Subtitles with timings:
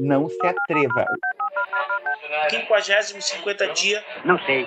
[0.00, 1.06] não se atreva.
[2.50, 4.04] 50, 50 dia.
[4.24, 4.66] Não sei.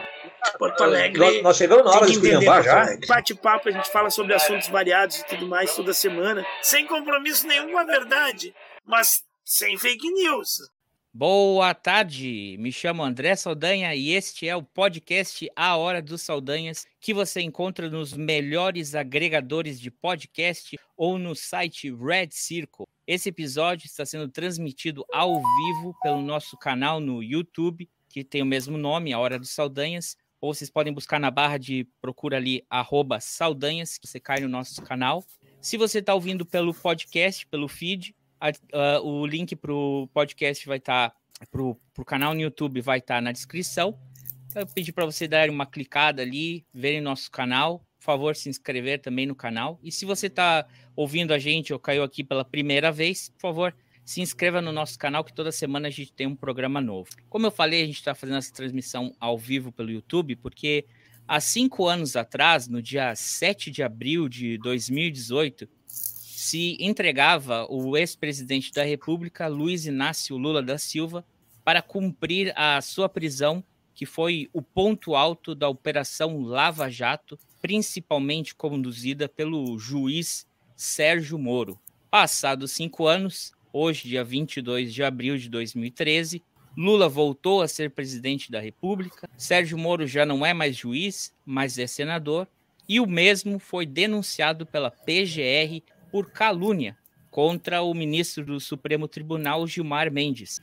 [0.58, 1.20] Porto Alegre.
[1.20, 2.86] Nós, nós chegamos na hora de esculhambar já.
[3.08, 6.46] Bate-papo, a gente fala sobre assuntos variados e tudo mais toda semana.
[6.62, 8.54] Sem compromisso nenhum com a verdade,
[8.86, 10.70] mas sem fake news.
[11.18, 16.86] Boa tarde, me chamo André Saldanha e este é o podcast A Hora dos Saldanhas,
[17.00, 22.86] que você encontra nos melhores agregadores de podcast ou no site Red Circle.
[23.08, 28.46] Esse episódio está sendo transmitido ao vivo pelo nosso canal no YouTube, que tem o
[28.46, 32.66] mesmo nome, A Hora dos Saldanhas, ou vocês podem buscar na barra de procura ali,
[32.68, 35.24] arroba Saldanhas, que você cai no nosso canal.
[35.62, 40.66] Se você está ouvindo pelo podcast, pelo feed, a, uh, o link para o podcast
[40.66, 44.00] vai estar, tá, para o canal no YouTube vai estar tá na descrição.
[44.48, 47.85] Então, eu pedi para você dar uma clicada ali, verem nosso canal.
[48.06, 49.80] Favor, se inscrever também no canal.
[49.84, 53.76] E se você está ouvindo a gente ou caiu aqui pela primeira vez, por favor,
[54.06, 57.10] se inscreva no nosso canal que toda semana a gente tem um programa novo.
[57.28, 60.86] Como eu falei, a gente está fazendo essa transmissão ao vivo pelo YouTube, porque
[61.28, 68.72] há cinco anos atrás, no dia 7 de abril de 2018, se entregava o ex-presidente
[68.72, 71.26] da República, Luiz Inácio Lula da Silva,
[71.64, 73.64] para cumprir a sua prisão,
[73.96, 81.80] que foi o ponto alto da Operação Lava Jato, principalmente conduzida pelo juiz Sérgio Moro.
[82.12, 86.44] Passados cinco anos, hoje, dia 22 de abril de 2013,
[86.78, 91.80] Lula voltou a ser presidente da República, Sérgio Moro já não é mais juiz, mas
[91.80, 92.48] é senador,
[92.88, 96.96] e o mesmo foi denunciado pela PGR por calúnia
[97.32, 100.62] contra o ministro do Supremo Tribunal, Gilmar Mendes.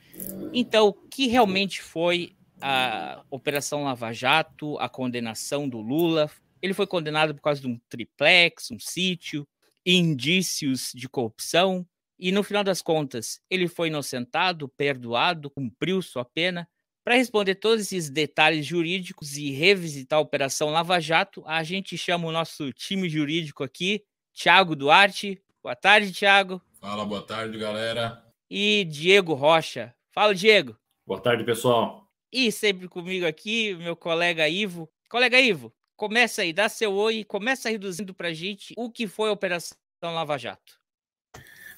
[0.53, 6.31] Então, o que realmente foi a Operação Lava Jato, a condenação do Lula?
[6.63, 9.45] Ele foi condenado por causa de um triplex, um sítio,
[9.85, 11.85] indícios de corrupção,
[12.17, 16.65] e no final das contas, ele foi inocentado, perdoado, cumpriu sua pena.
[17.03, 22.29] Para responder todos esses detalhes jurídicos e revisitar a Operação Lava Jato, a gente chama
[22.29, 25.43] o nosso time jurídico aqui, Tiago Duarte.
[25.61, 26.61] Boa tarde, Tiago.
[26.79, 28.23] Fala, boa tarde, galera.
[28.49, 29.93] E Diego Rocha.
[30.13, 30.77] Fala, Diego.
[31.05, 32.09] Boa tarde, pessoal.
[32.31, 34.89] E sempre comigo aqui, meu colega Ivo.
[35.09, 39.29] Colega Ivo, começa aí, dá seu oi começa reduzindo para a gente o que foi
[39.29, 40.81] a Operação Lava Jato.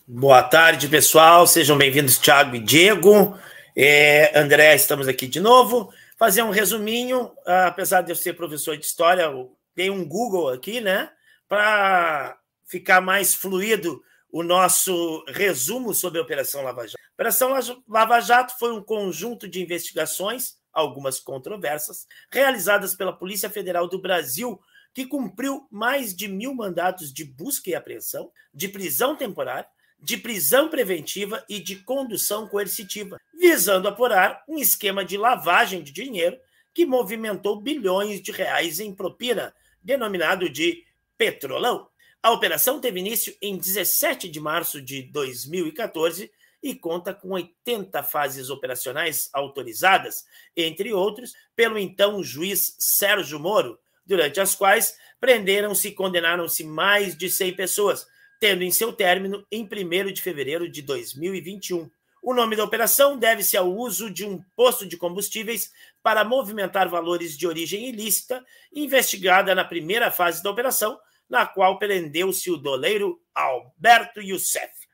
[0.08, 1.48] Boa tarde, pessoal.
[1.48, 3.38] Sejam bem-vindos, Thiago e Diego.
[3.76, 5.92] É, André, estamos aqui de novo.
[6.18, 9.30] Fazer um resuminho, apesar de eu ser professor de história,
[9.76, 11.09] dei um Google aqui, né?
[11.47, 14.02] Para ficar mais fluido
[14.32, 16.97] o nosso resumo sobre a Operação Lava Jato.
[17.00, 23.88] A Operação Lava Jato foi um conjunto de investigações, algumas controversas, realizadas pela Polícia Federal
[23.88, 24.59] do Brasil,
[24.94, 29.68] que cumpriu mais de mil mandatos de busca e apreensão, de prisão temporária,
[30.00, 36.38] de prisão preventiva e de condução coercitiva, visando apurar um esquema de lavagem de dinheiro
[36.74, 40.84] que movimentou bilhões de reais em propina, denominado de
[41.18, 41.88] petrolão.
[42.22, 46.30] A operação teve início em 17 de março de 2014
[46.66, 50.26] e conta com 80 fases operacionais autorizadas,
[50.58, 57.30] entre outros, pelo então juiz Sérgio Moro, durante as quais prenderam-se e condenaram-se mais de
[57.30, 58.08] 100 pessoas,
[58.40, 61.88] tendo em seu término em 1 de fevereiro de 2021.
[62.20, 65.72] O nome da operação deve-se ao uso de um posto de combustíveis
[66.02, 68.44] para movimentar valores de origem ilícita,
[68.74, 71.00] investigada na primeira fase da operação,
[71.30, 74.84] na qual prendeu-se o doleiro Alberto Youssef.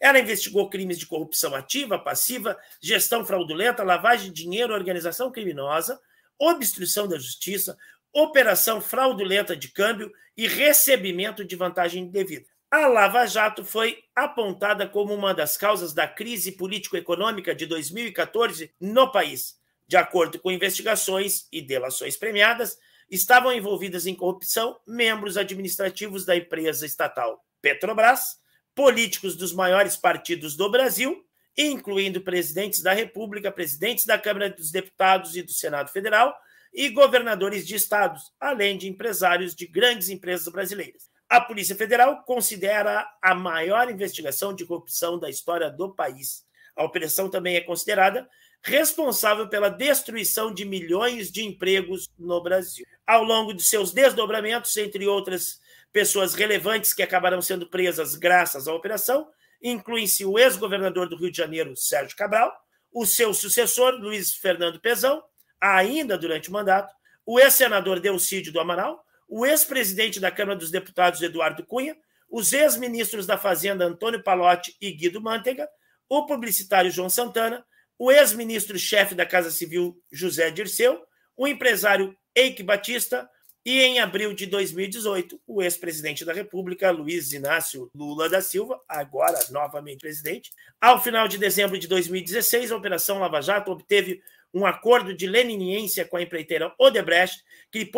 [0.00, 6.00] Ela investigou crimes de corrupção ativa, passiva, gestão fraudulenta, lavagem de dinheiro, organização criminosa,
[6.38, 7.76] obstrução da justiça,
[8.12, 12.46] operação fraudulenta de câmbio e recebimento de vantagem indevida.
[12.70, 19.10] A Lava Jato foi apontada como uma das causas da crise político-econômica de 2014 no
[19.10, 19.56] país.
[19.86, 22.78] De acordo com investigações e delações premiadas,
[23.10, 28.38] estavam envolvidas em corrupção membros administrativos da empresa estatal Petrobras,
[28.78, 35.34] políticos dos maiores partidos do Brasil, incluindo presidentes da República, presidentes da Câmara dos Deputados
[35.36, 36.32] e do Senado Federal
[36.72, 41.10] e governadores de estados, além de empresários de grandes empresas brasileiras.
[41.28, 46.46] A Polícia Federal considera a maior investigação de corrupção da história do país.
[46.76, 48.28] A operação também é considerada
[48.62, 52.86] responsável pela destruição de milhões de empregos no Brasil.
[53.04, 55.58] Ao longo de seus desdobramentos, entre outras
[55.92, 59.28] pessoas relevantes que acabarão sendo presas graças à operação,
[59.62, 62.54] incluem-se o ex-governador do Rio de Janeiro, Sérgio Cabral,
[62.92, 65.22] o seu sucessor, Luiz Fernando Pezão,
[65.60, 66.94] ainda durante o mandato,
[67.26, 71.96] o ex-senador Delcídio do Amaral, o ex-presidente da Câmara dos Deputados, Eduardo Cunha,
[72.30, 75.68] os ex-ministros da Fazenda, Antônio Palotti e Guido Mantega,
[76.08, 77.64] o publicitário João Santana,
[77.98, 81.04] o ex-ministro-chefe da Casa Civil José Dirceu,
[81.36, 83.28] o empresário Eike Batista
[83.64, 89.38] e, em abril de 2018, o ex-presidente da República, Luiz Inácio Lula da Silva, agora
[89.50, 90.52] novamente presidente.
[90.80, 94.22] Ao final de dezembro de 2016, a Operação Lava Jato obteve
[94.54, 97.90] um acordo de leniniência com a empreiteira Odebrecht, que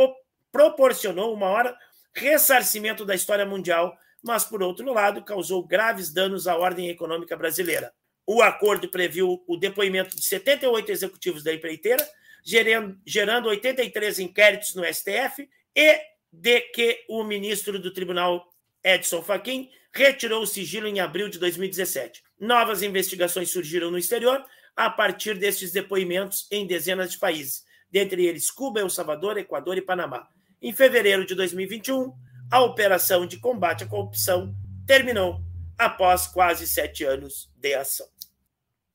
[0.51, 1.77] proporcionou uma hora
[2.13, 7.93] ressarcimento da história mundial, mas, por outro lado, causou graves danos à ordem econômica brasileira.
[8.27, 12.07] O acordo previu o depoimento de 78 executivos da empreiteira,
[12.43, 16.01] gerando 83 inquéritos no STF e
[16.33, 18.47] de que o ministro do Tribunal,
[18.83, 22.23] Edson Fachin, retirou o sigilo em abril de 2017.
[22.39, 24.45] Novas investigações surgiram no exterior
[24.77, 29.83] a partir destes depoimentos em dezenas de países, dentre eles Cuba, El Salvador, Equador e
[29.83, 30.29] Panamá.
[30.63, 32.13] Em fevereiro de 2021,
[32.51, 34.55] a operação de combate à corrupção
[34.87, 35.41] terminou
[35.77, 38.07] após quase sete anos de ação.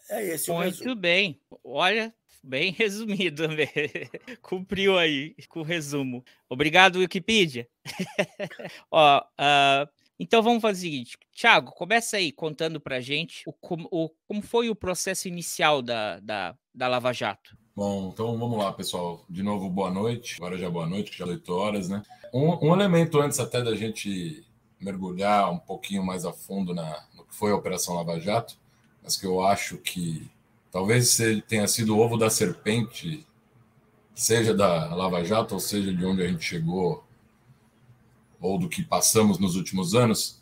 [0.09, 0.95] É esse Muito o resumo.
[0.95, 1.41] bem.
[1.63, 2.13] Olha,
[2.45, 3.43] bem resumido.
[4.41, 6.23] Cumpriu aí com o resumo.
[6.47, 7.67] Obrigado, Wikipedia.
[8.91, 9.89] Ó, uh,
[10.19, 11.17] então vamos fazer o seguinte.
[11.33, 13.53] Thiago, começa aí contando pra gente o,
[13.91, 17.57] o, como foi o processo inicial da, da, da Lava Jato.
[17.75, 19.25] Bom, então vamos lá, pessoal.
[19.29, 20.35] De novo, boa noite.
[20.37, 22.01] Agora já boa noite, já é 8 horas, né?
[22.33, 24.45] Um, um, elemento antes até da gente
[24.79, 28.57] mergulhar um pouquinho mais a fundo na, no que foi a Operação Lava Jato,
[29.03, 30.29] mas que eu acho que
[30.75, 31.17] talvez
[31.47, 33.25] tenha sido o ovo da serpente,
[34.13, 37.01] seja da Lava Jato, ou seja de onde a gente chegou,
[38.41, 40.37] ou do que passamos nos últimos anos,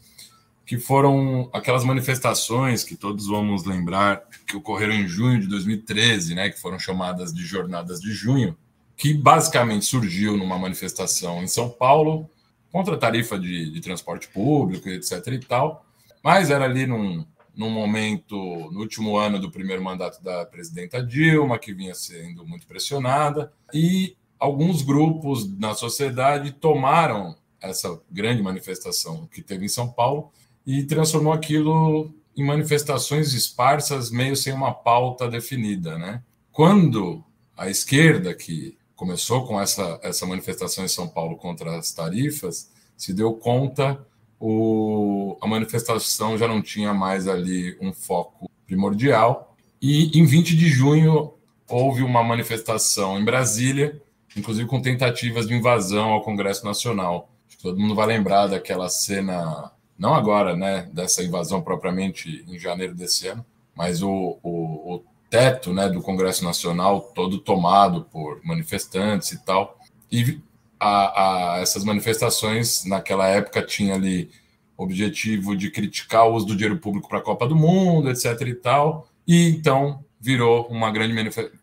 [0.66, 6.50] que foram aquelas manifestações que todos vamos lembrar que ocorreram em junho de 2013, né,
[6.50, 8.58] que foram chamadas de Jornadas de Junho,
[8.98, 12.28] que basicamente surgiu numa manifestação em São Paulo
[12.72, 15.28] contra a tarifa de, de transporte público, etc.
[15.28, 15.86] e tal,
[16.24, 17.24] mas era ali num,
[17.56, 18.36] num momento,
[18.72, 24.16] no último ano do primeiro mandato da presidenta Dilma, que vinha sendo muito pressionada, e
[24.40, 30.32] alguns grupos na sociedade tomaram essa grande manifestação que teve em São Paulo
[30.66, 35.98] e transformou aquilo em manifestações esparsas, meio sem uma pauta definida.
[35.98, 36.22] Né?
[36.52, 37.24] Quando
[37.56, 43.14] a esquerda, que começou com essa, essa manifestação em São Paulo contra as tarifas, se
[43.14, 44.06] deu conta
[44.46, 49.56] o, a manifestação já não tinha mais ali um foco primordial.
[49.82, 51.34] E em 20 de junho
[51.66, 54.02] houve uma manifestação em Brasília,
[54.36, 57.30] inclusive com tentativas de invasão ao Congresso Nacional.
[57.62, 63.30] Todo mundo vai lembrar daquela cena, não agora, né, dessa invasão propriamente em janeiro desse
[63.30, 69.46] ano, mas o, o, o teto né, do Congresso Nacional todo tomado por manifestantes e
[69.46, 69.80] tal.
[70.12, 70.42] E
[70.84, 74.30] a, a, essas manifestações, naquela época, tinha ali
[74.76, 78.42] objetivo de criticar o uso do dinheiro público para a Copa do Mundo, etc.
[78.42, 81.14] e tal, e então virou uma grande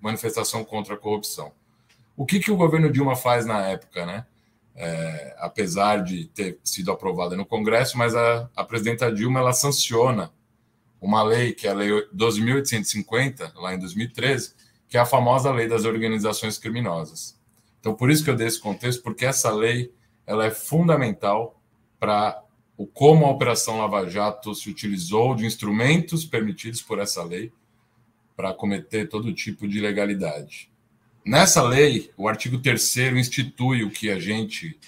[0.00, 1.52] manifestação contra a corrupção.
[2.16, 4.26] O que, que o governo Dilma faz na época, né?
[4.74, 10.32] É, apesar de ter sido aprovada no Congresso, mas a, a presidenta Dilma ela sanciona
[11.00, 14.54] uma lei que é a Lei 12.850, lá em 2013,
[14.88, 17.39] que é a famosa Lei das Organizações Criminosas.
[17.80, 19.92] Então, por isso que eu dei esse contexto, porque essa lei
[20.26, 21.60] ela é fundamental
[21.98, 22.42] para
[22.76, 27.52] o como a Operação Lava Jato se utilizou de instrumentos permitidos por essa lei
[28.36, 30.70] para cometer todo tipo de ilegalidade.
[31.24, 34.78] Nessa lei, o artigo 3 institui o que a gente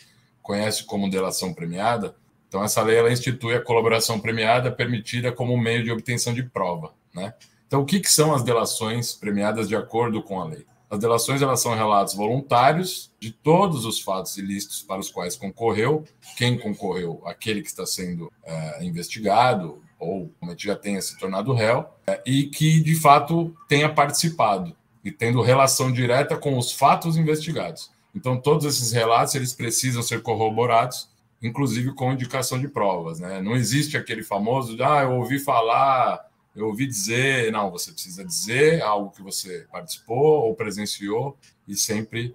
[0.40, 2.16] conhece como delação premiada.
[2.48, 6.94] Então, essa lei ela institui a colaboração premiada permitida como meio de obtenção de prova.
[7.14, 7.34] Né?
[7.66, 10.66] Então, o que, que são as delações premiadas de acordo com a lei?
[10.92, 16.04] As delações elas são relatos voluntários de todos os fatos ilícitos para os quais concorreu,
[16.36, 21.86] quem concorreu, aquele que está sendo é, investigado ou como já tenha se tornado réu,
[22.06, 27.90] é, e que de fato tenha participado e tendo relação direta com os fatos investigados.
[28.14, 31.08] Então todos esses relatos eles precisam ser corroborados,
[31.42, 33.18] inclusive com indicação de provas.
[33.18, 33.40] Né?
[33.40, 36.20] Não existe aquele famoso, ah, eu ouvi falar
[36.54, 42.34] eu ouvi dizer, não, você precisa dizer algo que você participou ou presenciou e sempre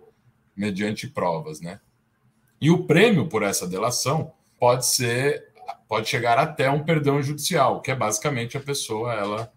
[0.56, 1.80] mediante provas, né?
[2.60, 5.52] E o prêmio por essa delação pode ser,
[5.88, 9.54] pode chegar até um perdão judicial, que é basicamente a pessoa ela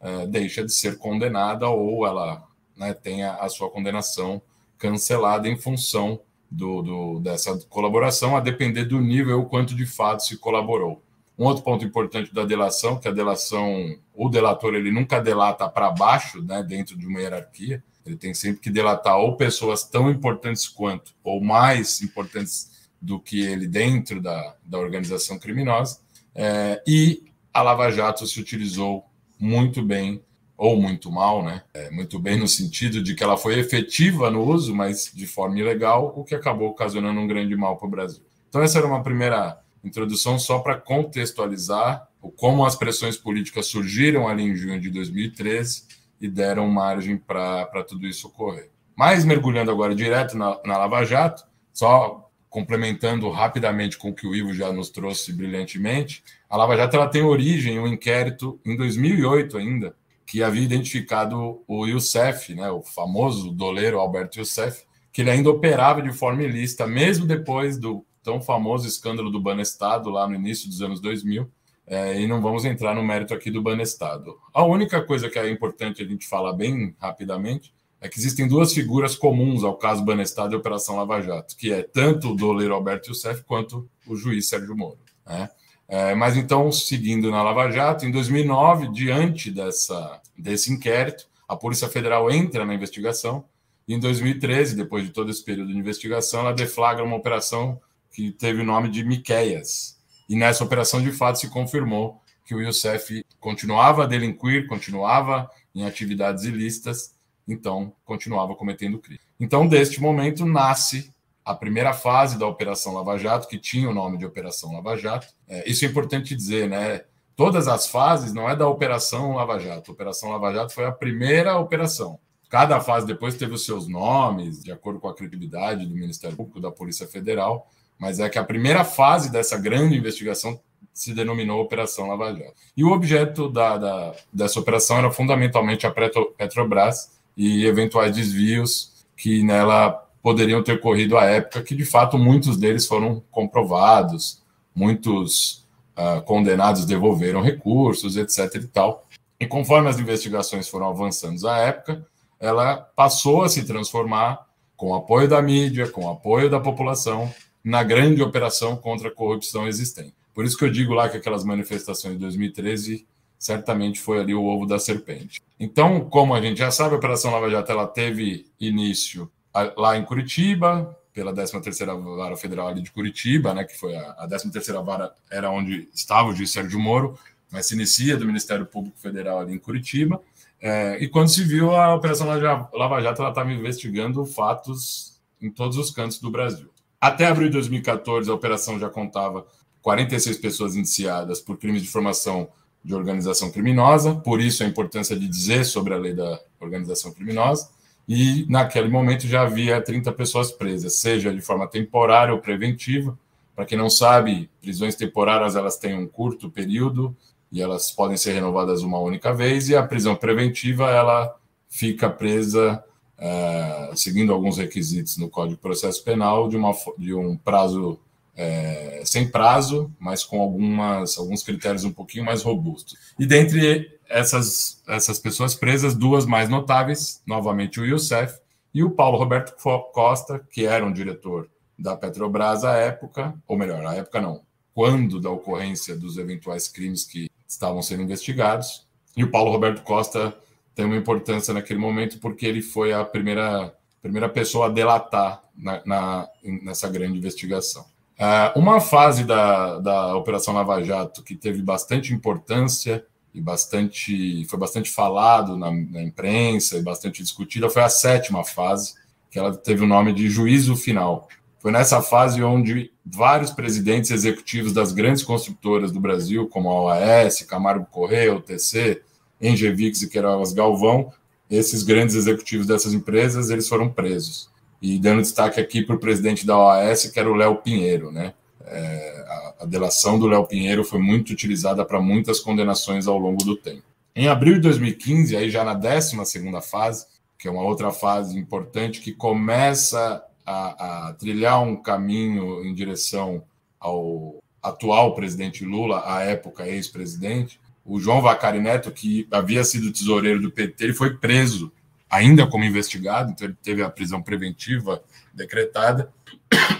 [0.00, 2.46] é, deixa de ser condenada ou ela
[2.76, 4.42] né, tenha a sua condenação
[4.76, 6.20] cancelada em função
[6.50, 11.02] do, do, dessa colaboração, a depender do nível o quanto de fato se colaborou.
[11.38, 15.90] Um outro ponto importante da delação, que a delação, o delator ele nunca delata para
[15.90, 17.82] baixo, né, dentro de uma hierarquia.
[18.06, 23.42] Ele tem sempre que delatar ou pessoas tão importantes quanto, ou mais importantes do que
[23.42, 26.00] ele dentro da, da organização criminosa.
[26.34, 29.04] É, e a Lava Jato se utilizou
[29.38, 30.22] muito bem
[30.56, 31.62] ou muito mal, né?
[31.74, 35.58] É, muito bem no sentido de que ela foi efetiva no uso, mas de forma
[35.58, 38.22] ilegal, o que acabou ocasionando um grande mal para o Brasil.
[38.48, 44.44] Então essa era uma primeira introdução só para contextualizar como as pressões políticas surgiram ali
[44.44, 45.84] em junho de 2013
[46.20, 48.70] e deram margem para tudo isso ocorrer.
[48.96, 54.34] Mas mergulhando agora direto na, na Lava Jato, só complementando rapidamente com o que o
[54.34, 59.58] Ivo já nos trouxe brilhantemente, a Lava Jato ela tem origem um inquérito em 2008
[59.58, 65.50] ainda, que havia identificado o Youssef, né, o famoso doleiro Alberto Youssef, que ele ainda
[65.50, 70.68] operava de forma ilícita, mesmo depois do tão famoso escândalo do Banestado, lá no início
[70.68, 71.48] dos anos 2000,
[71.86, 74.36] é, e não vamos entrar no mérito aqui do Banestado.
[74.52, 78.72] A única coisa que é importante a gente falar bem rapidamente é que existem duas
[78.72, 83.10] figuras comuns ao caso Banestado e Operação Lava Jato, que é tanto o doleiro Alberto
[83.10, 84.98] Youssef quanto o juiz Sérgio Moro.
[85.26, 85.50] Né?
[85.86, 91.88] É, mas então, seguindo na Lava Jato, em 2009, diante dessa, desse inquérito, a Polícia
[91.88, 93.44] Federal entra na investigação
[93.86, 97.80] e em 2013, depois de todo esse período de investigação, ela deflagra uma operação
[98.14, 99.98] que teve o nome de Miqueias.
[100.28, 105.84] E nessa operação, de fato, se confirmou que o Youssef continuava a delinquir, continuava em
[105.84, 107.14] atividades ilícitas,
[107.46, 109.20] então continuava cometendo crime.
[109.40, 111.12] Então, deste momento, nasce
[111.44, 115.26] a primeira fase da Operação Lava Jato, que tinha o nome de Operação Lava Jato.
[115.48, 117.02] É, isso é importante dizer, né?
[117.36, 119.90] Todas as fases não é da Operação Lava Jato.
[119.90, 122.18] A Operação Lava Jato foi a primeira operação.
[122.48, 126.60] Cada fase depois teve os seus nomes, de acordo com a credibilidade do Ministério Público,
[126.60, 130.58] da Polícia Federal, mas é que a primeira fase dessa grande investigação
[130.92, 132.54] se denominou Operação Lava Jato.
[132.76, 139.42] E o objeto da, da, dessa operação era fundamentalmente a Petrobras e eventuais desvios que
[139.42, 139.90] nela
[140.22, 144.42] poderiam ter ocorrido à época, que de fato muitos deles foram comprovados,
[144.74, 145.66] muitos
[145.98, 148.54] uh, condenados devolveram recursos, etc.
[148.54, 149.04] e tal.
[149.38, 152.06] E conforme as investigações foram avançando à época,
[152.40, 154.46] ela passou a se transformar,
[154.76, 157.32] com apoio da mídia, com apoio da população,
[157.64, 160.14] na grande operação contra a corrupção existente.
[160.34, 163.06] Por isso que eu digo lá que aquelas manifestações de 2013
[163.38, 165.42] certamente foi ali o ovo da serpente.
[165.58, 169.30] Então, como a gente já sabe, a Operação Lava Jato ela teve início
[169.76, 174.28] lá em Curitiba, pela 13ª Vara Federal ali de Curitiba, né, que foi a, a
[174.28, 177.16] 13ª Vara, era onde estava o juiz Sérgio Moro,
[177.52, 180.20] mas se inicia do Ministério Público Federal ali em Curitiba,
[180.60, 185.76] é, e quando se viu a Operação Lava Jato, ela estava investigando fatos em todos
[185.76, 186.70] os cantos do Brasil.
[187.04, 189.46] Até abril de 2014, a operação já contava
[189.82, 192.48] 46 pessoas indiciadas por crimes de formação
[192.82, 197.68] de organização criminosa, por isso a importância de dizer sobre a lei da organização criminosa
[198.08, 203.18] e naquele momento já havia 30 pessoas presas, seja de forma temporária ou preventiva.
[203.54, 207.14] Para quem não sabe, prisões temporárias elas têm um curto período
[207.52, 211.36] e elas podem ser renovadas uma única vez, e a prisão preventiva ela
[211.68, 212.82] fica presa
[213.24, 217.98] uh, seguindo alguns requisitos no Código de Processo Penal de, uma, de um prazo
[218.36, 222.96] é, sem prazo, mas com algumas, alguns critérios um pouquinho mais robustos.
[223.18, 228.38] E dentre essas, essas pessoas presas, duas mais notáveis, novamente o Youssef
[228.72, 229.54] e o Paulo Roberto
[229.92, 234.42] Costa, que era um diretor da Petrobras à época, ou melhor, à época não,
[234.74, 238.86] quando da ocorrência dos eventuais crimes que estavam sendo investigados.
[239.16, 240.36] E o Paulo Roberto Costa
[240.74, 245.82] tem uma importância naquele momento porque ele foi a primeira, primeira pessoa a delatar na,
[245.86, 247.84] na nessa grande investigação.
[248.18, 253.04] Uh, uma fase da, da Operação Lava Jato que teve bastante importância
[253.34, 258.94] e bastante foi bastante falado na, na, imprensa e bastante discutida foi a sétima fase,
[259.28, 261.28] que ela teve o nome de juízo final.
[261.58, 267.42] Foi nessa fase onde vários presidentes executivos das grandes construtoras do Brasil, como a OAS,
[267.42, 269.02] Camargo Correia, UTC,
[269.40, 271.12] Engevix e Queiroz Galvão,
[271.50, 274.48] esses grandes executivos dessas empresas, eles foram presos.
[274.80, 278.34] E dando destaque aqui para o presidente da OAS, que era o Léo Pinheiro, né?
[278.66, 283.44] É, a, a delação do Léo Pinheiro foi muito utilizada para muitas condenações ao longo
[283.44, 283.82] do tempo.
[284.16, 286.16] Em abril de 2015, aí já na 12
[286.62, 287.06] fase,
[287.38, 293.42] que é uma outra fase importante que começa a, a trilhar um caminho em direção
[293.78, 300.40] ao atual presidente Lula, à época ex-presidente, o João Vacari Neto, que havia sido tesoureiro
[300.40, 301.72] do PT, ele foi preso,
[302.08, 306.12] ainda como investigado, então ele teve a prisão preventiva decretada.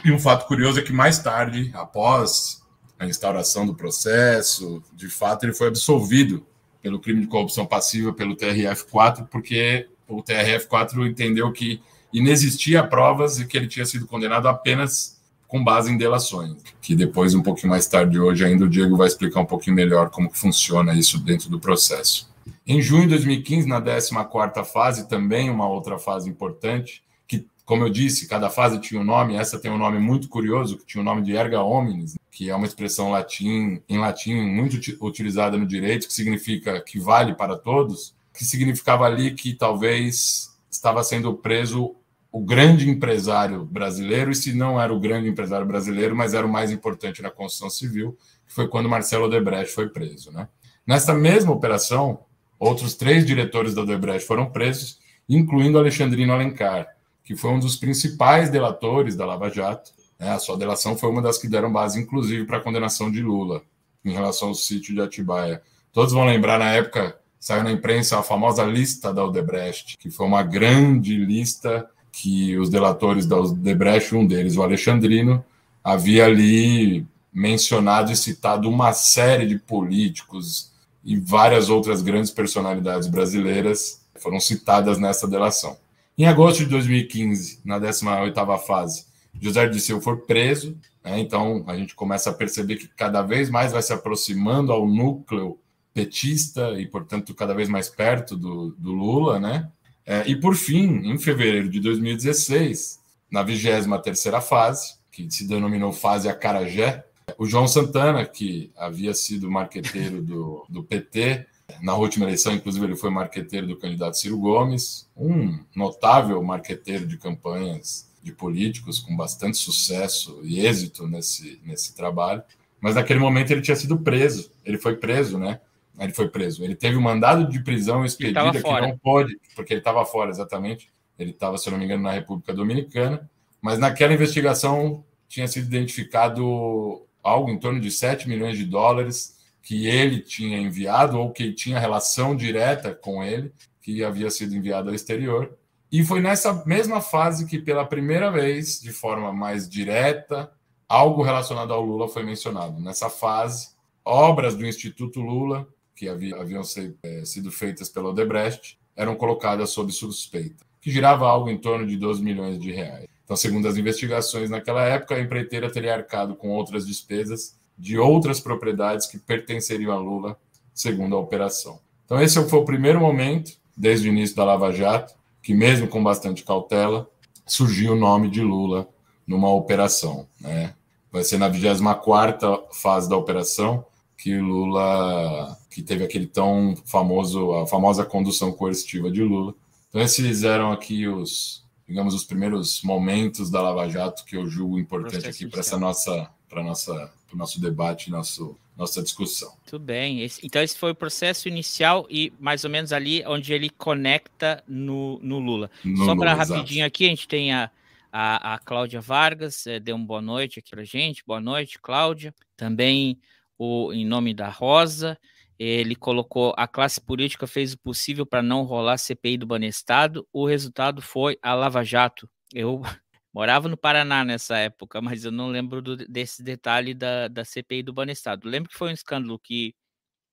[0.04, 2.62] E um fato curioso é que mais tarde, após
[2.98, 6.46] a instauração do processo, de fato ele foi absolvido
[6.80, 11.80] pelo crime de corrupção passiva pelo TRF4, porque o TRF4 entendeu que
[12.12, 15.20] inexistia provas e que ele tinha sido condenado apenas
[15.54, 19.06] com base em delações, que depois, um pouquinho mais tarde hoje, ainda o Diego vai
[19.06, 22.28] explicar um pouquinho melhor como funciona isso dentro do processo.
[22.66, 27.88] Em junho de 2015, na 14ª fase, também uma outra fase importante, que, como eu
[27.88, 31.04] disse, cada fase tinha um nome, essa tem um nome muito curioso, que tinha o
[31.04, 36.08] nome de erga omnes, que é uma expressão latim, em latim muito utilizada no direito,
[36.08, 41.94] que significa que vale para todos, que significava ali que talvez estava sendo preso
[42.34, 46.52] o grande empresário brasileiro, e se não era o grande empresário brasileiro, mas era o
[46.52, 50.32] mais importante na construção civil, que foi quando Marcelo Odebrecht foi preso.
[50.32, 50.48] Né?
[50.86, 52.24] Nessa mesma operação,
[52.58, 54.98] Outros três diretores da Odebrecht foram presos,
[55.28, 56.88] incluindo Alexandrino Alencar,
[57.22, 59.92] que foi um dos principais delatores da Lava Jato.
[60.18, 60.30] Né?
[60.30, 63.62] A sua delação foi uma das que deram base, inclusive, para a condenação de Lula
[64.04, 65.62] em relação ao sítio de Atibaia.
[65.92, 70.26] Todos vão lembrar, na época, saiu na imprensa a famosa lista da Odebrecht, que foi
[70.26, 75.44] uma grande lista que os delatores da Odebrecht, um deles, o Alexandrino,
[75.82, 80.72] havia ali mencionado e citado uma série de políticos,
[81.04, 85.76] e várias outras grandes personalidades brasileiras foram citadas nessa delação.
[86.16, 89.04] Em agosto de 2015, na 18ª fase,
[89.38, 93.72] José Dirceu foi preso, né, então a gente começa a perceber que cada vez mais
[93.72, 95.58] vai se aproximando ao núcleo
[95.92, 99.68] petista e, portanto, cada vez mais perto do, do Lula, né?
[100.06, 106.28] É, e, por fim, em fevereiro de 2016, na 23ª fase, que se denominou fase
[106.28, 107.04] Acarajé,
[107.38, 111.46] o João Santana, que havia sido marqueteiro do, do PT,
[111.80, 117.16] na última eleição, inclusive, ele foi marqueteiro do candidato Ciro Gomes, um notável marqueteiro de
[117.16, 122.42] campanhas de políticos com bastante sucesso e êxito nesse, nesse trabalho.
[122.80, 124.50] Mas naquele momento ele tinha sido preso.
[124.64, 125.60] Ele foi preso, né?
[125.98, 126.64] Ele foi preso.
[126.64, 130.90] Ele teve um mandado de prisão expedida que não pode, porque ele estava fora, exatamente.
[131.18, 133.30] Ele estava, se não me engano, na República Dominicana.
[133.60, 139.86] Mas naquela investigação tinha sido identificado algo em torno de 7 milhões de dólares que
[139.86, 144.94] ele tinha enviado ou que tinha relação direta com ele, que havia sido enviado ao
[144.94, 145.56] exterior.
[145.90, 150.52] E foi nessa mesma fase que, pela primeira vez, de forma mais direta,
[150.88, 152.80] algo relacionado ao Lula foi mencionado.
[152.80, 153.70] Nessa fase,
[154.04, 155.66] obras do Instituto Lula,
[156.04, 156.62] que havia, haviam
[157.02, 161.96] é, sido feitas pela Odebrecht, eram colocadas sob suspeita, que girava algo em torno de
[161.96, 163.06] 12 milhões de reais.
[163.24, 168.38] Então, segundo as investigações naquela época, a empreiteira teria arcado com outras despesas de outras
[168.38, 170.38] propriedades que pertenceriam a Lula,
[170.74, 171.80] segundo a operação.
[172.04, 176.04] Então, esse foi o primeiro momento, desde o início da Lava Jato, que, mesmo com
[176.04, 177.08] bastante cautela,
[177.46, 178.86] surgiu o nome de Lula
[179.26, 180.28] numa operação.
[180.38, 180.74] Né?
[181.10, 183.86] Vai ser na 24 fase da operação
[184.16, 189.52] que Lula, que teve aquele tão famoso, a famosa condução coercitiva de Lula.
[189.88, 194.78] Então, esses eram aqui os, digamos, os primeiros momentos da Lava Jato que eu julgo
[194.78, 199.52] importante aqui para essa nossa, para nossa, o nosso debate, nosso, nossa discussão.
[199.66, 200.22] Tudo bem.
[200.22, 204.62] Esse, então esse foi o processo inicial e mais ou menos ali onde ele conecta
[204.68, 205.68] no, no Lula.
[205.84, 207.68] No Só para rapidinho aqui, a gente tem a,
[208.12, 211.24] a, a Cláudia Vargas, é, deu uma boa noite aqui para gente.
[211.26, 212.32] Boa noite, Cláudia.
[212.56, 213.18] Também
[213.58, 215.18] o em nome da Rosa.
[215.58, 220.26] Ele colocou a classe política fez o possível para não rolar CPI do Banestado.
[220.32, 222.28] O resultado foi a Lava Jato.
[222.52, 222.82] Eu
[223.32, 227.82] morava no Paraná nessa época, mas eu não lembro do, desse detalhe da, da CPI
[227.82, 228.48] do Banestado.
[228.48, 229.74] Lembro que foi um escândalo que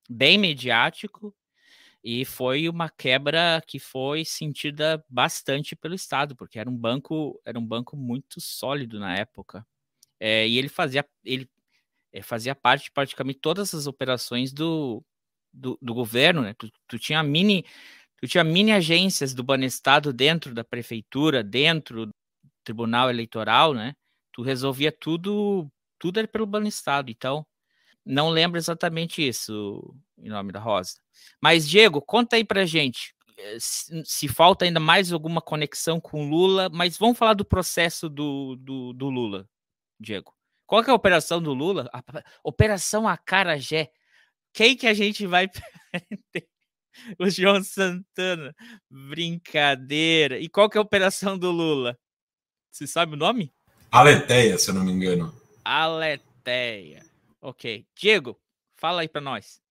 [0.10, 1.36] bem mediático
[2.04, 7.60] e foi uma quebra que foi sentida bastante pelo Estado, porque era um banco era
[7.60, 9.66] um banco muito sólido na época.
[10.20, 11.50] É, e ele fazia ele
[12.12, 15.04] é, fazia parte de praticamente todas as operações do,
[15.54, 16.54] do, do governo, né?
[16.58, 17.66] Tu, tu, tinha mini,
[18.22, 22.12] tu tinha mini agências do Banestado dentro da prefeitura, dentro do
[22.64, 23.94] Tribunal Eleitoral, né?
[24.34, 27.12] Tu resolvia tudo, tudo era pelo Banestado.
[27.12, 27.46] Então,
[28.06, 31.00] não lembro exatamente isso em nome da Rosa.
[31.42, 36.30] Mas, Diego, conta aí pra gente eh, se, se falta ainda mais alguma conexão com
[36.30, 39.48] Lula, mas vamos falar do processo do, do, do Lula,
[40.00, 40.34] Diego.
[40.66, 41.90] Qual é a operação do Lula?
[41.94, 42.02] A,
[42.44, 43.92] operação Acarajé.
[44.54, 45.50] Quem que a gente vai
[47.20, 48.54] O João Santana.
[48.90, 50.40] Brincadeira.
[50.40, 51.98] E qual que é a operação do Lula?
[52.70, 53.52] Você sabe o nome?
[53.92, 55.34] Aleteia, se eu não me engano.
[55.64, 57.04] Aleteia.
[57.42, 57.86] Ok.
[57.96, 58.40] Diego,
[58.78, 59.62] fala aí para nós.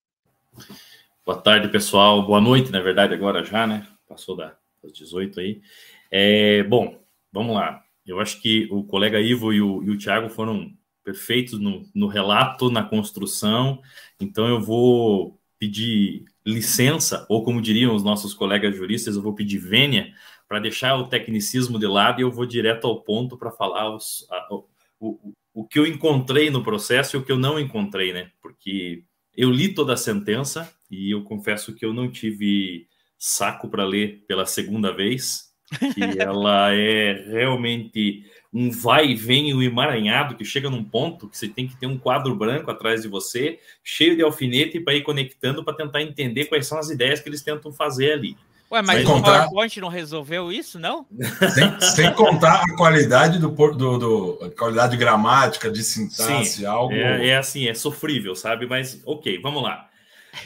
[1.25, 2.27] Boa tarde, pessoal.
[2.27, 3.87] Boa noite, na verdade, agora já, né?
[4.09, 4.53] Passou das
[4.93, 5.63] 18 aí.
[6.11, 7.83] É, bom, vamos lá.
[8.05, 12.07] Eu acho que o colega Ivo e o, e o Thiago foram perfeitos no, no
[12.07, 13.81] relato, na construção.
[14.19, 19.59] Então eu vou pedir licença, ou como diriam os nossos colegas juristas, eu vou pedir
[19.59, 20.13] vênia
[20.49, 24.27] para deixar o tecnicismo de lado e eu vou direto ao ponto para falar os,
[24.31, 24.67] a, o,
[24.99, 28.31] o, o que eu encontrei no processo e o que eu não encontrei, né?
[28.43, 29.05] Porque
[29.37, 34.25] eu li toda a sentença e eu confesso que eu não tive saco para ler
[34.27, 35.51] pela segunda vez,
[35.95, 41.39] que ela é realmente um vai e vem o emaranhado que chega num ponto que
[41.39, 45.03] você tem que ter um quadro branco atrás de você, cheio de alfinete para ir
[45.03, 48.37] conectando para tentar entender quais são as ideias que eles tentam fazer ali.
[48.73, 49.49] Ué, mas sem o contar...
[49.49, 51.05] PowerPoint não resolveu isso, não?
[51.53, 56.95] Sem, sem contar a qualidade do, do, do a qualidade gramática, de sintaxe, Sim, algo.
[56.95, 58.67] É, é, assim, é sofrível, sabe?
[58.67, 59.89] Mas ok, vamos lá.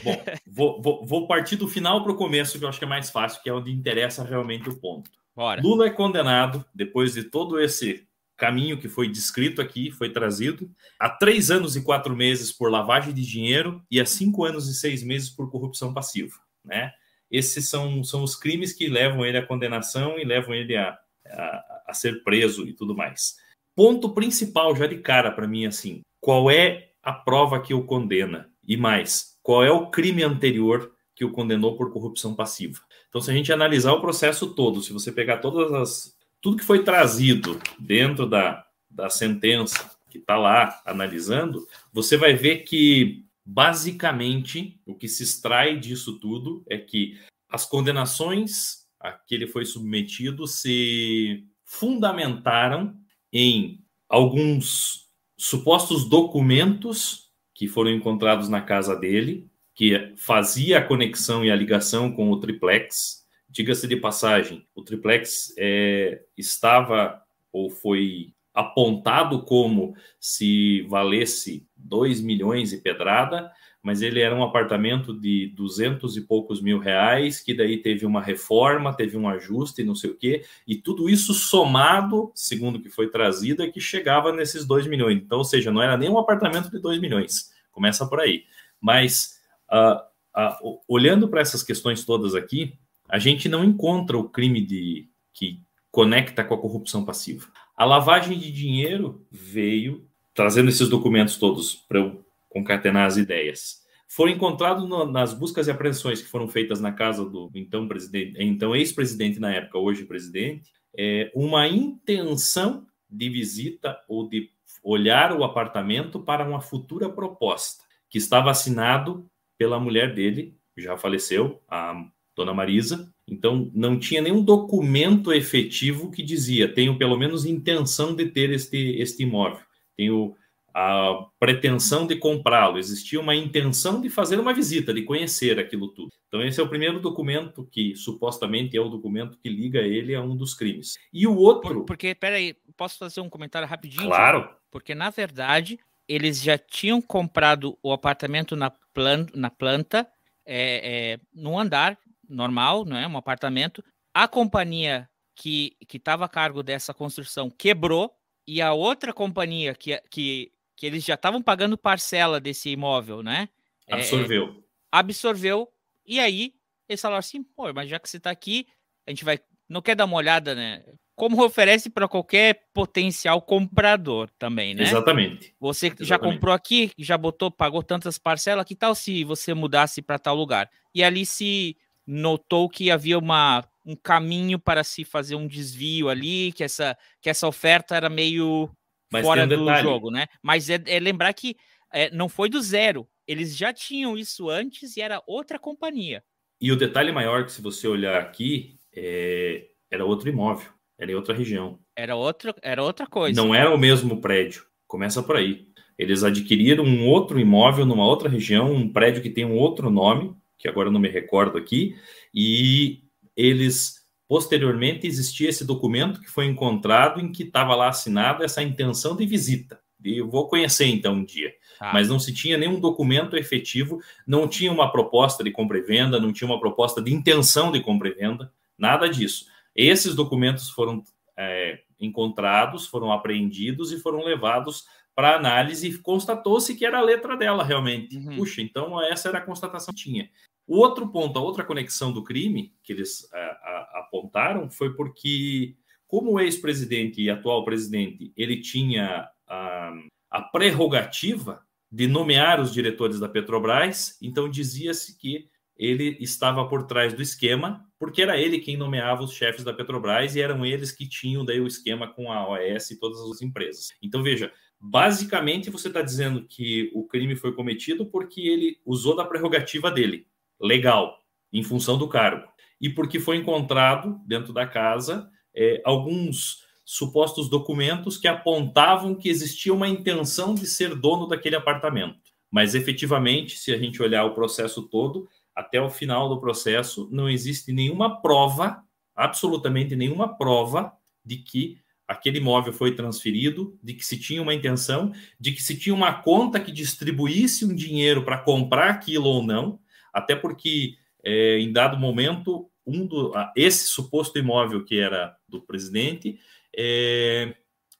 [0.03, 2.87] Bom, vou, vou, vou partir do final para o começo, que eu acho que é
[2.87, 5.11] mais fácil, que é onde interessa realmente o ponto.
[5.35, 5.61] Bora.
[5.61, 10.69] Lula é condenado, depois de todo esse caminho que foi descrito aqui, foi trazido,
[10.99, 14.75] a três anos e quatro meses por lavagem de dinheiro e a cinco anos e
[14.75, 16.35] seis meses por corrupção passiva.
[16.63, 16.91] Né?
[17.29, 21.83] Esses são, são os crimes que levam ele à condenação e levam ele a, a,
[21.87, 23.35] a ser preso e tudo mais.
[23.75, 28.49] Ponto principal, já de cara para mim, assim, qual é a prova que o condena?
[28.65, 32.79] E mais, qual é o crime anterior que o condenou por corrupção passiva?
[33.15, 36.65] Então, se a gente analisar o processo todo, se você pegar todas as tudo que
[36.65, 44.81] foi trazido dentro da, da sentença que está lá analisando, você vai ver que basicamente
[44.85, 50.45] o que se extrai disso tudo é que as condenações a que ele foi submetido
[50.45, 52.97] se fundamentaram
[53.31, 61.51] em alguns supostos documentos que foram encontrados na casa dele que fazia a conexão e
[61.51, 63.25] a ligação com o triplex.
[63.49, 72.71] Diga-se de passagem, o triplex é, estava ou foi apontado como se valesse 2 milhões
[72.71, 73.51] e pedrada,
[73.83, 78.21] mas ele era um apartamento de 200 e poucos mil reais, que daí teve uma
[78.21, 83.09] reforma, teve um ajuste, não sei o quê, e tudo isso somado, segundo que foi
[83.09, 85.17] trazido, é que chegava nesses 2 milhões.
[85.17, 88.45] Então, ou seja, não era nem um apartamento de 2 milhões, começa por aí.
[88.81, 89.34] Mas
[89.71, 89.99] uh,
[90.37, 92.77] uh, olhando para essas questões todas aqui,
[93.09, 97.47] a gente não encontra o crime de que conecta com a corrupção passiva.
[97.75, 103.83] A lavagem de dinheiro veio trazendo esses documentos todos para eu concatenar as ideias.
[104.07, 108.75] Foram encontrados nas buscas e apreensões que foram feitas na casa do então presidente, então
[108.75, 114.49] ex-presidente na época, hoje presidente, é, uma intenção de visita ou de
[114.83, 121.61] olhar o apartamento para uma futura proposta que estava assinado pela mulher dele, já faleceu,
[121.67, 123.11] a dona Marisa.
[123.27, 128.77] Então, não tinha nenhum documento efetivo que dizia: tenho pelo menos intenção de ter este,
[128.97, 129.63] este imóvel,
[129.95, 130.35] tenho
[130.77, 132.77] a pretensão de comprá-lo.
[132.77, 136.11] Existia uma intenção de fazer uma visita, de conhecer aquilo tudo.
[136.27, 140.21] Então, esse é o primeiro documento que supostamente é o documento que liga ele a
[140.21, 140.97] um dos crimes.
[141.13, 141.75] E o outro.
[141.75, 144.05] Por, porque, peraí, posso fazer um comentário rapidinho?
[144.07, 144.49] Claro.
[144.69, 150.07] Porque, na verdade, eles já tinham comprado o apartamento na, plan, na planta,
[150.45, 153.07] é, é, no andar normal, não é?
[153.07, 153.83] Um apartamento.
[154.13, 158.15] A companhia que estava a cargo dessa construção quebrou
[158.47, 163.49] e a outra companhia que, que, que eles já estavam pagando parcela desse imóvel, né?
[163.87, 164.45] É, absorveu.
[164.45, 165.67] É, absorveu.
[166.05, 166.53] E aí
[166.87, 168.67] eles falaram assim, pô, mas já que você está aqui,
[169.05, 169.39] a gente vai.
[169.67, 170.85] Não quer dar uma olhada, né?
[171.15, 174.83] Como oferece para qualquer potencial comprador também, né?
[174.83, 175.55] Exatamente.
[175.59, 176.09] Você Exatamente.
[176.09, 180.35] já comprou aqui, já botou, pagou tantas parcelas, que tal se você mudasse para tal
[180.35, 180.69] lugar?
[180.93, 186.51] E ali se notou que havia uma, um caminho para se fazer um desvio ali,
[186.51, 188.69] que essa, que essa oferta era meio
[189.11, 190.25] Mas fora um do jogo, né?
[190.43, 191.55] Mas é, é lembrar que
[191.93, 193.07] é, não foi do zero.
[193.25, 196.21] Eles já tinham isso antes e era outra companhia.
[196.59, 200.74] E o detalhe maior que se você olhar aqui, é, era outro imóvel.
[200.97, 201.79] Era em outra região.
[201.95, 203.41] Era, outro, era outra coisa.
[203.41, 204.63] Não era o mesmo prédio.
[204.87, 205.67] Começa por aí.
[205.97, 210.35] Eles adquiriram um outro imóvel numa outra região, um prédio que tem um outro nome,
[210.57, 211.95] que agora não me recordo aqui,
[212.33, 213.03] e
[213.35, 219.15] eles posteriormente existia esse documento que foi encontrado em que estava lá assinado essa intenção
[219.15, 219.79] de visita.
[220.03, 221.53] E eu vou conhecer então um dia.
[221.79, 221.91] Ah.
[221.93, 226.19] Mas não se tinha nenhum documento efetivo, não tinha uma proposta de compra e venda,
[226.19, 229.47] não tinha uma proposta de intenção de compra e venda, nada disso.
[229.75, 231.03] Esses documentos foram
[231.37, 237.37] é, encontrados, foram apreendidos e foram levados para análise e constatou-se que era a letra
[237.37, 238.17] dela realmente.
[238.17, 238.37] Uhum.
[238.37, 240.29] Puxa, então essa era a constatação que tinha.
[240.67, 245.75] O outro ponto, a outra conexão do crime que eles a, a, apontaram foi porque,
[246.07, 249.93] como o ex-presidente e atual presidente, ele tinha a,
[250.31, 257.13] a prerrogativa de nomear os diretores da Petrobras, então dizia-se que ele estava por trás
[257.13, 261.07] do esquema, porque era ele quem nomeava os chefes da Petrobras e eram eles que
[261.07, 263.89] tinham daí o esquema com a OAS e todas as empresas.
[264.01, 269.25] Então, veja, basicamente você está dizendo que o crime foi cometido porque ele usou da
[269.25, 270.27] prerrogativa dele,
[270.59, 271.17] legal,
[271.51, 272.47] em função do cargo,
[272.79, 279.73] e porque foi encontrado dentro da casa é, alguns supostos documentos que apontavam que existia
[279.73, 282.19] uma intenção de ser dono daquele apartamento.
[282.51, 287.29] Mas efetivamente, se a gente olhar o processo todo, até o final do processo, não
[287.29, 288.83] existe nenhuma prova,
[289.15, 290.91] absolutamente nenhuma prova,
[291.23, 295.77] de que aquele imóvel foi transferido, de que se tinha uma intenção, de que se
[295.77, 299.79] tinha uma conta que distribuísse um dinheiro para comprar aquilo ou não,
[300.13, 306.39] até porque é, em dado momento um do, esse suposto imóvel que era do presidente
[306.77, 307.55] é,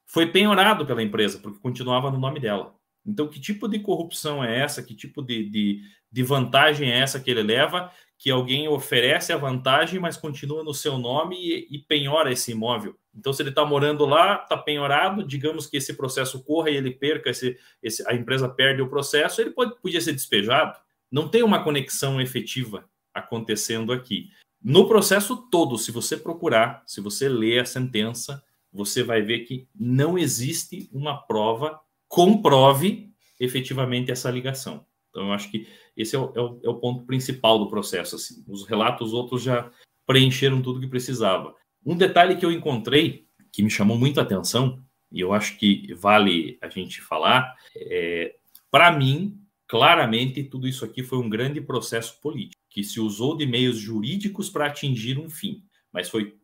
[0.06, 2.75] foi penhorado pela empresa porque continuava no nome dela.
[3.06, 4.82] Então, que tipo de corrupção é essa?
[4.82, 7.91] Que tipo de, de, de vantagem é essa que ele leva?
[8.18, 12.96] Que alguém oferece a vantagem, mas continua no seu nome e, e penhora esse imóvel.
[13.15, 16.91] Então, se ele está morando lá, está penhorado, digamos que esse processo corra e ele
[16.91, 20.78] perca, esse, esse, a empresa perde o processo, ele pode, podia ser despejado.
[21.12, 24.30] Não tem uma conexão efetiva acontecendo aqui.
[24.62, 29.68] No processo todo, se você procurar, se você ler a sentença, você vai ver que
[29.74, 34.86] não existe uma prova comprove efetivamente essa ligação.
[35.10, 38.15] Então, eu acho que esse é o, é o, é o ponto principal do processo.
[38.15, 38.44] Assim.
[38.48, 39.72] Os relatos outros já
[40.06, 41.56] preencheram tudo que precisava.
[41.86, 46.58] Um detalhe que eu encontrei que me chamou muito atenção, e eu acho que vale
[46.62, 48.36] a gente falar, é,
[48.70, 53.46] para mim, claramente, tudo isso aqui foi um grande processo político, que se usou de
[53.46, 56.36] meios jurídicos para atingir um fim, mas foi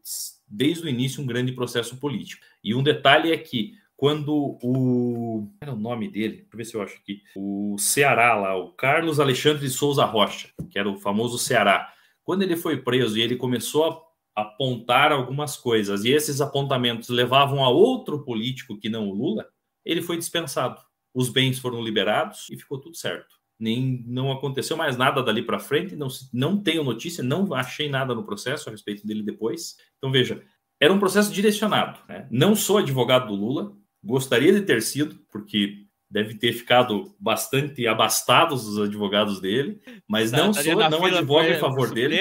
[0.47, 2.45] desde o início um grande processo político.
[2.63, 5.47] E um detalhe é que quando o.
[5.61, 6.37] Era o nome dele?
[6.37, 7.21] Deixa eu ver se eu acho aqui.
[7.35, 11.93] O Ceará lá, o Carlos Alexandre de Souza Rocha, que era o famoso Ceará.
[12.23, 14.03] Quando ele foi preso e ele começou
[14.35, 19.47] a apontar algumas coisas, e esses apontamentos levavam a outro político que não o Lula,
[19.85, 20.81] ele foi dispensado.
[21.13, 23.35] Os bens foram liberados e ficou tudo certo.
[23.59, 28.15] Nem não aconteceu mais nada dali para frente, não, não tenho notícia, não achei nada
[28.15, 29.75] no processo a respeito dele depois.
[29.99, 30.43] Então veja,
[30.79, 31.99] era um processo direcionado.
[32.09, 32.27] Né?
[32.31, 38.67] Não sou advogado do Lula, Gostaria de ter sido, porque deve ter ficado bastante abastados
[38.67, 42.17] os advogados dele, mas não sou, não advogo em favor dele,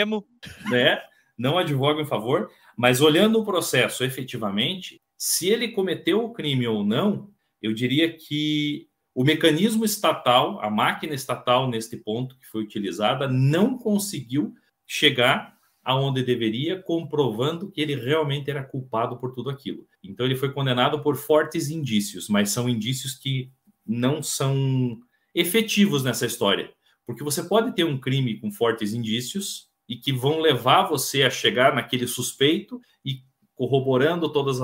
[0.71, 1.01] né?
[1.37, 6.85] Não advogo em favor, mas olhando o processo efetivamente, se ele cometeu o crime ou
[6.85, 13.27] não, eu diria que o mecanismo estatal, a máquina estatal neste ponto que foi utilizada,
[13.27, 14.55] não conseguiu
[14.87, 19.87] chegar aonde deveria, comprovando que ele realmente era culpado por tudo aquilo.
[20.03, 23.51] Então ele foi condenado por fortes indícios, mas são indícios que
[23.87, 25.01] não são
[25.35, 26.73] efetivos nessa história,
[27.07, 31.31] porque você pode ter um crime com fortes indícios e que vão levar você a
[31.31, 33.23] chegar naquele suspeito e
[33.55, 34.59] corroborando todos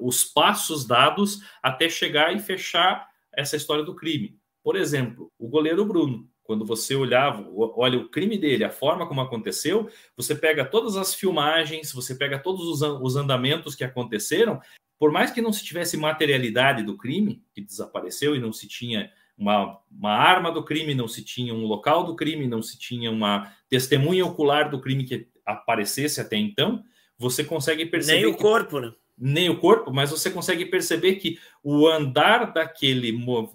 [0.00, 4.38] os passos dados até chegar e fechar essa história do crime.
[4.62, 6.28] Por exemplo, o goleiro Bruno.
[6.46, 11.14] Quando você olhava, olha o crime dele, a forma como aconteceu, você pega todas as
[11.14, 14.60] filmagens, você pega todos os andamentos que aconteceram,
[14.98, 19.10] por mais que não se tivesse materialidade do crime, que desapareceu e não se tinha
[19.36, 23.10] uma, uma arma do crime, não se tinha um local do crime, não se tinha
[23.10, 26.82] uma testemunha ocular do crime que aparecesse até então,
[27.18, 28.22] você consegue perceber.
[28.22, 28.92] Nem o corpo, né?
[29.18, 33.12] Nem o corpo, mas você consegue perceber que o andar daquele,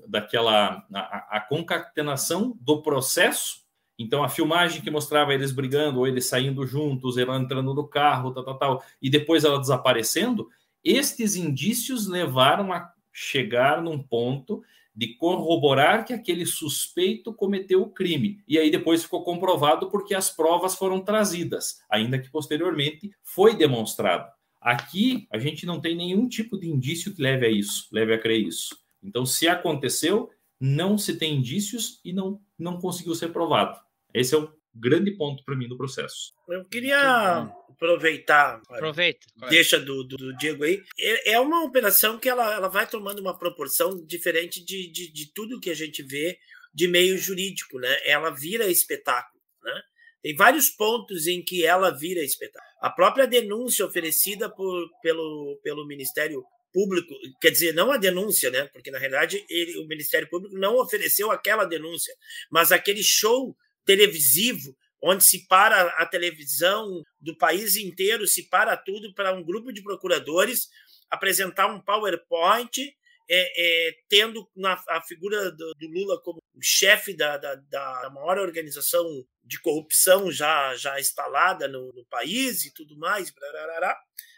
[0.07, 3.61] daquela, a, a, concatenação do processo,
[3.97, 8.33] então a filmagem que mostrava eles brigando, ou eles saindo juntos, ela entrando no carro,
[8.33, 10.49] tal, tal, tal, e depois ela desaparecendo,
[10.83, 14.63] estes indícios levaram a chegar num ponto
[14.95, 18.43] de corroborar que aquele suspeito cometeu o crime.
[18.47, 24.29] E aí depois ficou comprovado porque as provas foram trazidas, ainda que posteriormente foi demonstrado.
[24.61, 28.19] Aqui, a gente não tem nenhum tipo de indício que leve a isso, leve a
[28.19, 28.77] crer isso.
[29.03, 33.79] Então, se aconteceu, não se tem indícios e não, não conseguiu ser provado.
[34.13, 36.33] Esse é o grande ponto para mim do processo.
[36.47, 40.83] Eu queria aproveitar, aproveita, deixa do, do, do, Diego aí.
[40.99, 45.33] É, é uma operação que ela, ela vai tomando uma proporção diferente de, de, de
[45.33, 46.37] tudo que a gente vê
[46.73, 47.97] de meio jurídico, né?
[48.05, 49.81] Ela vira espetáculo, né?
[50.21, 52.70] Tem vários pontos em que ela vira espetáculo.
[52.81, 58.67] A própria denúncia oferecida por, pelo, pelo Ministério Público, quer dizer, não a denúncia, né?
[58.73, 62.13] Porque na realidade ele, o Ministério Público não ofereceu aquela denúncia,
[62.49, 69.13] mas aquele show televisivo onde se para a televisão do país inteiro, se para tudo
[69.13, 70.69] para um grupo de procuradores
[71.09, 72.95] apresentar um PowerPoint
[73.29, 78.37] é, é, tendo na, a figura do, do Lula como chefe da, da, da, maior
[78.39, 79.05] organização
[79.43, 83.33] de corrupção já, já instalada no, no país e tudo mais.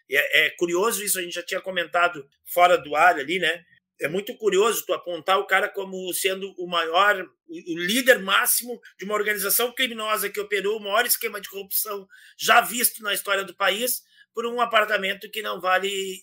[0.09, 3.63] É, é, curioso isso, a gente já tinha comentado fora do ar ali, né?
[3.99, 9.05] é muito curioso tu apontar o cara como sendo o maior, o líder máximo de
[9.05, 13.55] uma organização criminosa que operou o maior esquema de corrupção já visto na história do
[13.55, 14.01] país
[14.33, 16.21] por um apartamento que não vale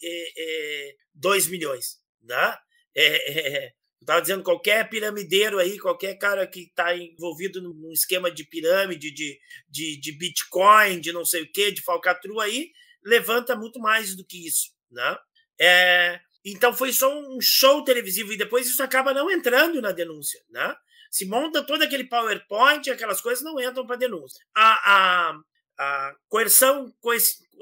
[1.15, 2.01] 2 é, é, milhões.
[2.23, 2.59] Né?
[2.95, 8.45] É, é, estava dizendo, qualquer piramideiro aí, qualquer cara que está envolvido num esquema de
[8.45, 12.71] pirâmide, de, de, de Bitcoin, de não sei o quê, de falcatrua aí,
[13.05, 14.71] levanta muito mais do que isso.
[14.91, 15.19] Né?
[15.61, 20.41] É, então foi só um show televisivo e depois isso acaba não entrando na denúncia.
[20.51, 20.75] Né?
[21.11, 24.45] Se monta todo aquele PowerPoint, aquelas coisas não entram para denúncia.
[24.55, 25.41] A, a,
[25.81, 26.93] a coerção,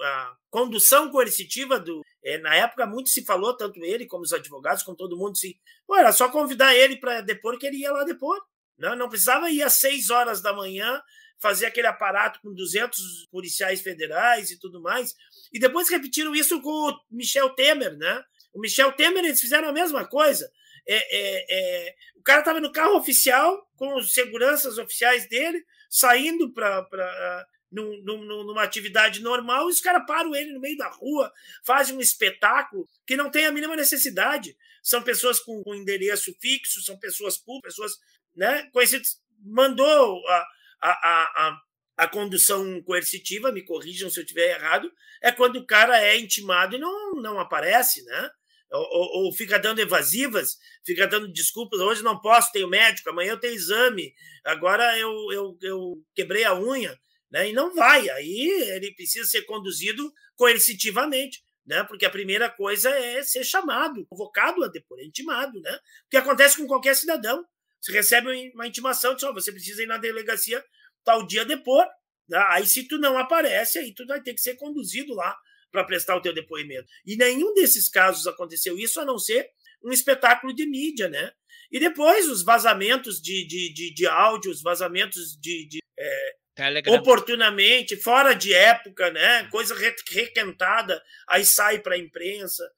[0.03, 2.03] a condução coercitiva do.
[2.25, 5.57] É, na época, muito se falou, tanto ele como os advogados, como todo mundo, se.
[5.87, 8.37] Pô, era só convidar ele para depor que ele ia lá depor.
[8.77, 11.01] Não, não precisava ir às seis horas da manhã
[11.41, 15.15] fazer aquele aparato com 200 policiais federais e tudo mais.
[15.53, 18.25] E depois repetiram isso com o Michel Temer, né?
[18.53, 20.51] O Michel Temer, eles fizeram a mesma coisa.
[20.89, 26.53] É, é, é, o cara estava no carro oficial, com os seguranças oficiais dele, saindo
[26.53, 31.33] para num, num, numa atividade normal, os caras param ele no meio da rua,
[31.65, 34.57] fazem um espetáculo que não tem a mínima necessidade.
[34.83, 37.99] São pessoas com, com endereço fixo, são pessoas públicas, pessoas
[38.35, 39.21] né, conhecidas.
[39.45, 40.47] Mandou a,
[40.81, 41.61] a, a,
[41.99, 44.91] a condução coercitiva, me corrijam se eu estiver errado,
[45.23, 48.31] é quando o cara é intimado e não, não aparece, né?
[48.71, 51.81] Ou, ou, ou, fica dando evasivas, fica dando desculpas.
[51.81, 54.13] Hoje não posso, tenho médico, amanhã eu tenho exame,
[54.45, 56.99] agora eu, eu, eu quebrei a unha
[57.31, 57.51] né?
[57.51, 58.09] E não vai.
[58.11, 61.85] Aí ele precisa ser conduzido coercitivamente, né?
[61.85, 65.75] Porque a primeira coisa é ser chamado, convocado a depor, é intimado, né?
[66.07, 67.45] O que acontece com qualquer cidadão.
[67.81, 70.65] Você recebe uma intimação, diz, oh, você precisa ir na delegacia
[71.05, 71.87] tal dia depor.
[72.29, 72.39] Né?
[72.49, 75.37] Aí, se tu não aparece, aí tu vai ter que ser conduzido lá
[75.71, 76.89] para prestar o teu depoimento.
[77.07, 79.49] E nenhum desses casos aconteceu isso, a não ser
[79.85, 81.33] um espetáculo de mídia, né?
[81.71, 86.93] E depois os vazamentos de, de, de, de áudios, vazamentos de, de é, Telegram.
[86.95, 89.45] oportunamente, fora de época, né?
[89.45, 89.77] Coisa
[90.11, 92.69] requentada, aí sai para a imprensa.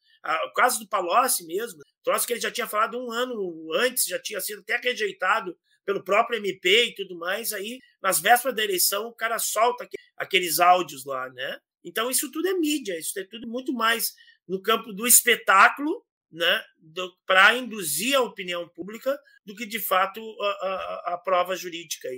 [0.44, 4.20] O caso do Palocci mesmo, troço que ele já tinha falado um ano antes, já
[4.20, 7.54] tinha sido até rejeitado pelo próprio MP e tudo mais.
[7.54, 11.58] Aí, nas vésperas da eleição, o cara solta aqueles áudios lá, né?
[11.82, 14.12] Então, isso tudo é mídia, isso é tudo muito mais
[14.46, 16.62] no campo do espetáculo, né?
[17.24, 22.10] Para induzir a opinião pública do que, de fato, a, a, a prova jurídica.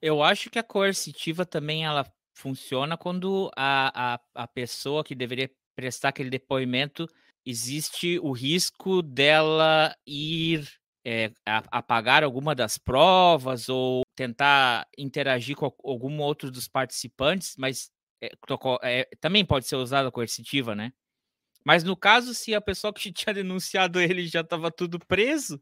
[0.00, 5.50] Eu acho que a coercitiva também ela funciona quando a, a, a pessoa que deveria
[5.76, 7.06] prestar aquele depoimento
[7.44, 10.68] existe o risco dela ir
[11.04, 17.90] é, apagar alguma das provas ou tentar interagir com algum outro dos participantes, mas
[18.22, 18.30] é,
[18.82, 20.92] é, também pode ser usada a coercitiva, né?
[21.64, 25.60] Mas no caso, se a pessoa que tinha denunciado ele já estava tudo preso,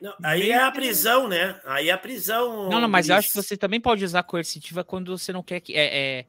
[0.00, 1.60] não, aí é a prisão, né?
[1.64, 2.70] Aí é a prisão.
[2.70, 5.60] Não, não, mas eu acho que você também pode usar coercitiva quando você não quer
[5.60, 5.74] que.
[5.76, 6.26] É, é...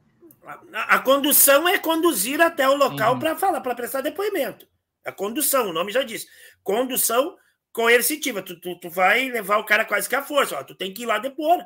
[0.72, 3.18] A, a, condução é conduzir até o local uhum.
[3.18, 4.66] para falar, para prestar depoimento.
[5.04, 6.26] A condução, o nome já diz.
[6.62, 7.36] Condução
[7.72, 8.42] coercitiva.
[8.42, 10.58] Tu, tu, tu, vai levar o cara quase que à força.
[10.58, 11.58] Ó, tu tem que ir lá depor.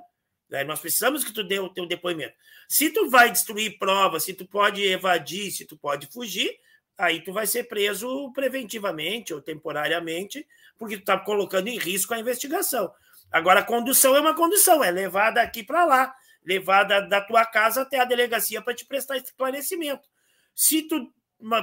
[0.48, 0.62] Né?
[0.62, 2.34] Nós precisamos que tu dê o teu depoimento.
[2.68, 6.50] Se tu vai destruir provas, se tu pode evadir, se tu pode fugir,
[6.96, 10.46] aí tu vai ser preso preventivamente ou temporariamente
[10.78, 12.92] porque tu está colocando em risco a investigação.
[13.30, 17.82] Agora, a condução é uma condução, é levar daqui para lá, levar da, tua casa
[17.82, 20.08] até a delegacia para te prestar esclarecimento.
[20.54, 21.12] Se tu,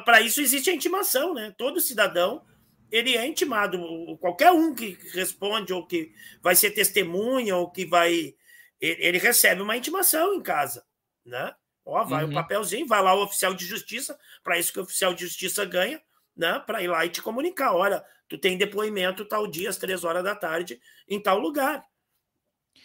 [0.06, 1.54] para isso existe a intimação, né?
[1.58, 2.44] Todo cidadão
[2.92, 3.80] ele é intimado,
[4.20, 8.36] qualquer um que responde ou que vai ser testemunha ou que vai,
[8.80, 10.86] ele recebe uma intimação em casa,
[11.26, 11.56] né?
[11.84, 12.30] Ó, vai uhum.
[12.30, 15.66] um papelzinho, vai lá o oficial de justiça, para isso que o oficial de justiça
[15.66, 16.00] ganha,
[16.36, 16.60] né?
[16.66, 20.24] Para ir lá e te comunicar, olha, tu tem depoimento tal dia, às três horas
[20.24, 21.86] da tarde, em tal lugar.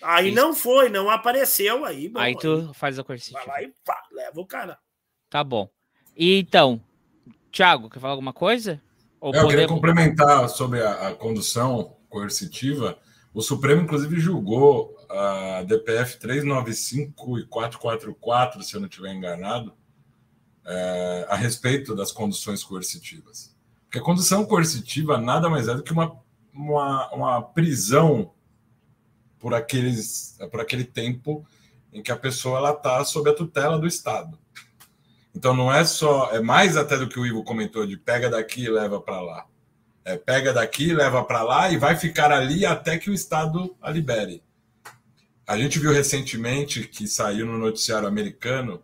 [0.03, 0.37] Aí Isso.
[0.37, 2.09] não foi, não apareceu, aí.
[2.09, 3.45] Bom, aí tu aí, faz a coercitiva.
[3.45, 4.79] Vai lá e pá, leva o cara.
[5.29, 5.69] Tá bom.
[6.17, 6.81] E então,
[7.51, 8.81] Thiago, quer falar alguma coisa?
[9.21, 12.99] Ou é, Eu queria complementar sobre a, a, condução coercitiva.
[13.35, 19.75] O Supremo, inclusive, julgou a DPF 395 e 444, se eu não estiver enganado,
[20.69, 23.57] é, a respeito das conduções coercitivas.
[23.85, 26.15] Porque a condução coercitiva nada mais é do que uma,
[26.53, 28.33] uma, uma prisão
[29.39, 31.45] por, aqueles, por aquele tempo
[31.91, 34.39] em que a pessoa está sob a tutela do Estado.
[35.35, 38.65] Então não é só, é mais até do que o Ivo comentou de pega daqui
[38.65, 39.47] e leva para lá.
[40.05, 43.91] É, pega daqui, leva para lá e vai ficar ali até que o Estado a
[43.91, 44.43] libere.
[45.47, 48.83] A gente viu recentemente que saiu no noticiário americano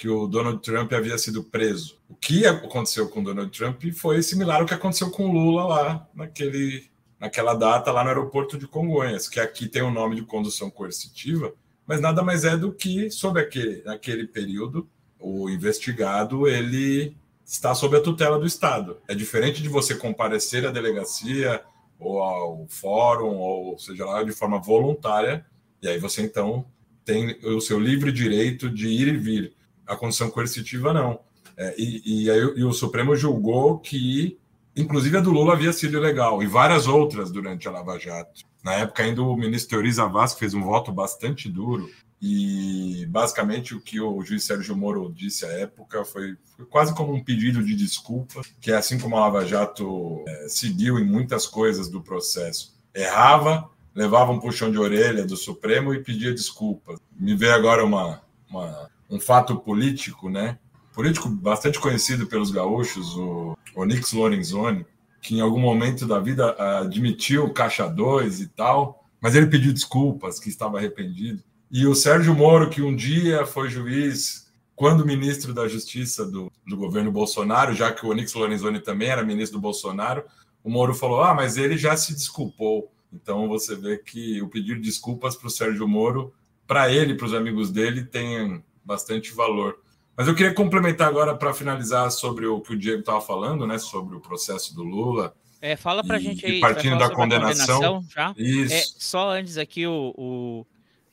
[0.00, 1.98] que o Donald Trump havia sido preso.
[2.08, 6.86] O que aconteceu com Donald Trump foi similar ao que aconteceu com Lula lá naquele,
[7.18, 11.52] naquela data, lá no aeroporto de Congonhas, que aqui tem o nome de condução coercitiva,
[11.86, 14.88] mas nada mais é do que, sob aquele, período,
[15.18, 18.96] o investigado ele está sob a tutela do Estado.
[19.06, 21.62] É diferente de você comparecer à delegacia
[21.98, 25.44] ou ao fórum, ou seja lá, de forma voluntária,
[25.82, 26.64] e aí você então
[27.04, 29.59] tem o seu livre direito de ir e vir.
[29.90, 31.20] A condição coercitiva, não.
[31.56, 34.38] É, e, e, aí, e o Supremo julgou que,
[34.76, 38.42] inclusive, a do Lula havia sido ilegal, e várias outras durante a Lava Jato.
[38.62, 41.90] Na época, ainda o ministro Teori Zavascki fez um voto bastante duro,
[42.22, 47.14] e basicamente o que o juiz Sérgio Moro disse à época foi, foi quase como
[47.14, 51.88] um pedido de desculpa, que assim como a Lava Jato é, seguiu em muitas coisas
[51.88, 56.98] do processo, errava, levava um puxão de orelha do Supremo e pedia desculpas.
[57.18, 58.20] Me veio agora uma,
[58.50, 60.58] uma, um fato político, né?
[60.94, 64.86] Político bastante conhecido pelos gaúchos, o Onyx Lorenzoni,
[65.20, 70.38] que em algum momento da vida admitiu caixa 2 e tal, mas ele pediu desculpas,
[70.38, 71.42] que estava arrependido.
[71.70, 76.76] E o Sérgio Moro, que um dia foi juiz, quando ministro da Justiça do, do
[76.76, 80.24] governo Bolsonaro, já que o Onix Lorenzoni também era ministro do Bolsonaro,
[80.64, 82.90] o Moro falou: ah, mas ele já se desculpou.
[83.12, 86.32] Então você vê que o pedir desculpas para o Sérgio Moro,
[86.66, 89.78] para ele, para os amigos dele, tem bastante valor.
[90.16, 93.78] Mas eu queria complementar agora para finalizar sobre o que o Diego estava falando, né?
[93.78, 95.34] Sobre o processo do Lula.
[95.62, 96.60] É, fala para a gente aí.
[96.60, 97.80] Partindo da condenação.
[97.80, 98.34] condenação já.
[98.36, 98.74] Isso.
[98.74, 100.66] É, só antes aqui o, o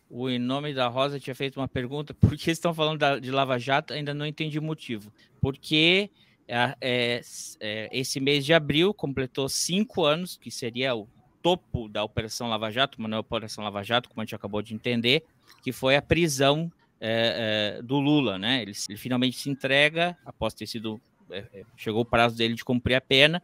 [0.09, 3.31] o Em Nome da Rosa tinha feito uma pergunta, por que estão falando da, de
[3.31, 3.93] Lava Jato?
[3.93, 5.11] Ainda não entendi o motivo.
[5.41, 6.09] Porque
[6.47, 7.21] é, é,
[7.59, 11.07] é, esse mês de abril completou cinco anos, que seria o
[11.41, 14.35] topo da Operação Lava Jato, mas não é a Operação Lava Jato, como a gente
[14.35, 15.23] acabou de entender,
[15.61, 18.61] que foi a prisão é, é, do Lula, né?
[18.61, 20.99] Ele, ele, finalmente se entrega, após ter sido.
[21.29, 23.43] É, chegou o prazo dele de cumprir a pena,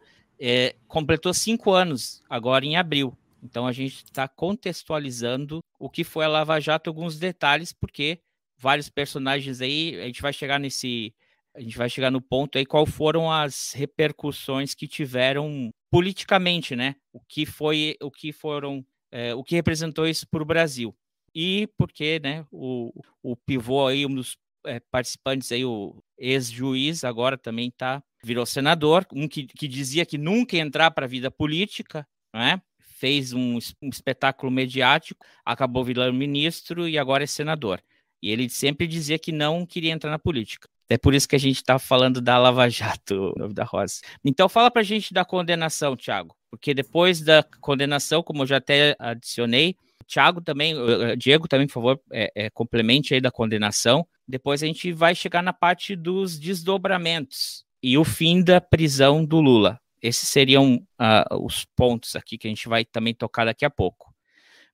[0.88, 3.16] completou cinco anos, agora em abril.
[3.42, 8.18] Então a gente está contextualizando o que foi a Lava Jato, alguns detalhes, porque
[8.58, 11.14] vários personagens aí, a gente vai chegar nesse.
[11.54, 16.96] A gente vai chegar no ponto aí qual foram as repercussões que tiveram politicamente, né?
[17.12, 20.92] O que foi, o que foram, é, o que representou isso para o Brasil.
[21.34, 27.36] E porque, né, o, o pivô aí, um dos é, participantes aí, o ex-juiz, agora
[27.36, 31.30] também tá, virou senador, um que, que dizia que nunca ia entrar para a vida
[31.30, 32.62] política, não é?
[33.04, 37.82] fez um, um espetáculo mediático, acabou virando ministro e agora é senador.
[38.22, 40.68] E ele sempre dizia que não queria entrar na política.
[40.88, 44.00] É por isso que a gente está falando da Lava Jato, da Rosa.
[44.24, 46.34] Então fala para a gente da condenação, Thiago.
[46.50, 50.74] Porque depois da condenação, como eu já até adicionei, Thiago também,
[51.16, 54.06] Diego também, por favor, é, é, complemente aí da condenação.
[54.26, 59.40] Depois a gente vai chegar na parte dos desdobramentos e o fim da prisão do
[59.40, 59.78] Lula.
[60.00, 64.14] Esses seriam uh, os pontos aqui que a gente vai também tocar daqui a pouco.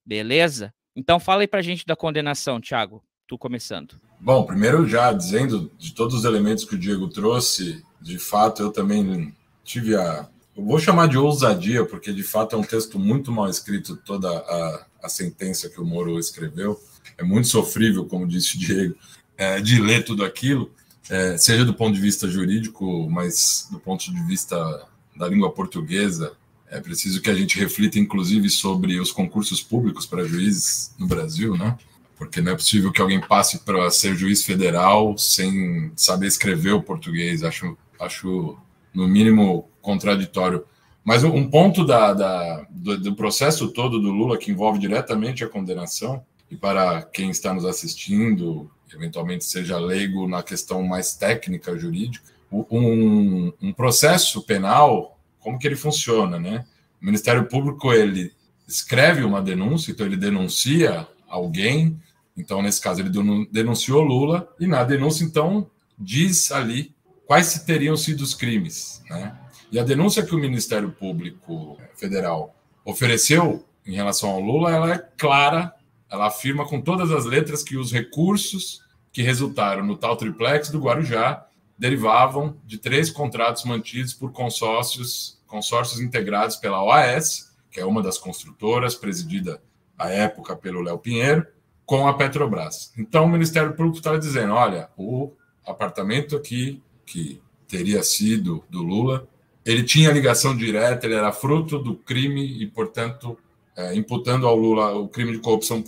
[0.05, 0.73] Beleza?
[0.95, 3.03] Então fala aí para a gente da condenação, Thiago.
[3.27, 4.01] Tu começando.
[4.21, 8.73] Bom, primeiro já dizendo de todos os elementos que o Diego trouxe, de fato eu
[8.73, 10.29] também tive a.
[10.57, 14.29] Eu vou chamar de ousadia, porque de fato é um texto muito mal escrito, toda
[14.29, 16.81] a, a sentença que o Moro escreveu.
[17.17, 18.95] É muito sofrível, como disse o Diego,
[19.37, 20.71] é, de ler tudo aquilo,
[21.09, 24.87] é, seja do ponto de vista jurídico, mas do ponto de vista
[25.17, 26.33] da língua portuguesa.
[26.69, 31.57] É preciso que a gente reflita, inclusive, sobre os concursos públicos para juízes no Brasil,
[31.57, 31.77] né?
[32.17, 36.83] Porque não é possível que alguém passe para ser juiz federal sem saber escrever o
[36.83, 37.43] português.
[37.43, 38.57] Acho, acho
[38.95, 40.65] no mínimo, contraditório.
[41.11, 45.49] Mas um ponto da, da do, do, processo todo do Lula que envolve diretamente a
[45.49, 52.25] condenação, e para quem está nos assistindo, eventualmente seja leigo na questão mais técnica jurídica,
[52.53, 56.65] um, um processo penal, como que ele funciona, né?
[57.03, 58.33] O Ministério Público, ele
[58.69, 62.01] escreve uma denúncia, então ele denuncia alguém,
[62.37, 63.11] então nesse caso ele
[63.51, 66.95] denunciou Lula, e na denúncia então diz ali
[67.27, 69.37] quais teriam sido os crimes, né?
[69.73, 72.55] E a denúncia que o Ministério Público Federal
[72.85, 75.75] ofereceu em relação ao Lula, ela é clara,
[76.11, 80.81] ela afirma com todas as letras que os recursos que resultaram no tal triplex do
[80.81, 81.47] Guarujá
[81.79, 88.19] derivavam de três contratos mantidos por consórcios, consórcios integrados pela OAS, que é uma das
[88.19, 89.63] construtoras, presidida
[89.97, 91.47] à época pelo Léo Pinheiro,
[91.87, 92.93] com a Petrobras.
[92.99, 95.33] Então o Ministério Público estava dizendo: olha, o
[95.65, 99.29] apartamento aqui, que teria sido do Lula,
[99.65, 103.37] ele tinha ligação direta, ele era fruto do crime e, portanto,
[103.77, 105.83] é, imputando ao Lula o crime de corrupção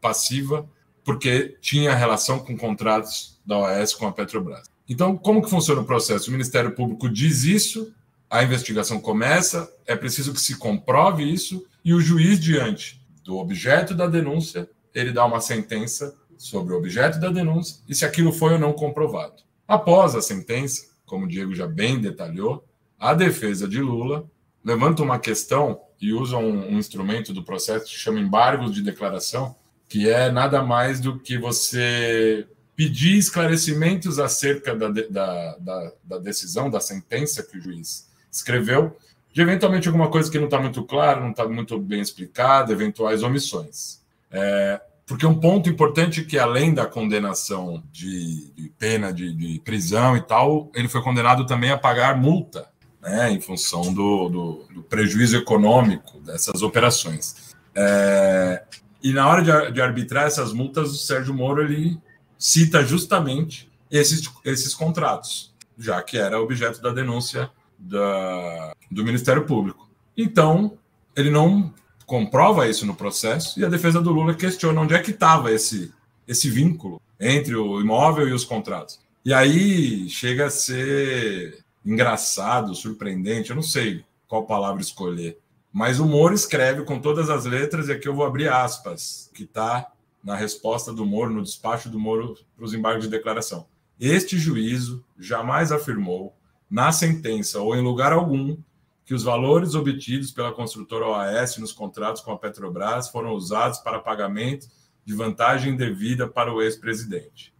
[0.00, 0.68] passiva
[1.04, 4.70] porque tinha relação com contratos da OAS com a Petrobras.
[4.88, 6.28] Então, como que funciona o processo?
[6.28, 7.92] O Ministério Público diz isso,
[8.30, 13.94] a investigação começa, é preciso que se comprove isso, e o juiz, diante do objeto
[13.94, 18.54] da denúncia, ele dá uma sentença sobre o objeto da denúncia e se aquilo foi
[18.54, 19.42] ou não comprovado.
[19.66, 22.64] Após a sentença, como o Diego já bem detalhou,
[23.02, 24.24] a defesa de Lula
[24.64, 29.56] levanta uma questão e usa um, um instrumento do processo que chama embargos de declaração,
[29.88, 32.46] que é nada mais do que você
[32.76, 38.96] pedir esclarecimentos acerca da, da, da, da decisão, da sentença que o juiz escreveu,
[39.32, 43.24] de eventualmente alguma coisa que não está muito clara, não está muito bem explicada, eventuais
[43.24, 44.00] omissões.
[44.30, 49.58] É, porque um ponto importante é que, além da condenação de, de pena de, de,
[49.60, 52.71] prisão e tal, ele foi condenado também a pagar multa,
[53.02, 57.52] né, em função do, do, do prejuízo econômico dessas operações.
[57.74, 58.62] É,
[59.02, 61.98] e na hora de, de, arbitrar essas multas, o Sérgio Moro ele
[62.38, 69.90] cita justamente esses, esses contratos, já que era objeto da denúncia da, do Ministério Público.
[70.16, 70.78] Então,
[71.16, 71.74] ele não
[72.06, 75.92] comprova isso no processo e a defesa do Lula questiona onde é que estava esse,
[76.28, 79.00] esse vínculo entre o imóvel e os contratos.
[79.24, 85.38] E aí chega a ser engraçado, surpreendente, eu não sei qual palavra escolher.
[85.72, 89.44] Mas o Moro escreve com todas as letras, e aqui eu vou abrir aspas, que
[89.44, 89.90] está
[90.22, 93.66] na resposta do Moro, no despacho do Moro para os embargos de declaração.
[93.98, 96.34] Este juízo jamais afirmou,
[96.70, 98.56] na sentença ou em lugar algum,
[99.04, 103.98] que os valores obtidos pela construtora OAS nos contratos com a Petrobras foram usados para
[103.98, 104.68] pagamento
[105.04, 107.51] de vantagem devida para o ex-presidente.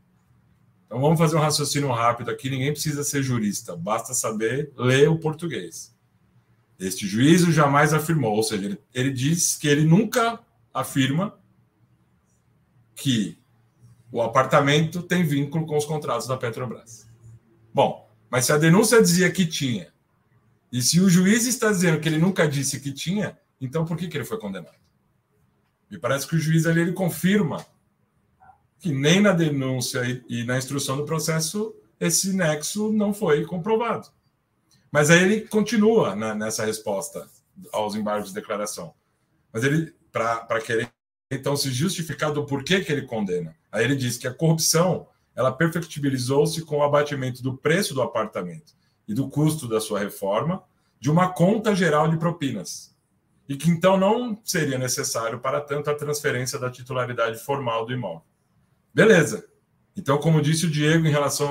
[0.92, 2.50] Então vamos fazer um raciocínio rápido aqui.
[2.50, 5.96] Ninguém precisa ser jurista, basta saber ler o português.
[6.78, 10.38] Este juízo jamais afirmou, ou seja, ele, ele diz que ele nunca
[10.72, 11.34] afirma
[12.94, 13.38] que
[14.10, 17.08] o apartamento tem vínculo com os contratos da Petrobras.
[17.72, 19.90] Bom, mas se a denúncia dizia que tinha
[20.70, 24.08] e se o juiz está dizendo que ele nunca disse que tinha, então por que,
[24.08, 24.76] que ele foi condenado?
[25.90, 27.64] Me parece que o juiz ali ele confirma
[28.82, 34.08] que nem na denúncia e, na instrução do processo esse nexo não foi comprovado.
[34.90, 37.28] Mas aí ele continua né, nessa resposta
[37.72, 38.92] aos embargos de declaração.
[39.52, 40.92] Mas ele, para querer
[41.30, 43.54] então se justificar do porquê que ele condena.
[43.70, 48.74] Aí ele diz que a corrupção ela perfectibilizou-se com o abatimento do preço do apartamento
[49.06, 50.64] e do custo da sua reforma
[50.98, 52.94] de uma conta geral de propinas,
[53.48, 58.31] e que então não seria necessário para tanto a transferência da titularidade formal do imóvel.
[58.94, 59.46] Beleza.
[59.96, 61.50] Então, como disse o Diego em relação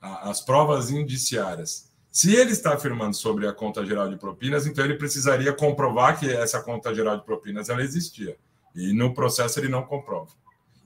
[0.00, 4.94] às provas indiciárias, se ele está afirmando sobre a conta geral de propinas, então ele
[4.94, 8.36] precisaria comprovar que essa conta geral de propinas ela existia.
[8.74, 10.30] E no processo ele não comprova.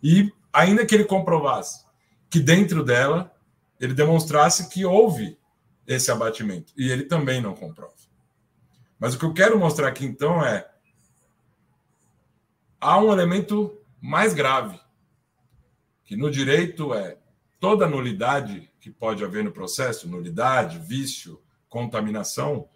[0.03, 1.85] E ainda que ele comprovasse
[2.31, 3.35] que dentro dela
[3.81, 5.39] ele demonstrasse que houve
[5.87, 6.73] esse abatimento.
[6.77, 7.95] E ele também não comprova.
[8.99, 10.69] Mas o que eu quero mostrar aqui então é
[12.81, 14.79] há um elemento mais grave,
[16.09, 17.19] que no direito é
[17.61, 21.39] toda nulidade que pode haver no processo, nulidade, vício,
[21.69, 22.67] contaminação,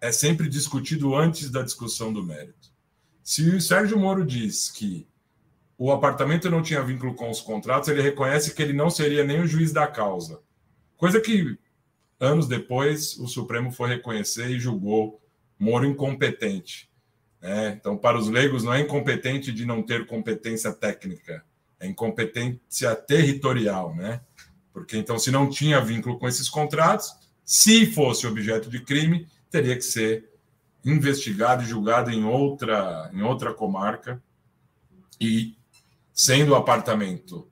[0.00, 2.72] é sempre discutido antes da discussão do mérito.
[3.22, 5.06] Se o Sérgio Moro diz que
[5.78, 9.40] o apartamento não tinha vínculo com os contratos, ele reconhece que ele não seria nem
[9.40, 10.40] o juiz da causa.
[10.96, 11.56] Coisa que
[12.18, 15.22] Anos depois, o Supremo foi reconhecer e julgou
[15.56, 16.90] Moro incompetente.
[17.40, 17.76] Né?
[17.78, 21.44] Então, para os leigos, não é incompetente de não ter competência técnica,
[21.80, 24.20] é incompetência territorial, né?
[24.72, 27.14] Porque então, se não tinha vínculo com esses contratos,
[27.44, 30.28] se fosse objeto de crime, teria que ser
[30.84, 34.22] investigado e julgado em outra, em outra comarca.
[35.20, 35.56] E
[36.12, 37.50] sendo o apartamento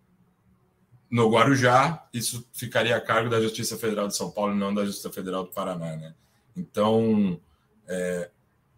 [1.11, 4.85] no Guarujá, isso ficaria a cargo da Justiça Federal de São Paulo e não da
[4.85, 5.97] Justiça Federal do Paraná.
[5.97, 6.15] Né?
[6.57, 7.41] Então,
[7.87, 8.31] é,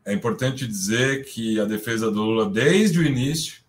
[0.04, 3.65] é importante dizer que a defesa do Lula, desde o início,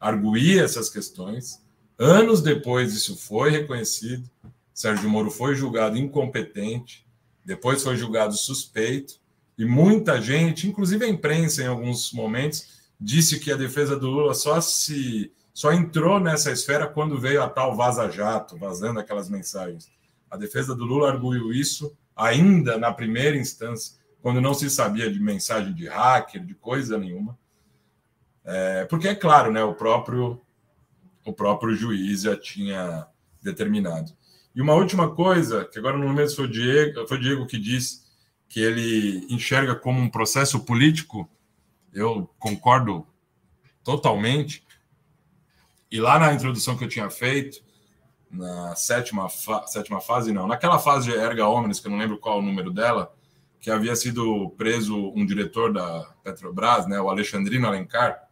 [0.00, 1.62] arguía essas questões.
[1.98, 4.28] Anos depois, isso foi reconhecido.
[4.72, 7.06] Sérgio Moro foi julgado incompetente,
[7.44, 9.20] depois foi julgado suspeito,
[9.58, 14.32] e muita gente, inclusive a imprensa, em alguns momentos, disse que a defesa do Lula
[14.32, 19.90] só se só entrou nessa esfera quando veio a tal vaza-jato, vazando aquelas mensagens.
[20.30, 25.20] A defesa do Lula arguiu isso ainda na primeira instância, quando não se sabia de
[25.20, 27.38] mensagem de hacker, de coisa nenhuma.
[28.52, 30.40] É, porque é claro, né, o próprio
[31.24, 33.06] o próprio juiz já tinha
[33.40, 34.12] determinado.
[34.54, 37.58] E uma última coisa, que agora no momento foi o Diego, foi o Diego que
[37.58, 38.02] disse
[38.48, 41.30] que ele enxerga como um processo político,
[41.92, 43.06] eu concordo
[43.84, 44.64] totalmente
[45.90, 47.62] E lá na introdução que eu tinha feito,
[48.30, 52.18] na sétima, fa sétima fase, não, naquela fase de Erga Omnes, que eu não lembro
[52.18, 53.12] qual o número dela,
[53.60, 58.29] que havia sido preso um diretor da Petrobras, né, o Alexandrino Alencar.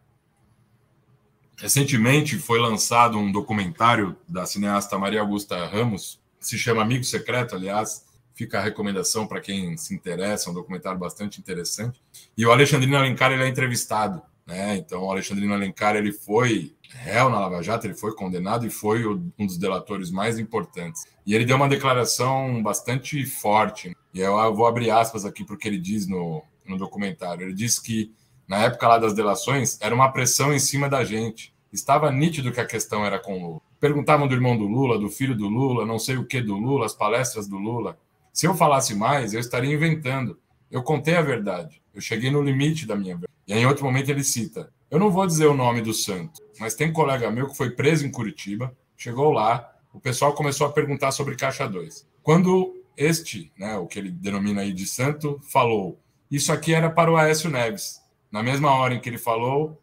[1.59, 8.05] Recentemente foi lançado um documentário da cineasta Maria Augusta Ramos, se chama Amigo Secreto, aliás,
[8.33, 12.01] fica a recomendação para quem se interessa, é um documentário bastante interessante.
[12.37, 14.77] E o Alexandrino Alencar ele é entrevistado, né?
[14.77, 19.05] Então o Alexandrino Alencar ele foi réu na Lava Jato, ele foi condenado e foi
[19.05, 21.05] um dos delatores mais importantes.
[21.25, 23.95] E ele deu uma declaração bastante forte.
[24.13, 27.43] E eu vou abrir aspas aqui para o que ele diz no, no documentário.
[27.43, 28.11] Ele diz que
[28.49, 31.53] na época lá das delações era uma pressão em cima da gente.
[31.71, 33.61] Estava nítido que a questão era com o Lula.
[33.79, 36.87] Perguntavam do irmão do Lula, do filho do Lula, não sei o que do Lula,
[36.87, 37.99] as palestras do Lula.
[38.33, 40.39] Se eu falasse mais, eu estaria inventando.
[40.71, 41.79] Eu contei a verdade.
[41.93, 43.33] Eu cheguei no limite da minha verdade.
[43.47, 46.73] E em outro momento ele cita: Eu não vou dizer o nome do santo, mas
[46.73, 50.71] tem um colega meu que foi preso em Curitiba, chegou lá, o pessoal começou a
[50.71, 52.07] perguntar sobre Caixa 2.
[52.23, 55.99] Quando este, né, o que ele denomina aí de santo, falou:
[56.31, 58.01] Isso aqui era para o Aécio Neves.
[58.31, 59.81] Na mesma hora em que ele falou,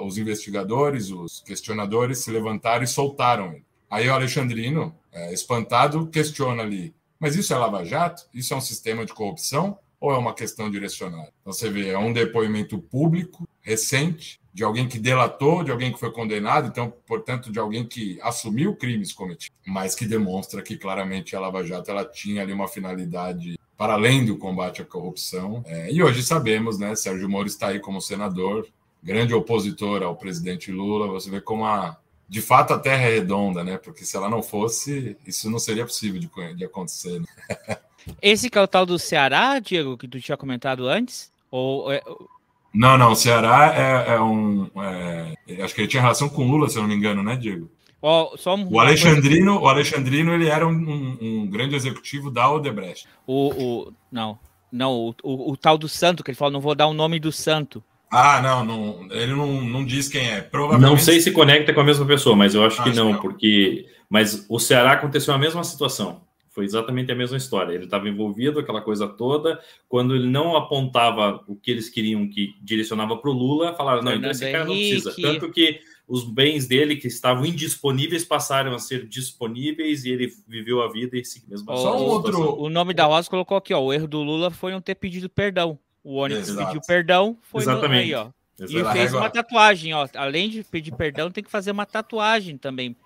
[0.00, 3.64] os investigadores, os questionadores se levantaram e soltaram ele.
[3.88, 8.22] Aí o Alexandrino, é, espantado, questiona ali: mas isso é Lava Jato?
[8.32, 11.32] Isso é um sistema de corrupção ou é uma questão direcionada?
[11.40, 16.00] Então você vê, é um depoimento público, recente, de alguém que delatou, de alguém que
[16.00, 21.36] foi condenado, então, portanto, de alguém que assumiu crimes cometidos, mas que demonstra que claramente
[21.36, 25.64] a Lava Jato ela tinha ali uma finalidade para além do combate à corrupção.
[25.64, 28.68] É, e hoje sabemos, né, Sérgio Moro está aí como senador,
[29.02, 31.06] grande opositor ao presidente Lula.
[31.06, 31.96] Você vê como a,
[32.28, 33.78] de fato a Terra é redonda, né?
[33.78, 37.20] Porque se ela não fosse, isso não seria possível de, de acontecer.
[37.20, 37.26] Né?
[38.20, 41.32] Esse que é o tal do Ceará, Diego, que tu tinha comentado antes?
[41.50, 42.02] Ou é...
[42.74, 44.70] Não, não, o Ceará é, é um.
[44.76, 47.70] É, acho que ele tinha relação com Lula, se eu não me engano, né, Diego?
[48.02, 48.66] Oh, só um...
[48.72, 53.06] o Alexandrino, o Alexandrino, ele era um, um, um grande executivo da Odebrecht.
[53.26, 54.38] O, o não,
[54.72, 57.20] não, o, o, o, tal do santo que ele falou, não vou dar o nome
[57.20, 57.82] do santo.
[58.10, 60.40] Ah, não, não ele não, não diz quem é.
[60.40, 60.90] Provavelmente...
[60.90, 63.12] Não sei se conecta com a mesma pessoa, mas eu acho, acho que, não, que
[63.12, 63.86] não, porque.
[64.08, 66.22] Mas o Ceará aconteceu a mesma situação.
[66.50, 67.72] Foi exatamente a mesma história.
[67.72, 69.60] Ele estava envolvido, aquela coisa toda.
[69.88, 74.14] Quando ele não apontava o que eles queriam que direcionava para o Lula, falaram: não,
[74.14, 75.14] então esse cara não precisa.
[75.22, 75.80] Tanto que
[76.10, 81.16] os bens dele que estavam indisponíveis passaram a ser disponíveis e ele viveu a vida
[81.16, 81.64] e se mesmo.
[81.76, 82.60] Só um outro.
[82.60, 85.30] O nome da Rosa colocou aqui: ó, o erro do Lula foi não ter pedido
[85.30, 85.78] perdão.
[86.02, 86.66] O ônibus Exato.
[86.66, 88.10] pediu perdão, foi Exatamente.
[88.10, 88.28] No, aí, ó.
[88.58, 90.08] E fez uma tatuagem, ó.
[90.16, 92.96] Além de pedir perdão, tem que fazer uma tatuagem também.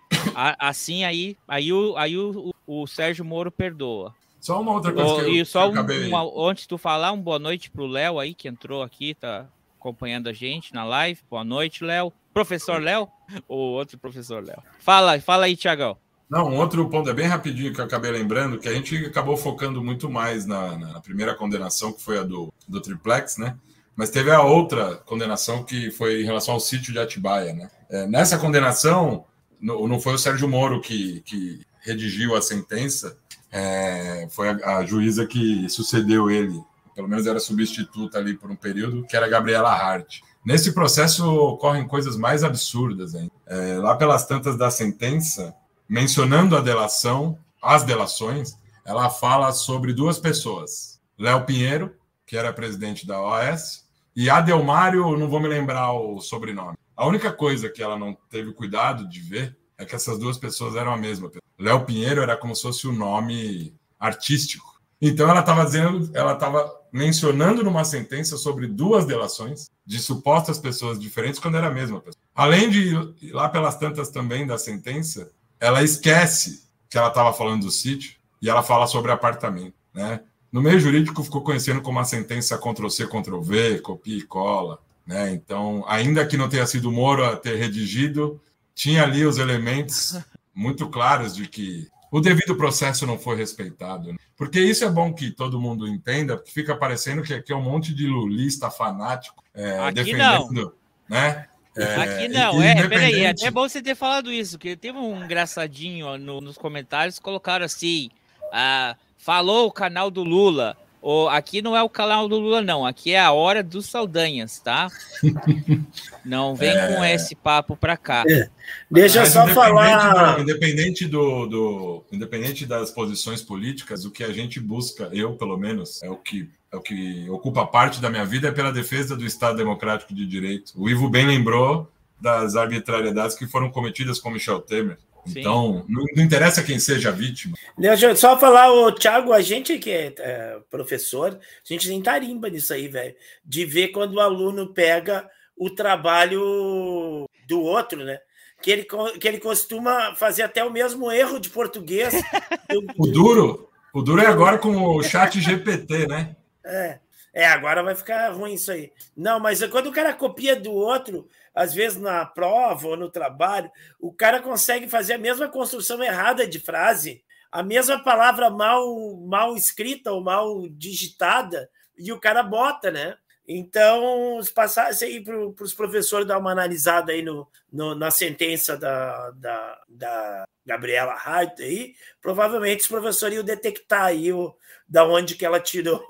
[0.58, 4.14] assim aí, aí o, aí o, o, Sérgio Moro perdoa.
[4.40, 5.74] Só uma outra coisa que eu, E só um,
[6.08, 9.46] uma, antes de tu falar, um boa noite pro Léo aí, que entrou aqui, tá
[9.78, 11.20] acompanhando a gente na live.
[11.30, 12.12] Boa noite, Léo.
[12.34, 13.08] Professor Léo?
[13.48, 14.60] Ou outro professor Léo?
[14.80, 15.96] Fala, fala aí, Tiagão.
[16.28, 19.82] Não, outro ponto é bem rapidinho que eu acabei lembrando, que a gente acabou focando
[19.82, 23.56] muito mais na, na primeira condenação, que foi a do, do triplex, né?
[23.94, 27.70] Mas teve a outra condenação que foi em relação ao sítio de Atibaia, né?
[27.88, 29.24] É, nessa condenação,
[29.60, 33.16] no, não foi o Sérgio Moro que, que redigiu a sentença,
[33.52, 36.60] é, foi a, a, juíza que sucedeu ele,
[36.96, 40.20] pelo menos era substituta ali por um período, que era a Gabriela Hart.
[40.44, 43.30] Nesse processo ocorrem coisas mais absurdas, hein?
[43.46, 45.54] É, lá pelas tantas da sentença,
[45.88, 51.94] mencionando a delação, as delações, ela fala sobre duas pessoas: Léo Pinheiro,
[52.26, 56.76] que era presidente da OAS, e Adelmário, não vou me lembrar o sobrenome.
[56.96, 60.76] A única coisa que ela não teve cuidado de ver é que essas duas pessoas
[60.76, 61.30] eram a mesma.
[61.58, 64.73] Léo Pinheiro era como se fosse o um nome artístico.
[65.00, 70.98] Então ela estava dizendo, ela estava mencionando numa sentença sobre duas delações de supostas pessoas
[70.98, 72.22] diferentes quando era a mesma pessoa.
[72.34, 72.92] Além de
[73.32, 78.48] lá pelas tantas também da sentença, ela esquece que ela estava falando do sítio e
[78.48, 80.20] ela fala sobre apartamento, né?
[80.52, 85.32] No meio jurídico ficou conhecendo como a sentença Ctrl-C, Ctrl-V, copia e cola, né?
[85.32, 88.40] Então, ainda que não tenha sido o Moro a ter redigido,
[88.72, 90.16] tinha ali os elementos
[90.54, 94.12] muito claros de que o devido processo não foi respeitado.
[94.12, 94.18] Né?
[94.36, 97.62] Porque isso é bom que todo mundo entenda, porque fica parecendo que aqui é um
[97.62, 100.72] monte de lulista fanático é, defendendo, não.
[101.08, 101.48] né?
[101.76, 105.24] É, Aqui não, é, peraí, é até bom você ter falado isso, que teve um
[105.24, 108.10] engraçadinho no, nos comentários, colocaram assim,
[108.52, 110.76] ah, falou o canal do Lula,
[111.06, 114.58] ou, aqui não é o canal do Lula não, aqui é a hora dos Saldanhas,
[114.58, 114.88] tá?
[116.24, 116.96] não vem é...
[116.96, 118.24] com esse papo pra cá.
[118.26, 118.48] É.
[118.90, 120.36] Deixa eu só independente falar...
[120.36, 125.58] Do, independente, do, do, independente das posições políticas, o que a gente busca, eu pelo
[125.58, 129.14] menos, é o que é o que ocupa parte da minha vida, é pela defesa
[129.14, 130.72] do Estado Democrático de Direito.
[130.74, 131.86] O Ivo bem lembrou
[132.18, 134.96] das arbitrariedades que foram cometidas com Michel Temer.
[135.26, 135.40] Sim.
[135.40, 137.56] Então, não, não, interessa quem seja a vítima.
[137.78, 142.02] Deixa eu só falar, o Thiago, a gente que é, é professor, a gente nem
[142.02, 143.14] tarimba nisso aí, velho.
[143.44, 148.18] De ver quando o aluno pega o trabalho do outro, né?
[148.62, 148.86] Que ele,
[149.20, 152.14] que ele costuma fazer até o mesmo erro de português.
[152.70, 156.34] Do, o duro, o duro é agora com o chat GPT, né?
[156.64, 156.98] É.
[157.34, 158.92] É, agora vai ficar ruim isso aí.
[159.16, 163.70] Não, mas quando o cara copia do outro, às vezes na prova ou no trabalho,
[163.98, 169.56] o cara consegue fazer a mesma construção errada de frase, a mesma palavra mal, mal
[169.56, 173.16] escrita ou mal digitada, e o cara bota, né?
[173.46, 178.76] Então, se passasse aí para os professores dar uma analisada aí no, no, na sentença
[178.76, 184.56] da, da, da Gabriela Hart aí, provavelmente os professores iam detectar aí o,
[184.88, 186.02] da onde que ela tirou.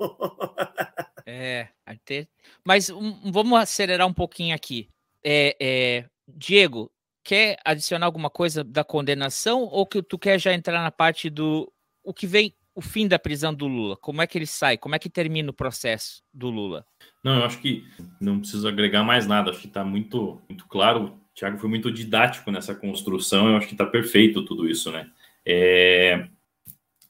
[1.27, 2.25] é, até...
[2.63, 4.89] mas um, vamos acelerar um pouquinho aqui.
[5.27, 6.91] É, é, Diego,
[7.23, 11.71] quer adicionar alguma coisa da condenação ou que tu quer já entrar na parte do
[12.03, 13.97] o que vem o fim da prisão do Lula?
[13.97, 14.77] Como é que ele sai?
[14.77, 16.85] Como é que termina o processo do Lula?
[17.23, 17.83] Não, eu acho que
[18.21, 19.49] não preciso agregar mais nada.
[19.49, 21.05] Acho que está muito, muito claro.
[21.05, 23.49] O Thiago foi muito didático nessa construção.
[23.49, 25.09] Eu acho que está perfeito tudo isso, né?
[25.45, 26.27] É...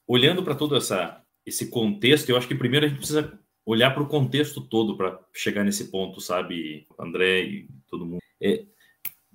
[0.07, 4.03] Olhando para todo essa, esse contexto, eu acho que primeiro a gente precisa olhar para
[4.03, 8.19] o contexto todo para chegar nesse ponto, sabe, André todo mundo.
[8.41, 8.65] É...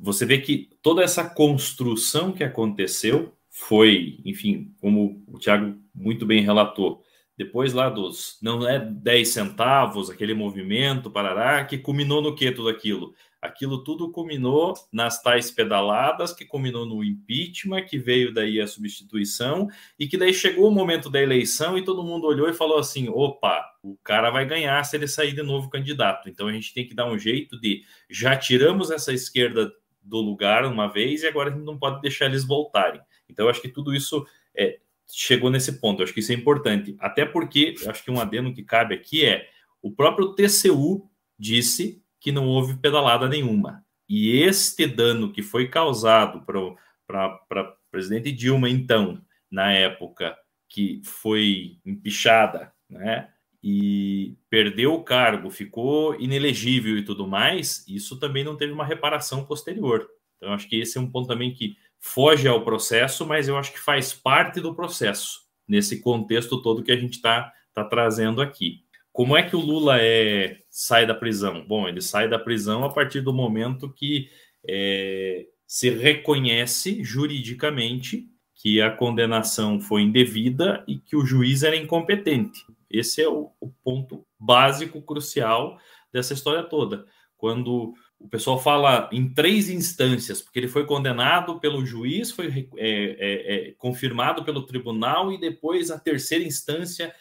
[0.03, 6.43] Você vê que toda essa construção que aconteceu foi, enfim, como o Thiago muito bem
[6.43, 7.05] relatou,
[7.41, 12.69] depois lá dos não é 10 centavos, aquele movimento, parará, que culminou no que tudo
[12.69, 13.15] aquilo?
[13.41, 19.69] Aquilo tudo culminou nas tais pedaladas, que culminou no impeachment, que veio daí a substituição,
[19.99, 23.09] e que daí chegou o momento da eleição e todo mundo olhou e falou assim:
[23.09, 26.29] opa, o cara vai ganhar se ele sair de novo candidato.
[26.29, 29.73] Então a gente tem que dar um jeito de já tiramos essa esquerda
[30.03, 33.01] do lugar uma vez e agora a gente não pode deixar eles voltarem.
[33.31, 34.79] Então, eu acho que tudo isso é,
[35.13, 36.01] chegou nesse ponto.
[36.01, 36.97] Eu acho que isso é importante.
[36.99, 39.49] Até porque, acho que um adendo que cabe aqui é
[39.83, 43.85] o próprio TCU disse que não houve pedalada nenhuma.
[44.09, 50.37] E este dano que foi causado para presidente Dilma, então, na época
[50.69, 53.29] que foi empichada, né?
[53.63, 59.45] E perdeu o cargo, ficou inelegível e tudo mais, isso também não teve uma reparação
[59.45, 60.09] posterior.
[60.37, 63.73] Então, acho que esse é um ponto também que foge ao processo, mas eu acho
[63.73, 68.85] que faz parte do processo, nesse contexto todo que a gente está tá trazendo aqui.
[69.13, 71.65] Como é que o Lula é, sai da prisão?
[71.67, 74.29] Bom, ele sai da prisão a partir do momento que
[74.67, 82.65] é, se reconhece juridicamente que a condenação foi indevida e que o juiz era incompetente.
[82.91, 85.79] Esse é o, o ponto básico, crucial
[86.13, 87.07] dessa história toda.
[87.37, 92.89] Quando o pessoal fala em três instâncias, porque ele foi condenado pelo juiz, foi é,
[92.89, 97.15] é, é, confirmado pelo tribunal e depois a terceira instância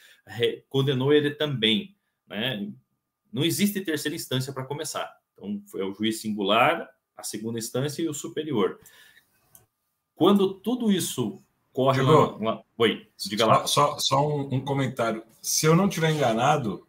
[0.68, 1.96] condenou ele também.
[2.28, 2.70] Né?
[3.32, 5.18] Não existe terceira instância para começar.
[5.34, 8.80] Então, é o juiz singular, a segunda instância e o superior.
[10.16, 11.42] Quando tudo isso
[11.72, 12.64] corre lá, lá...
[12.78, 13.68] Oi, diga só, lá.
[13.68, 15.24] Só, só um, um comentário.
[15.42, 16.86] Se eu não estiver enganado,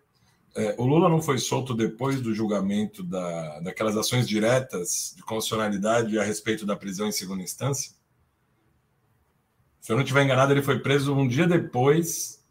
[0.55, 6.19] é, o Lula não foi solto depois do julgamento da, daquelas ações diretas de constitucionalidade
[6.19, 7.93] a respeito da prisão em segunda instância?
[9.81, 12.45] Se eu não estiver enganado, ele foi preso um dia depois.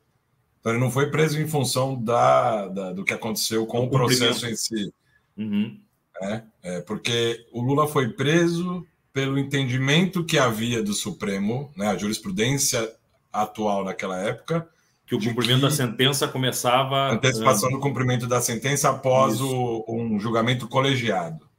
[0.59, 4.47] Então, ele não foi preso em função da, da do que aconteceu com o, processo
[4.47, 4.93] em si.
[5.37, 5.79] Uhum.
[6.21, 11.97] É, é, porque o Lula foi preso pelo entendimento que havia do Supremo, né, a
[11.97, 12.93] jurisprudência
[13.31, 14.67] atual naquela época,
[15.09, 15.65] que o cumprimento que...
[15.65, 17.11] da sentença começava.
[17.11, 21.49] Antecipação do cumprimento da sentença após o, um julgamento colegiado.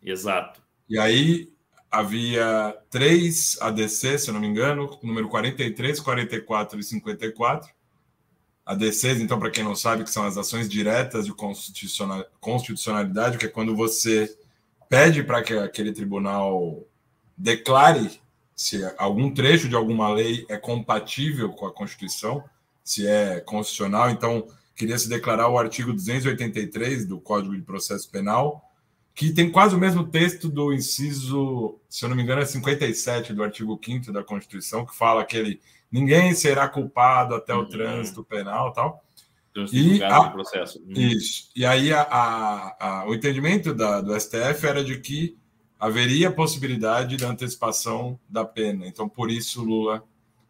[0.00, 0.62] Exato.
[0.88, 1.52] E aí
[1.90, 7.68] havia três ADC, se eu não me engano, número 43, 44 e 54.
[8.64, 11.34] ADCs, então, para quem não sabe, que são as ações diretas de
[12.38, 14.32] constitucionalidade, que é quando você
[14.88, 16.84] pede para que aquele tribunal
[17.36, 18.20] declare
[18.54, 22.44] se algum trecho de alguma lei é compatível com a Constituição
[22.84, 24.10] se é constitucional.
[24.10, 28.64] Então, queria se declarar o artigo 283 do Código de Processo Penal,
[29.14, 33.34] que tem quase o mesmo texto do inciso, se eu não me engano, é 57
[33.34, 35.60] do artigo 5 da Constituição, que fala que ele,
[35.90, 37.68] ninguém será culpado até o uhum.
[37.68, 39.04] trânsito penal tal.
[39.72, 40.78] E a, processo.
[40.78, 40.92] Uhum.
[40.92, 41.50] Isso.
[41.56, 45.36] E aí a, a, a, o entendimento da, do STF era de que
[45.78, 48.86] haveria possibilidade da antecipação da pena.
[48.86, 50.04] Então, por isso, Lula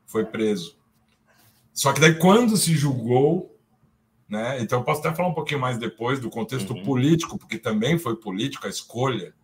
[0.05, 0.77] foi preso.
[1.73, 3.57] Só que daí, quando se julgou,
[4.29, 4.61] né?
[4.61, 6.83] Então, eu posso até falar um pouquinho mais depois do contexto uhum.
[6.85, 9.35] político, porque também foi político a escolha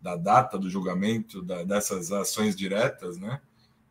[0.00, 3.40] da data do julgamento da, dessas ações diretas, né?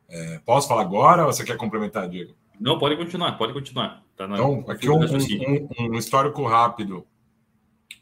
[0.08, 2.34] É, posso falar agora ou você quer complementar, Diego?
[2.60, 4.04] Não, pode continuar, pode continuar.
[4.18, 7.06] Tá na, então, aqui um, um, um, histórico rápido.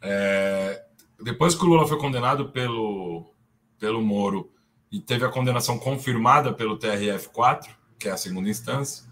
[0.01, 0.83] É,
[1.23, 3.31] depois que o Lula foi condenado pelo,
[3.77, 4.51] pelo Moro
[4.91, 7.67] e teve a condenação confirmada pelo TRF4,
[7.99, 9.05] que é a segunda instância,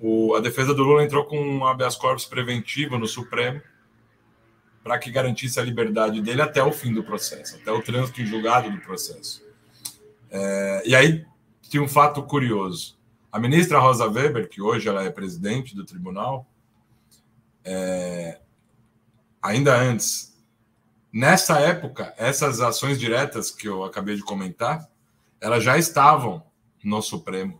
[0.00, 3.60] o, a defesa do Lula entrou com um habeas corpus preventivo no Supremo
[4.82, 8.26] para que garantisse a liberdade dele até o fim do processo, até o trânsito em
[8.26, 9.44] julgado do processo.
[10.30, 11.26] É, e aí
[11.60, 12.98] tinha um fato curioso.
[13.30, 16.46] A ministra Rosa Weber, que hoje ela é presidente do tribunal,
[17.62, 18.40] é,
[19.42, 20.36] ainda antes,
[21.12, 24.88] nessa época, essas ações diretas que eu acabei de comentar,
[25.40, 26.42] elas já estavam
[26.82, 27.59] no Supremo.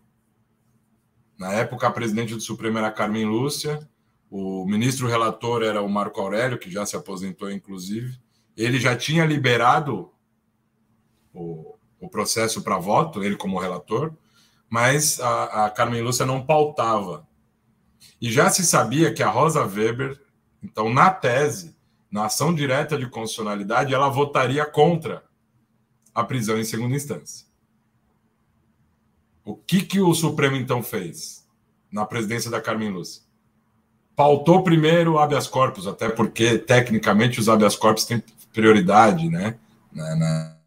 [1.40, 3.88] Na época, a presidente do Supremo era Carmen Lúcia,
[4.30, 8.20] o ministro relator era o Marco Aurélio, que já se aposentou, inclusive.
[8.54, 10.12] Ele já tinha liberado
[11.32, 14.12] o, o processo para voto, ele como relator,
[14.68, 17.26] mas a, a Carmen Lúcia não pautava.
[18.20, 20.20] E já se sabia que a Rosa Weber,
[20.62, 21.74] então, na tese,
[22.10, 25.24] na ação direta de constitucionalidade, ela votaria contra
[26.14, 27.49] a prisão em segunda instância.
[29.50, 31.44] O que, que o Supremo então fez
[31.90, 33.22] na presidência da Carmen Lúcia?
[34.14, 38.22] Pautou primeiro o habeas corpus, até porque tecnicamente os habeas corpus têm
[38.52, 39.56] prioridade né,
[39.92, 40.16] na,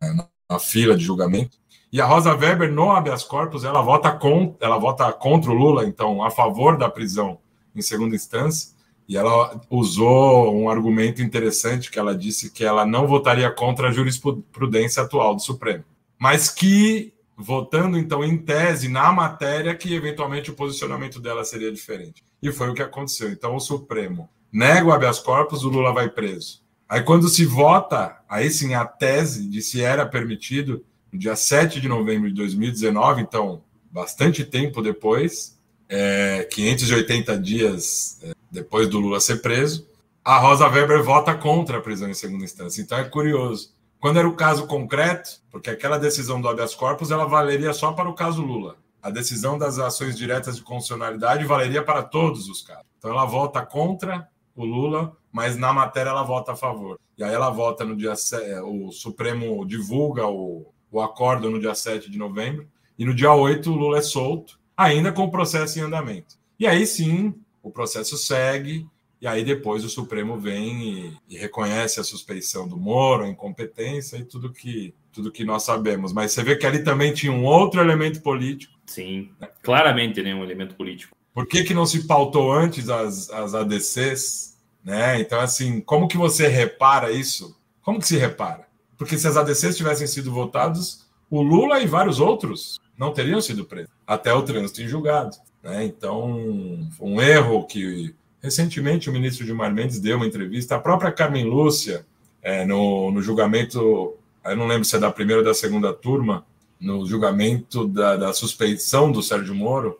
[0.01, 1.57] na, na fila de julgamento.
[1.93, 5.85] E a Rosa Weber, no habeas corpus, ela vota, com, ela vota contra o Lula,
[5.85, 7.37] então, a favor da prisão
[7.73, 8.73] em segunda instância.
[9.07, 13.91] E ela usou um argumento interessante que ela disse que ela não votaria contra a
[13.91, 15.85] jurisprudência atual do Supremo,
[16.19, 22.23] mas que votando então em tese na matéria que eventualmente o posicionamento dela seria diferente.
[22.41, 23.29] E foi o que aconteceu.
[23.29, 26.61] Então o Supremo nega o habeas corpus, o Lula vai preso.
[26.87, 31.81] Aí quando se vota, aí sim a tese de se era permitido, no dia 7
[31.81, 39.19] de novembro de 2019, então bastante tempo depois, é, 580 dias é, depois do Lula
[39.19, 39.87] ser preso,
[40.23, 42.81] a Rosa Weber vota contra a prisão em segunda instância.
[42.81, 43.73] Então é curioso.
[44.03, 48.09] Quando era o caso concreto, porque aquela decisão do habeas corpus ela valeria só para
[48.09, 48.75] o caso Lula.
[49.01, 52.83] A decisão das ações diretas de constitucionalidade valeria para todos os casos.
[52.99, 54.27] Então ela vota contra
[54.57, 56.99] o Lula, mas na matéria ela vota a favor.
[57.17, 61.73] E aí ela vota no dia é, o Supremo divulga o, o acordo no dia
[61.73, 62.67] 7 de novembro,
[62.99, 66.35] e no dia 8 o Lula é solto, ainda com o processo em andamento.
[66.59, 68.85] E aí sim, o processo segue,
[69.23, 74.17] e aí depois o Supremo vem e, e, reconhece a suspeição do Moro, a incompetência
[74.17, 76.11] e tudo que tudo que nós sabemos.
[76.11, 78.73] Mas você vê que ali também tinha um outro elemento político.
[78.85, 79.29] Sim,
[79.61, 81.15] claramente né, um elemento político.
[81.33, 84.57] Por que, que não se pautou antes as, as ADCs?
[84.83, 85.21] Né?
[85.21, 87.57] Então, assim, como que você repara isso?
[87.81, 88.67] Como que se repara?
[88.97, 93.63] Porque se as ADCs tivessem sido votadas, o Lula e vários outros não teriam sido
[93.63, 95.37] presos até o trânsito em julgado.
[95.63, 95.85] Né?
[95.85, 98.13] Então, um erro que
[98.43, 102.05] Recentemente, o ministro Gilmar Mendes deu uma entrevista, a própria Carmen Lúcia,
[102.41, 106.45] é, no, no julgamento, eu não lembro se é da primeira ou da segunda turma,
[106.77, 109.97] no julgamento da, da suspeição do Sérgio Moro,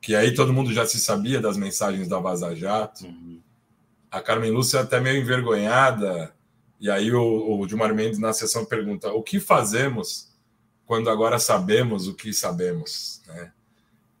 [0.00, 3.06] que aí todo mundo já se sabia das mensagens da Vaza Jato.
[3.06, 3.38] Uhum.
[4.10, 6.34] A Carmen Lúcia até meio envergonhada,
[6.80, 10.28] e aí o, o Gilmar Mendes na sessão pergunta: o que fazemos
[10.84, 13.22] quando agora sabemos o que sabemos?
[13.28, 13.52] Né?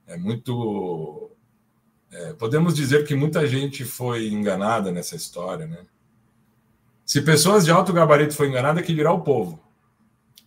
[0.06, 1.32] É muito
[2.10, 5.86] é, podemos dizer que muita gente foi enganada nessa história, né?
[7.04, 9.58] Se pessoas de alto gabarito foram enganadas, que dirá o povo.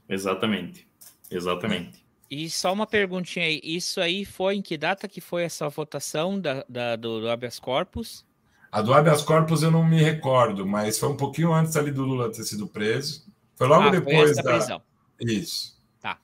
[0.08, 0.88] Exatamente.
[1.30, 2.06] Exatamente.
[2.30, 6.40] E só uma perguntinha aí, isso aí foi em que data que foi essa votação
[6.40, 8.26] da, da do, do, habeas corpus?
[8.72, 12.04] A do habeas corpus eu não me recordo, mas foi um pouquinho antes ali do
[12.04, 13.26] Lula ter sido preso.
[13.56, 14.82] Foi logo ah, depois da prisão.
[15.20, 15.78] Isso.
[16.00, 16.18] Tá.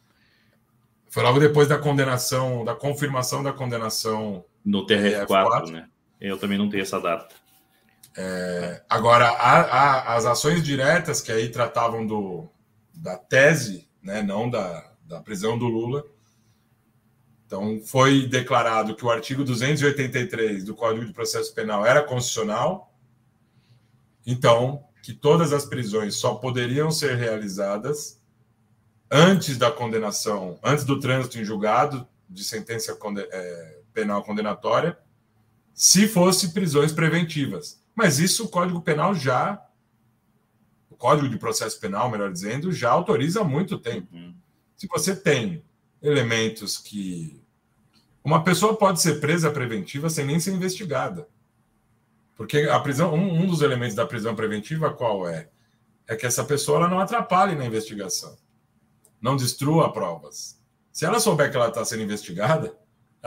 [1.09, 5.87] Foi logo depois da condenação, da confirmação da condenação no TRF4, né?
[6.19, 7.33] Eu também não tenho essa data.
[8.17, 12.49] É, agora, a, a, as ações diretas que aí tratavam do,
[12.93, 16.05] da tese, né, não da, da prisão do Lula.
[17.45, 22.93] Então, foi declarado que o artigo 283 do Código de Processo Penal era constitucional.
[24.25, 28.19] Então, que todas as prisões só poderiam ser realizadas
[29.09, 32.97] antes da condenação, antes do trânsito em julgado de sentença
[33.31, 34.95] é, penal condenatória
[35.73, 37.81] se fosse prisões preventivas.
[37.95, 39.59] Mas isso o Código Penal já,
[40.87, 44.15] o Código de Processo Penal, melhor dizendo, já autoriza há muito tempo.
[44.15, 44.35] Uhum.
[44.75, 45.63] Se você tem
[45.99, 47.41] elementos que.
[48.23, 51.27] Uma pessoa pode ser presa preventiva sem nem ser investigada.
[52.35, 55.49] Porque a prisão, um, um dos elementos da prisão preventiva qual é?
[56.07, 58.37] é que essa pessoa ela não atrapalhe na investigação,
[59.19, 60.61] não destrua provas.
[60.91, 62.77] Se ela souber que ela está sendo investigada,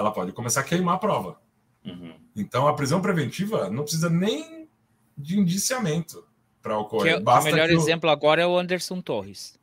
[0.01, 1.41] ela pode começar a queimar a prova.
[1.85, 2.15] Uhum.
[2.35, 4.69] Então, a prisão preventiva não precisa nem
[5.17, 6.25] de indiciamento
[6.63, 7.19] para ocorrer.
[7.19, 9.59] Que, Basta o melhor exemplo agora é o Anderson Torres.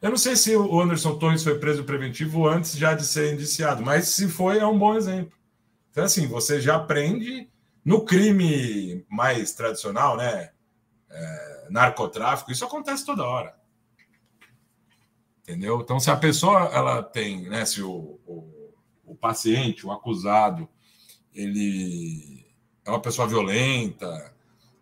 [0.00, 3.82] Eu não sei se o Anderson Torres foi preso preventivo antes já de ser indiciado,
[3.82, 5.32] mas se foi, é um bom exemplo.
[5.90, 7.48] Então, assim, você já aprende
[7.84, 10.50] no crime mais tradicional, né?
[11.10, 13.56] É, narcotráfico, isso acontece toda hora.
[15.42, 15.80] Entendeu?
[15.80, 17.64] Então, se a pessoa ela tem, né?
[17.64, 18.55] Se o, o,
[19.06, 20.68] o paciente, o acusado,
[21.32, 22.44] ele
[22.84, 24.34] é uma pessoa violenta,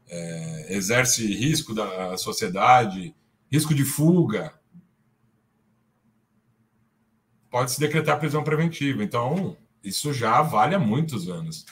[0.09, 3.15] é, exerce risco da sociedade,
[3.51, 4.53] risco de fuga,
[7.51, 9.05] pode se decretar prisão preventiva.
[9.05, 11.65] Então, isso já vale há muitos anos.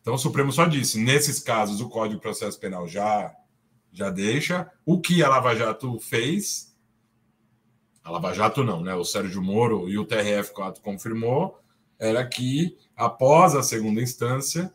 [0.00, 3.34] Então, o Supremo só disse: nesses casos, o Código de Processo Penal já,
[3.92, 4.70] já deixa.
[4.84, 6.74] O que a Lava Jato fez,
[8.02, 8.94] a Lava Jato não, né?
[8.94, 11.59] O Sérgio Moro e o TRF4 confirmou,
[12.00, 14.72] era que após a segunda instância,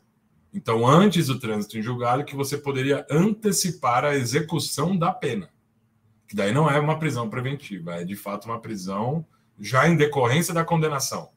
[0.53, 5.49] então antes do trânsito em julgado, que você poderia antecipar a execução da pena.
[6.27, 9.25] Que daí não é uma prisão preventiva, é de fato uma prisão
[9.59, 11.29] já em decorrência da condenação.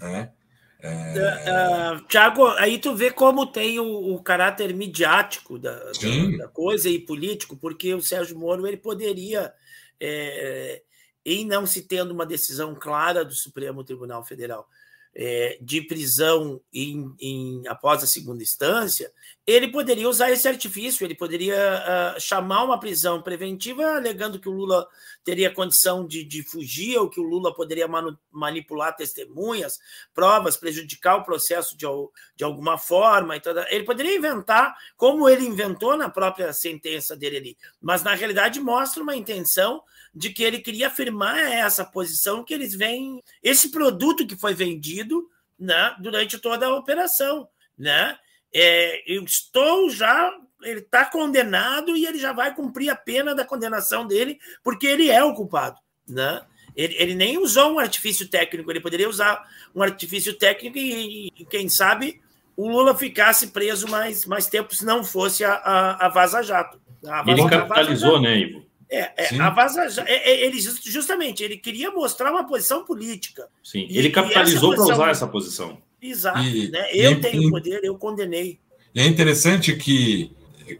[0.00, 0.32] Né?
[0.80, 1.94] É...
[1.94, 6.48] Uh, uh, Tiago, aí tu vê como tem o, o caráter midiático da, da, da,
[6.48, 9.52] coisa e político, porque o Sérgio Moro ele poderia,
[9.98, 10.82] é,
[11.24, 14.68] em não se tendo uma decisão clara do Supremo Tribunal Federal,
[15.16, 19.12] é, de prisão em, em, após a segunda instância,
[19.46, 24.52] ele poderia usar esse artifício, ele poderia uh, chamar uma prisão preventiva, alegando que o
[24.52, 24.88] Lula
[25.22, 29.78] teria condição de, de fugir, ou que o Lula poderia manu, manipular testemunhas,
[30.12, 31.86] provas, prejudicar o processo de,
[32.34, 33.36] de alguma forma.
[33.36, 38.58] Então, ele poderia inventar, como ele inventou na própria sentença dele ali, mas na realidade
[38.58, 39.82] mostra uma intenção
[40.14, 45.28] de que ele queria afirmar essa posição que eles veem, esse produto que foi vendido
[45.58, 47.48] né, durante toda a operação.
[47.76, 48.16] Né?
[48.54, 50.32] É, eu estou já.
[50.62, 55.10] Ele está condenado e ele já vai cumprir a pena da condenação dele, porque ele
[55.10, 55.76] é o culpado.
[56.08, 56.40] Né?
[56.76, 59.44] Ele, ele nem usou um artifício técnico, ele poderia usar
[59.74, 62.22] um artifício técnico e, e quem sabe,
[62.56, 66.80] o Lula ficasse preso mais, mais tempo se não fosse a, a, a Vaza Jato.
[67.06, 68.64] A Vaza, ele capitalizou, né, Ivo?
[68.90, 73.48] É, é a Vaza é, é, ele justamente ele queria mostrar uma posição política.
[73.62, 75.78] Sim, ele capitalizou para usar essa posição.
[76.00, 76.40] Exato.
[76.40, 76.88] E, né?
[76.92, 78.58] Eu e, tenho poder, eu condenei.
[78.94, 80.30] E é interessante que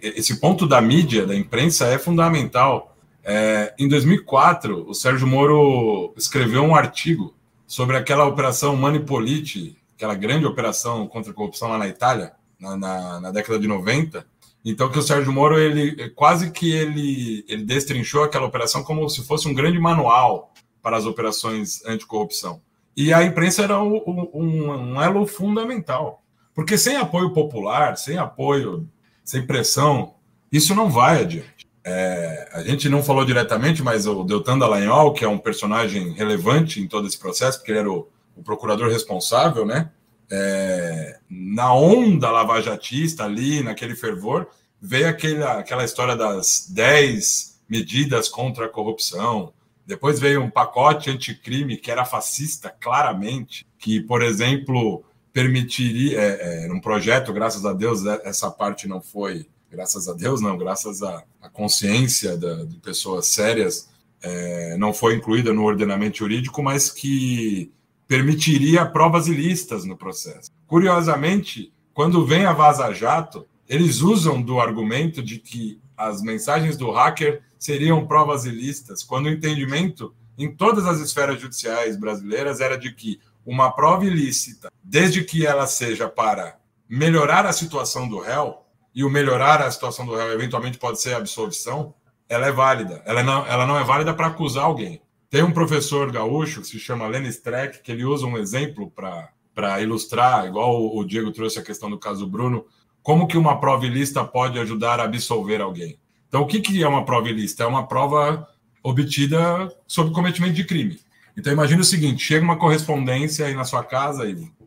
[0.00, 2.96] esse ponto da mídia, da imprensa, é fundamental.
[3.24, 7.34] É, em 2004, o Sérgio Moro escreveu um artigo
[7.66, 13.20] sobre aquela operação Manipolite, aquela grande operação contra a corrupção lá na Itália, na, na,
[13.20, 14.26] na década de 90,
[14.64, 19.24] então que o Sérgio Moro ele quase que ele ele destrinchou aquela operação como se
[19.26, 20.52] fosse um grande manual
[20.82, 22.60] para as operações anticorrupção.
[22.96, 23.96] E a imprensa era um,
[24.32, 26.22] um, um elo fundamental,
[26.54, 28.88] porque sem apoio popular, sem apoio,
[29.24, 30.14] sem pressão,
[30.52, 31.66] isso não vai adiante.
[31.86, 36.80] É, a gente não falou diretamente, mas o Deltan Dallagnol, que é um personagem relevante
[36.80, 39.90] em todo esse processo, porque ele era o, o procurador responsável, né?
[40.30, 44.48] É, na onda lavajatista ali, naquele fervor,
[44.80, 49.52] veio aquela, aquela história das 10 medidas contra a corrupção.
[49.86, 56.20] Depois veio um pacote anticrime que era fascista, claramente, que, por exemplo, permitiria.
[56.20, 59.46] É, é, um projeto, graças a Deus, é, essa parte não foi.
[59.70, 63.88] Graças a Deus, não, graças à, consciência da, de pessoas sérias,
[64.22, 67.72] é, não foi incluída no ordenamento jurídico, mas que
[68.06, 70.50] permitiria provas ilícitas no processo.
[70.66, 76.90] Curiosamente, quando vem a Vaza Jato, eles usam do argumento de que as mensagens do
[76.90, 82.92] hacker seriam provas ilícitas, quando o entendimento em todas as esferas judiciais brasileiras era de
[82.92, 89.02] que uma prova ilícita, desde que ela seja para melhorar a situação do réu, e
[89.02, 91.94] o melhorar a situação do réu eventualmente pode ser a absolvição,
[92.28, 93.02] ela é válida.
[93.04, 95.02] Ela não, ela não é válida para acusar alguém.
[95.34, 99.82] Tem um professor gaúcho que se chama Lenny Streck, que ele usa um exemplo para
[99.82, 102.64] ilustrar, igual o Diego trouxe a questão do caso Bruno,
[103.02, 105.98] como que uma prova ilícita pode ajudar a absolver alguém.
[106.28, 107.64] Então, o que, que é uma prova ilícita?
[107.64, 108.46] É uma prova
[108.80, 111.00] obtida sob cometimento de crime.
[111.36, 114.22] Então, imagine o seguinte: chega uma correspondência aí na sua casa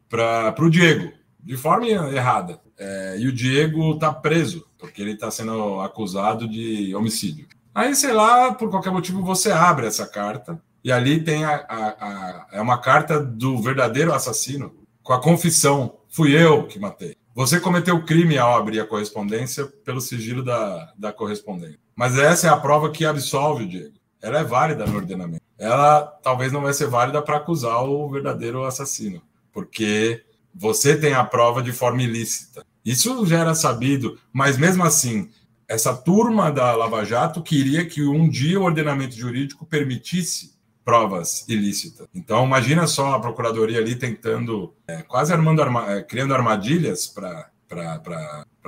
[0.09, 5.31] para o Diego, de forma errada, é, e o Diego está preso, porque ele está
[5.31, 7.47] sendo acusado de homicídio.
[7.77, 11.87] Aí, sei lá, por qualquer motivo, você abre essa carta e ali tem a, a,
[11.89, 14.73] a, é uma carta do verdadeiro assassino
[15.03, 17.15] com a confissão: fui eu que matei.
[17.35, 21.77] você cometeu crime ao abrir a correspondência pelo sigilo da, da correspondência.
[21.95, 23.93] Mas essa é a prova que absolve o Diego.
[24.19, 25.43] Ela é válida no ordenamento.
[25.55, 29.21] Ela talvez não vai ser válida para acusar o verdadeiro assassino,
[29.53, 32.65] porque você tem a prova de forma ilícita.
[32.83, 35.29] Isso já era sabido, mas mesmo assim,
[35.67, 40.55] essa turma da Lava Jato queria que um dia o ordenamento jurídico permitisse
[40.85, 42.07] provas ilícitas.
[42.15, 47.51] Então, imagina só a procuradoria ali tentando, é, quase armando, arma, é, criando armadilhas para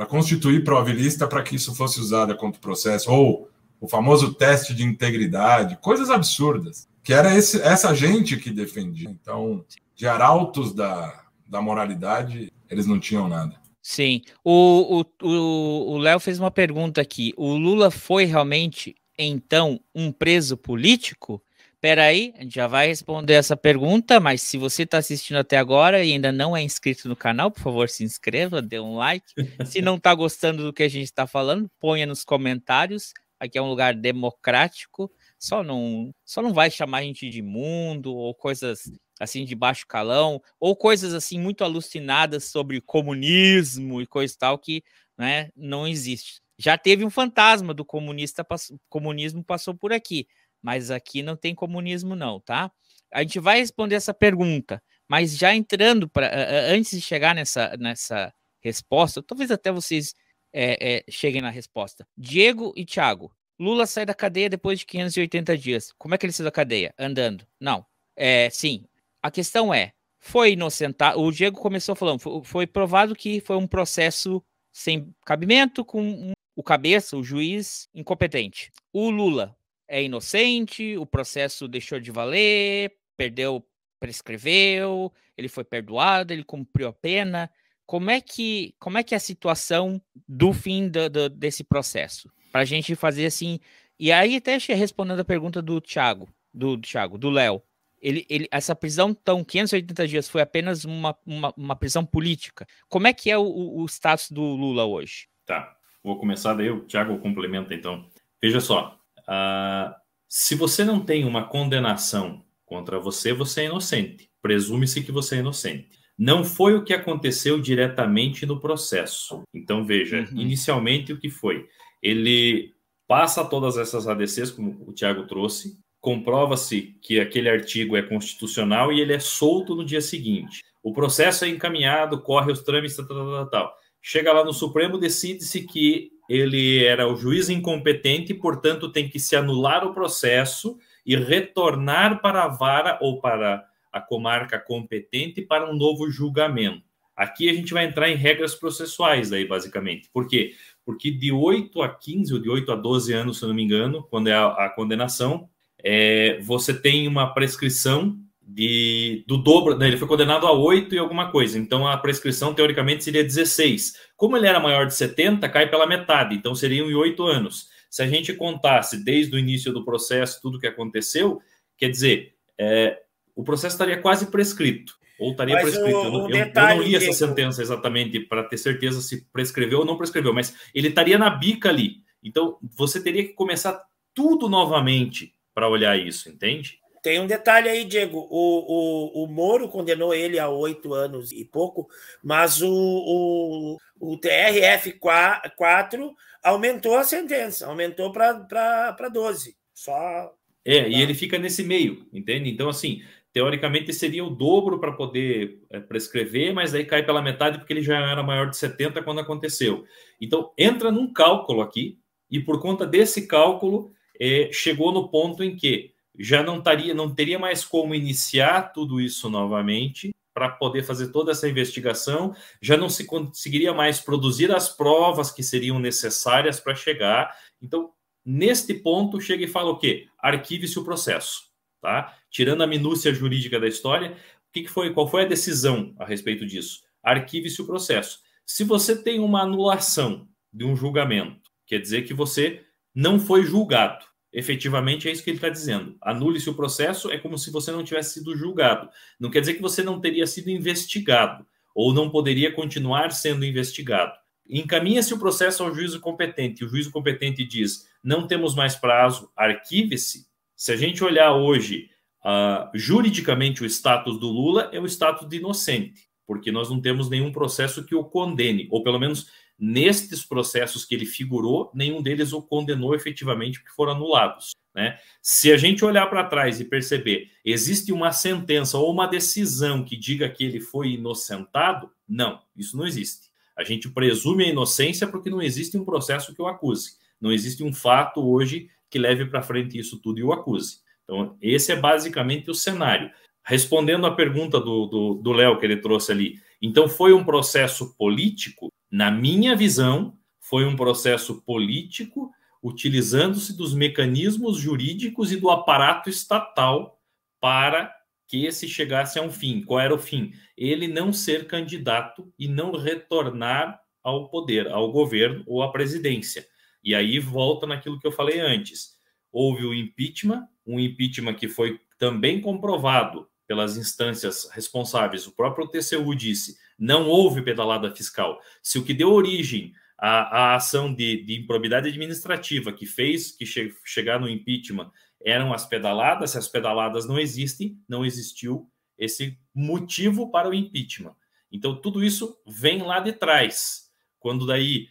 [0.10, 4.74] constituir prova ilícita para que isso fosse usado contra o processo, ou o famoso teste
[4.74, 9.10] de integridade, coisas absurdas, que era esse, essa gente que defendia.
[9.10, 9.64] Então,
[9.96, 13.56] de arautos da, da moralidade, eles não tinham nada.
[13.92, 14.22] Sim.
[14.46, 17.34] O Léo fez uma pergunta aqui.
[17.36, 21.44] O Lula foi realmente, então, um preso político?
[21.82, 26.06] Peraí, a gente já vai responder essa pergunta, mas se você está assistindo até agora
[26.06, 29.26] e ainda não é inscrito no canal, por favor, se inscreva, dê um like.
[29.66, 33.12] se não está gostando do que a gente está falando, ponha nos comentários.
[33.40, 35.12] Aqui é um lugar democrático.
[35.40, 39.86] Só não, só não vai chamar a gente de mundo ou coisas assim de baixo
[39.88, 44.84] calão, ou coisas assim muito alucinadas sobre comunismo e coisa tal que
[45.18, 46.42] né, não existe.
[46.58, 48.46] Já teve um fantasma do comunista,
[48.90, 50.28] comunismo passou por aqui
[50.62, 52.72] mas aqui não tem comunismo, não, tá?
[53.12, 56.30] A gente vai responder essa pergunta, mas já entrando para
[56.72, 60.14] antes de chegar nessa, nessa resposta, talvez até vocês
[60.54, 62.08] é, é, cheguem na resposta.
[62.18, 65.92] Diego e Thiago, Lula sai da cadeia depois de 580 dias.
[65.98, 66.94] Como é que ele saiu da cadeia?
[66.98, 67.46] Andando.
[67.60, 67.86] Não.
[68.16, 68.86] É, sim.
[69.22, 71.20] A questão é, foi inocentado.
[71.20, 77.18] O Diego começou falando, foi, provado que foi um processo sem cabimento com o cabeça,
[77.18, 78.72] o juiz incompetente.
[78.94, 79.56] O Lula
[79.88, 83.66] é inocente, o processo deixou de valer, perdeu,
[84.00, 87.52] prescreveu, ele foi perdoado, ele cumpriu a pena.
[87.90, 92.32] Como é que, como é, que é a situação do fim do, do, desse processo?
[92.52, 93.60] Para a gente fazer assim.
[94.00, 97.64] E aí, até respondendo a pergunta do Thiago, do, do Thiago, do Léo.
[98.00, 102.68] Ele, ele, essa prisão, tão 580 dias, foi apenas uma, uma, uma prisão política.
[102.88, 105.28] Como é que é o, o, status do Lula hoje?
[105.48, 108.08] Tá, vou começar daí, o Thiago complementa então.
[108.40, 114.30] Veja só, ah, se você não tem uma condenação contra você, você é inocente.
[114.44, 115.99] Presume-se que você é inocente.
[116.20, 119.44] Não foi o que aconteceu diretamente no processo.
[119.54, 120.42] Então, veja, uhum.
[120.42, 121.66] inicialmente o que foi?
[122.04, 122.74] Ele
[123.08, 129.00] passa todas essas ADCs, como o Tiago trouxe, comprova-se que aquele artigo é constitucional e
[129.00, 130.62] ele é solto no dia seguinte.
[130.84, 133.74] O processo é encaminhado, corre os trâmites, tal, tal, tal, tal.
[134.02, 139.38] Chega lá no Supremo, decide-se que ele era o juiz incompetente, portanto, tem que se
[139.38, 145.76] anular o processo e retornar para a vara ou para a comarca competente para um
[145.76, 146.84] novo julgamento.
[147.16, 150.10] Aqui a gente vai entrar em regras processuais, daí, basicamente.
[150.14, 150.54] Por quê?
[150.86, 153.64] Porque de 8 a 15 ou de 8 a 12 anos, se eu não me
[153.64, 155.50] engano, quando é a, a condenação,
[155.84, 159.88] é, você tem uma prescrição de, do dobro, né?
[159.88, 163.96] ele foi condenado a 8 e alguma coisa, então a prescrição teoricamente seria 16.
[164.16, 167.68] Como ele era maior de 70, cai pela metade, então seriam em 8 anos.
[167.90, 171.42] Se a gente contasse desde o início do processo tudo o que aconteceu,
[171.78, 173.00] quer dizer, é,
[173.36, 175.98] o processo estaria quase prescrito, ou estaria mas prescrito.
[175.98, 179.86] O, o eu, eu, não li essa sentença exatamente para ter certeza se prescreveu ou
[179.86, 181.98] não prescreveu, mas ele estaria na bica ali.
[182.24, 183.82] Então você teria que começar
[184.14, 186.80] tudo novamente para olhar isso, entende?
[187.02, 188.28] Tem um detalhe aí, Diego.
[188.30, 191.88] O, o, o Moro condenou ele a oito anos e pouco,
[192.22, 196.12] mas o, o, o TRF4
[196.44, 199.56] aumentou a sentença, aumentou para 12.
[199.74, 200.34] Só.
[200.66, 202.50] É, e ele fica nesse meio, entende?
[202.50, 203.02] Então, assim,
[203.32, 207.84] teoricamente seria o dobro para poder é, prescrever, mas aí cai pela metade porque ele
[207.84, 209.86] já era maior de 70 quando aconteceu.
[210.20, 212.00] Então, entra num cálculo aqui,
[212.30, 217.14] e por conta desse cálculo, é, chegou no ponto em que já não, taria, não
[217.14, 222.90] teria mais como iniciar tudo isso novamente para poder fazer toda essa investigação, já não
[222.90, 227.36] se conseguiria mais produzir as provas que seriam necessárias para chegar.
[227.62, 227.92] Então,
[228.24, 230.08] neste ponto, chega e fala o quê?
[230.18, 231.44] Arquive-se o processo,
[231.82, 232.16] tá?
[232.30, 234.94] Tirando a minúcia jurídica da história, o que, que foi?
[234.94, 236.82] Qual foi a decisão a respeito disso?
[237.04, 238.20] Arquive-se o processo.
[238.46, 244.06] Se você tem uma anulação de um julgamento, quer dizer que você não foi julgado.
[244.32, 245.96] Efetivamente é isso que ele está dizendo.
[246.02, 248.90] Anule-se o processo, é como se você não tivesse sido julgado.
[249.20, 254.14] Não quer dizer que você não teria sido investigado ou não poderia continuar sendo investigado.
[254.48, 256.66] Encaminha-se o processo ao juízo competente.
[256.66, 260.28] O juízo competente diz: não temos mais prazo, arquive-se.
[260.56, 261.90] Se a gente olhar hoje
[262.26, 266.10] uh, juridicamente o status do Lula, é o status de inocente.
[266.28, 270.94] porque nós não temos nenhum processo que o condene, ou pelo menos nestes processos que
[270.94, 274.52] ele figurou, nenhum deles o condenou efetivamente porque foram anulados.
[274.76, 274.98] Né?
[275.22, 279.98] Se a gente olhar para trás e perceber, existe uma sentença ou uma decisão que
[279.98, 281.90] diga que ele foi inocentado?
[282.08, 283.30] Não, isso não existe.
[283.58, 286.92] A gente presume a inocência porque não existe um processo que o acuse.
[287.20, 290.78] Não existe um fato hoje que leve para frente isso tudo e o acuse.
[291.10, 293.10] Então, esse é basicamente o cenário.
[293.44, 298.72] Respondendo à pergunta do Léo que ele trouxe ali, então foi um processo político?
[298.92, 302.30] Na minha visão, foi um processo político
[302.62, 307.00] utilizando-se dos mecanismos jurídicos e do aparato estatal
[307.42, 307.92] para
[308.28, 309.64] que esse chegasse a um fim.
[309.64, 310.32] Qual era o fim?
[310.56, 316.46] Ele não ser candidato e não retornar ao poder, ao governo ou à presidência.
[316.84, 318.99] E aí volta naquilo que eu falei antes.
[319.32, 325.26] Houve o impeachment, um impeachment que foi também comprovado pelas instâncias responsáveis.
[325.26, 328.40] O próprio TCU disse: não houve pedalada fiscal.
[328.64, 333.46] Se o que deu origem à, à ação de, de, improbidade administrativa que fez que
[333.46, 334.90] che chegar no impeachment
[335.22, 341.16] eram as pedaladas, se as pedaladas não existem, não existiu esse motivo para o impeachment.
[341.52, 343.90] Então, tudo isso vem lá de trás.
[344.20, 344.88] Quando daí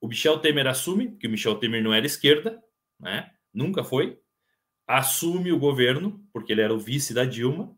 [0.00, 2.62] o Michel Temer assume, que o Michel Temer não era esquerda,
[3.00, 3.30] né?
[3.52, 4.18] Nunca foi,
[4.86, 7.74] assume o governo, porque ele era o vice da Dilma,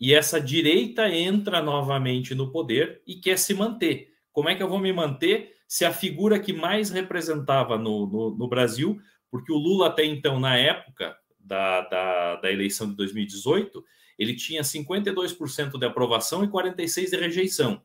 [0.00, 4.12] e essa direita entra novamente no poder e quer se manter.
[4.32, 8.36] Como é que eu vou me manter se a figura que mais representava no, no,
[8.36, 13.84] no Brasil, porque o Lula até então, na época, da, da, da eleição de 2018,
[14.18, 17.82] ele tinha 52% de aprovação e 46% de rejeição.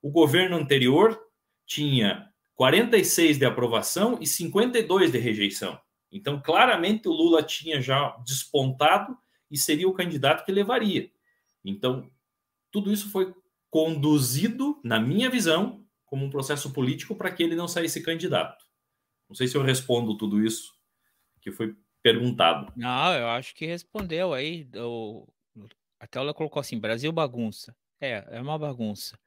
[0.00, 1.20] O governo anterior
[1.66, 2.28] tinha
[2.58, 5.78] 46% de aprovação e 52% de rejeição.
[6.12, 9.16] Então, claramente, o Lula tinha já despontado
[9.50, 11.10] e seria o candidato que levaria.
[11.64, 12.10] Então,
[12.70, 13.34] tudo isso foi
[13.70, 18.66] conduzido, na minha visão, como um processo político para que ele não saísse candidato.
[19.26, 20.74] Não sei se eu respondo tudo isso
[21.40, 22.70] que foi perguntado.
[22.76, 24.68] Não, eu acho que respondeu aí.
[24.76, 25.26] O,
[25.98, 27.74] a tela colocou assim: Brasil bagunça.
[27.98, 29.18] É, é uma bagunça.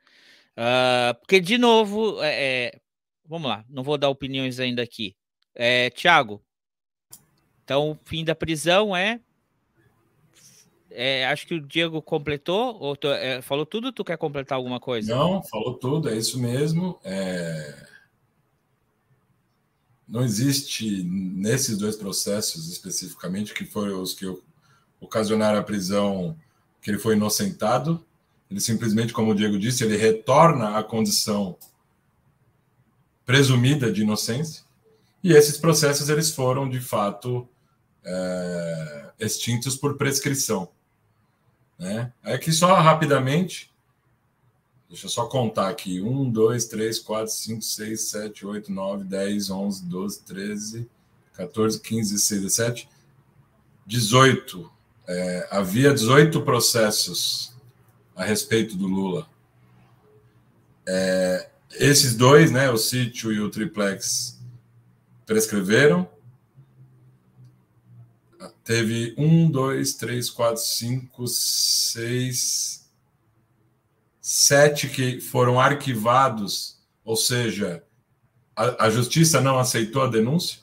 [0.52, 2.82] Uh, porque, de novo, é, é,
[3.26, 5.16] vamos lá, não vou dar opiniões ainda aqui.
[5.56, 6.45] É, Tiago,
[7.66, 9.20] então o fim da prisão é,
[10.90, 11.26] é.
[11.26, 15.14] acho que o Diego completou, ou tu, é, falou tudo tu quer completar alguma coisa?
[15.14, 16.98] Não, falou tudo, é isso mesmo.
[17.04, 17.96] É
[20.08, 24.26] não existe nesses dois processos especificamente, que foram os que
[25.00, 26.38] ocasionaram a prisão,
[26.82, 28.06] que ele foi inocentado.
[28.50, 31.58] Ele simplesmente, como o Diego disse, ele retorna à condição
[33.26, 34.64] presumida de inocência.
[35.24, 37.50] E esses processos eles foram de fato
[38.06, 40.70] é, extintos por prescrição.
[41.78, 42.14] Né?
[42.24, 43.74] É que só rapidamente
[44.96, 46.00] Deixa eu só contar aqui.
[46.00, 50.90] 1, 2, 3, 4, 5, 6, 7, 8, 9, 10, 11, 12, 13,
[51.34, 52.90] 14, 15, 16, 17,
[53.86, 54.72] 18.
[55.08, 57.54] É, havia 18 processos
[58.16, 59.28] a respeito do Lula.
[60.88, 64.40] É, esses dois, né, o sítio e o triplex,
[65.26, 66.08] prescreveram.
[68.64, 72.90] Teve um, dois, três, quatro, cinco, seis,
[74.22, 77.84] sete que foram arquivados, ou seja,
[78.56, 80.60] a, a, justiça não aceitou a denúncia,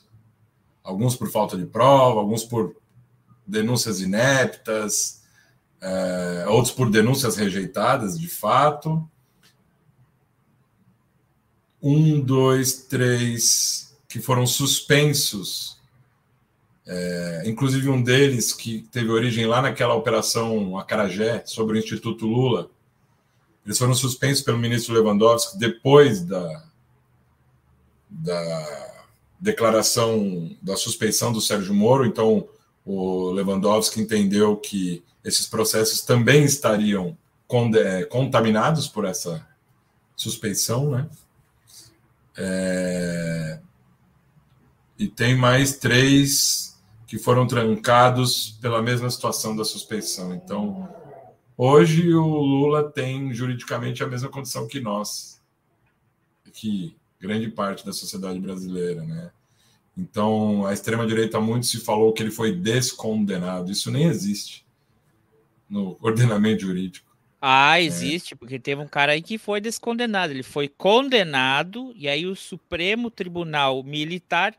[0.83, 2.75] alguns por falta de prova, alguns por
[3.45, 5.21] denúncias ineptas,
[5.79, 9.09] é, outros por denúncias rejeitadas, de fato.
[11.81, 15.77] Um, dois, três que foram suspensos,
[16.85, 22.69] é, inclusive um deles que teve origem lá naquela operação Acarajé sobre o Instituto Lula,
[23.65, 26.63] eles foram suspensos pelo ministro Lewandowski depois da,
[28.09, 29.03] da
[29.39, 32.05] declaração da suspeição do Sérgio Moro.
[32.05, 32.47] Então,
[32.85, 37.17] o Lewandowski entendeu que esses processos também estariam
[38.09, 39.45] contaminados por essa
[40.15, 41.09] suspeição, né?
[42.35, 43.59] É...
[44.97, 46.62] E tem mais três
[47.13, 50.33] que foram trancados pela mesma situação da suspeição.
[50.33, 50.89] Então,
[51.55, 55.39] Hoje o Lula tem juridicamente a mesma condição que nós,
[56.51, 59.31] que grande parte da sociedade brasileira, né?
[59.95, 63.71] Então, a extrema direita muito se falou que ele foi descondenado.
[63.71, 64.65] Isso nem existe
[65.69, 67.15] no ordenamento jurídico.
[67.39, 68.37] Ah, existe, é.
[68.37, 70.33] porque teve um cara aí que foi descondenado.
[70.33, 74.55] Ele foi condenado e aí o Supremo Tribunal Militar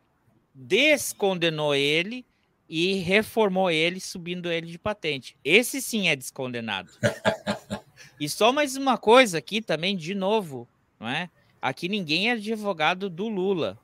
[0.55, 2.25] descondenou ele
[2.69, 5.37] e reformou ele, subindo ele de patente.
[5.45, 6.91] Esse sim é descondenado.
[8.21, 10.69] E só mais uma coisa aqui também, de novo,
[11.01, 11.29] não é?
[11.61, 13.79] Aqui ninguém é advogado do Lula.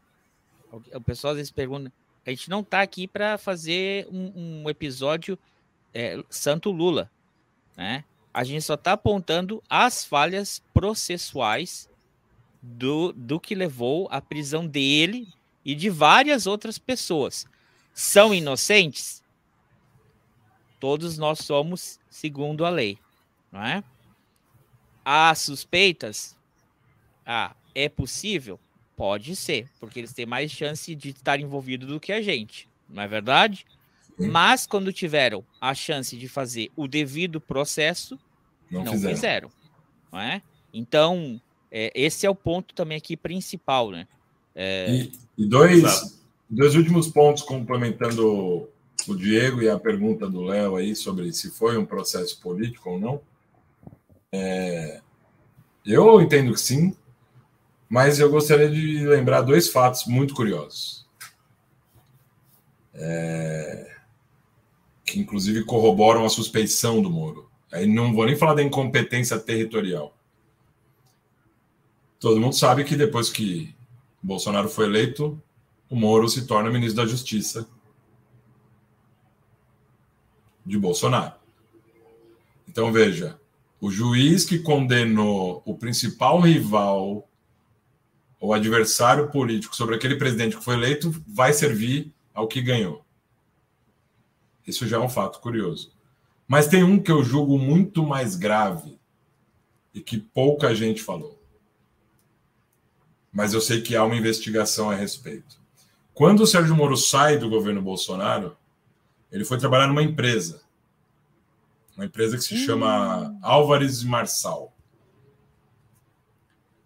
[0.70, 1.92] O pessoal às vezes pergunta,
[2.24, 5.38] a gente não está aqui para fazer um, um episódio
[5.92, 7.10] é, Santo Lula,
[7.76, 8.04] né?
[8.32, 11.90] A gente só está apontando as falhas processuais
[12.62, 15.26] do, do que levou à prisão dele
[15.64, 17.46] e de várias outras pessoas.
[18.00, 19.22] São inocentes?
[20.80, 22.96] Todos nós somos segundo a lei,
[23.52, 23.84] não é?
[25.04, 26.34] Há suspeitas?
[27.26, 28.58] Ah, é possível?
[28.96, 33.02] Pode ser, porque eles têm mais chance de estar envolvidos do que a gente, não
[33.02, 33.66] é verdade?
[34.18, 38.18] Mas quando tiveram a chance de fazer o devido processo,
[38.70, 39.14] não, não fizeram.
[39.14, 39.50] fizeram.
[40.10, 40.42] não é?
[40.72, 41.38] Então,
[41.70, 44.08] é, esse é o ponto também aqui principal, né?
[44.54, 44.90] É...
[44.90, 46.18] E, e, dois,
[46.50, 48.68] dois últimos pontos complementando
[49.06, 52.98] o Diego e a pergunta do Léo aí sobre se foi um processo político ou
[52.98, 53.20] não.
[54.32, 55.00] É,
[55.86, 56.94] eu entendo que sim,
[57.88, 61.08] mas eu gostaria de lembrar dois fatos muito curiosos.
[62.92, 63.96] É,
[65.06, 67.48] que inclusive corroboram a suspeição do Moro.
[67.72, 70.14] Aí não vou nem falar da incompetência territorial.
[72.18, 73.74] Todo mundo sabe que depois que
[74.22, 75.40] Bolsonaro foi eleito,
[75.90, 77.68] o Moro se torna ministro da Justiça
[80.64, 81.34] de Bolsonaro.
[82.68, 83.40] Então veja,
[83.80, 87.28] o juiz que condenou o principal rival
[88.38, 93.04] ou adversário político sobre aquele presidente que foi eleito vai servir ao que ganhou.
[94.64, 95.92] Isso já é um fato curioso.
[96.46, 98.98] Mas tem um que eu julgo muito mais grave
[99.92, 101.42] e que pouca gente falou.
[103.32, 105.59] Mas eu sei que há uma investigação a respeito.
[106.20, 108.54] Quando o Sérgio Moro sai do governo Bolsonaro,
[109.32, 110.60] ele foi trabalhar numa empresa.
[111.96, 113.38] Uma empresa que se chama hum.
[113.40, 114.70] Álvares e Marçal.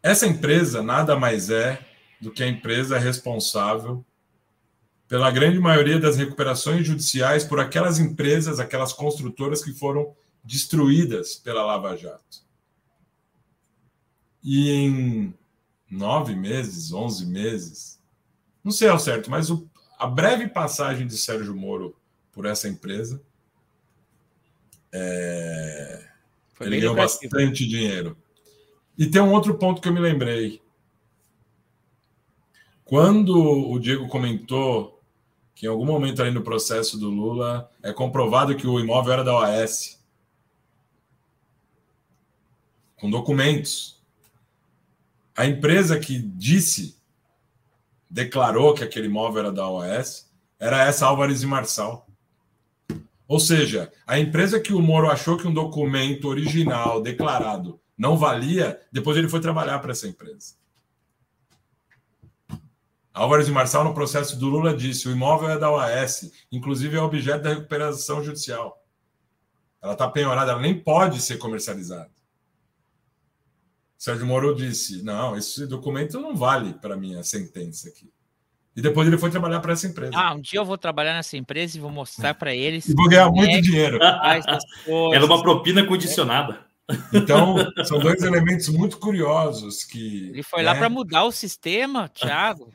[0.01, 1.85] Essa empresa nada mais é
[2.21, 4.05] do que a empresa responsável
[5.09, 11.65] pela grande maioria das recuperações judiciais por aquelas empresas, aquelas construtoras que foram destruídas pela
[11.65, 12.45] Lava Jato.
[14.45, 15.35] E em
[15.91, 17.99] nove meses, onze meses,
[18.65, 19.69] não sei ao certo, mas o,
[19.99, 21.95] a breve passagem de Sérgio Moro
[22.33, 23.23] por essa empresa,
[24.91, 26.05] é,
[26.61, 28.17] ele ganhou bastante dinheiro.
[28.99, 30.61] E tem um outro ponto que eu me lembrei.
[32.85, 35.01] Quando o Diego comentou
[35.55, 39.25] que em algum momento ali no processo do Lula é comprovado que o imóvel era
[39.25, 40.03] da OAS.
[42.97, 44.03] Com documentos.
[45.37, 46.97] A empresa que disse,
[48.15, 52.07] declarou que aquele imóvel era da OAS, era essa Álvares e Marçal.
[53.27, 58.81] Ou seja, a empresa que o Moro achou que um documento original declarado não valia,
[58.93, 60.55] depois ele foi trabalhar para essa empresa.
[63.13, 67.01] Álvares de Marçal, no processo do Lula, disse: o imóvel é da OAS, inclusive é
[67.01, 68.81] objeto da recuperação judicial.
[69.83, 72.14] Ela está penhorada, ela nem pode ser comercializada.
[74.05, 78.13] Sérgio Moro disse: não, esse documento não vale para minha sentença aqui.
[78.77, 80.13] E depois ele foi trabalhar para essa empresa.
[80.15, 82.87] Ah, um dia eu vou trabalhar nessa empresa e vou mostrar para eles.
[82.87, 83.99] E vou ganhar muito é dinheiro.
[85.11, 86.67] Era uma propina condicionada.
[87.15, 87.57] Então,
[87.87, 90.29] são dois elementos muito curiosos que.
[90.29, 90.67] Ele foi né?
[90.67, 92.75] lá para mudar o sistema, Thiago.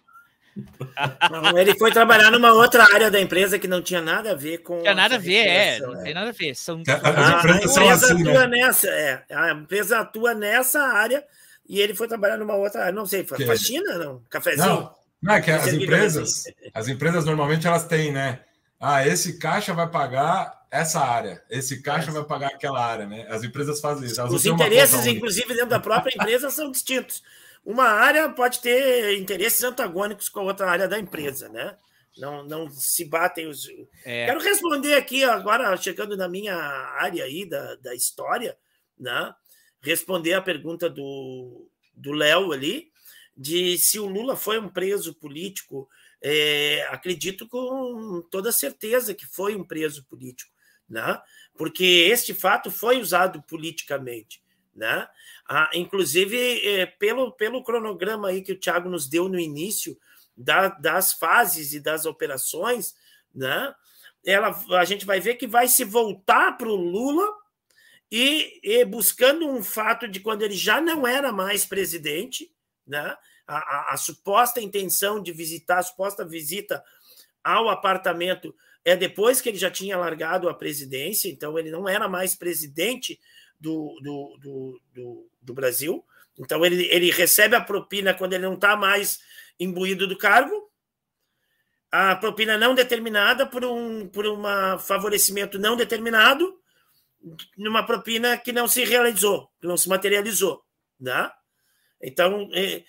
[1.32, 4.60] Não, ele foi trabalhar numa outra área da empresa que não tinha nada a ver
[4.60, 4.82] com.
[4.82, 5.80] Tinha nada a ver, é.
[5.80, 6.56] Não tem nada a ver.
[6.56, 6.84] São...
[6.88, 8.58] A, a empresa assim, atua né?
[8.58, 9.24] nessa, é.
[9.32, 11.24] A empresa atua nessa área
[11.68, 12.94] e ele foi trabalhar numa outra área.
[12.94, 13.46] Não sei, foi que...
[13.46, 13.98] faxina?
[13.98, 14.22] Não?
[14.30, 14.68] Cafezinho?
[14.68, 18.40] Não, não é que as empresas, as empresas normalmente elas têm, né?
[18.80, 22.14] Ah, esse caixa vai pagar essa área, esse caixa é.
[22.14, 23.28] vai pagar aquela área, né?
[23.30, 24.24] As empresas fazem isso.
[24.24, 27.22] Os interesses, inclusive, dentro da própria empresa são distintos
[27.70, 31.78] uma área pode ter interesses antagônicos com a outra área da empresa, né?
[32.18, 33.68] Não, não se batem os.
[34.04, 34.26] É.
[34.26, 38.58] Quero responder aqui, agora, chegando na minha área aí da, da história,
[38.98, 39.34] né?
[39.82, 42.92] Responder a pergunta do Léo ali,
[43.38, 45.88] de se o Lula foi um preso político.
[46.22, 50.52] É, acredito com toda certeza que foi um preso político,
[50.90, 51.18] né?
[51.60, 54.42] porque este fato foi usado politicamente.
[54.74, 55.06] Né?
[55.52, 59.98] Ah, inclusive, é, pelo, pelo cronograma aí que o Thiago nos deu no início
[60.38, 62.94] da, das fases e das operações,
[63.34, 63.74] né?
[64.24, 67.28] Ela, a gente vai ver que vai se voltar para o Lula
[68.12, 72.54] e, e, buscando um fato de quando ele já não era mais presidente,
[72.86, 73.18] né?
[73.48, 76.84] A, a, a, suposta intenção de visitar, a suposta visita
[77.44, 78.56] ao apartamento
[78.86, 83.20] é depois que ele já tinha largado a presidência, então ele não era mais presidente
[83.60, 86.06] do, do, do, do, do Brasil.
[86.38, 89.20] Então, ele, ele recebe a propina quando ele não está mais
[89.60, 90.70] imbuído do cargo,
[91.92, 94.44] a propina não determinada por um por um
[94.78, 96.60] favorecimento não determinado,
[97.58, 100.64] numa propina que não se realizou, que não se materializou.
[101.00, 101.30] Né?
[102.02, 102.84] Então, é,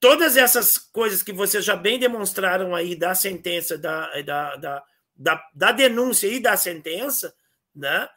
[0.00, 4.84] todas essas coisas que vocês já bem demonstraram aí da sentença, da, da, da,
[5.14, 7.34] da, da denúncia e da sentença,
[7.74, 8.08] né?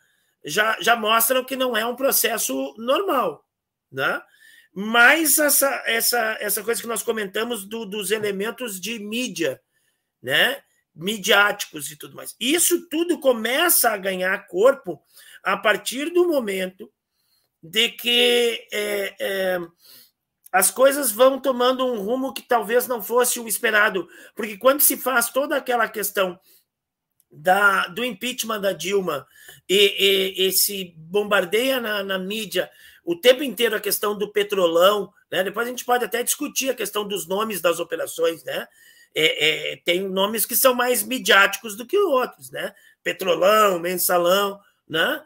[0.44, 3.45] já, já mostram que não é um processo normal.
[3.96, 4.22] Né?
[4.74, 9.62] Mas essa, essa, essa coisa que nós comentamos do, dos elementos de mídia,
[10.22, 10.62] né?
[10.94, 12.36] midiáticos e tudo mais.
[12.40, 15.02] Isso tudo começa a ganhar corpo
[15.44, 16.92] a partir do momento
[17.62, 19.60] de que é, é,
[20.52, 24.96] as coisas vão tomando um rumo que talvez não fosse o esperado, porque quando se
[24.96, 26.40] faz toda aquela questão
[27.30, 29.28] da, do impeachment da Dilma
[29.68, 32.72] e, e, e se bombardeia na, na, mídia
[33.06, 35.44] o tempo inteiro a questão do petrolão, né?
[35.44, 38.68] depois a gente pode até discutir a questão dos nomes das operações, né?
[39.18, 42.74] É, é, tem nomes que são mais midiáticos do que outros, né?
[43.02, 44.60] Petrolão, mensalão,
[44.90, 45.24] né?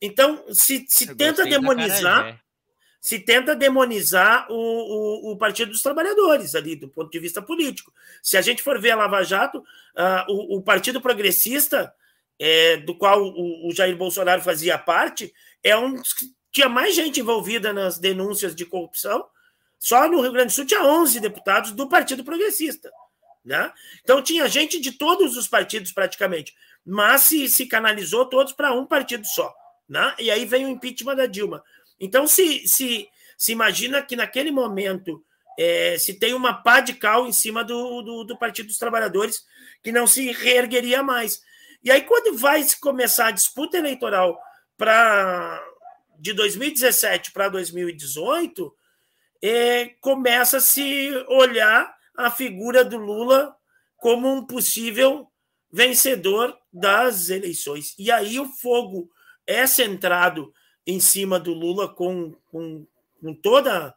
[0.00, 2.40] Então, se, se tenta demonizar,
[3.00, 7.92] se tenta demonizar o, o, o, Partido dos Trabalhadores ali, do ponto de vista político.
[8.22, 11.92] Se a gente for ver a Lava Jato, uh, o, o, Partido Progressista,
[12.38, 15.32] é, do qual o, o, Jair Bolsonaro fazia parte,
[15.62, 19.24] é um que tinha mais gente envolvida nas denúncias de corrupção.
[19.78, 22.90] Só no Rio Grande do Sul tinha 11 deputados do Partido Progressista.
[23.44, 23.72] Né?
[24.02, 28.84] Então tinha gente de todos os partidos praticamente, mas se, se canalizou todos para um
[28.84, 29.54] partido só.
[29.88, 30.16] Né?
[30.18, 31.62] E aí vem o impeachment da Dilma.
[32.00, 35.24] Então, se, se, se imagina que naquele momento
[35.56, 39.44] é, se tem uma pá de cal em cima do, do, do, Partido dos Trabalhadores
[39.80, 41.40] que não se reergueria mais.
[41.84, 44.38] E aí, quando vai começar a disputa eleitoral
[44.76, 45.60] para
[46.18, 48.74] de 2017 para 2018,
[49.40, 53.56] é, começa a se olhar a figura do Lula
[53.96, 55.30] como um possível
[55.70, 57.94] vencedor das eleições.
[57.98, 59.10] E aí o fogo
[59.46, 60.52] é centrado
[60.86, 62.86] em cima do Lula com, com,
[63.20, 63.94] com toda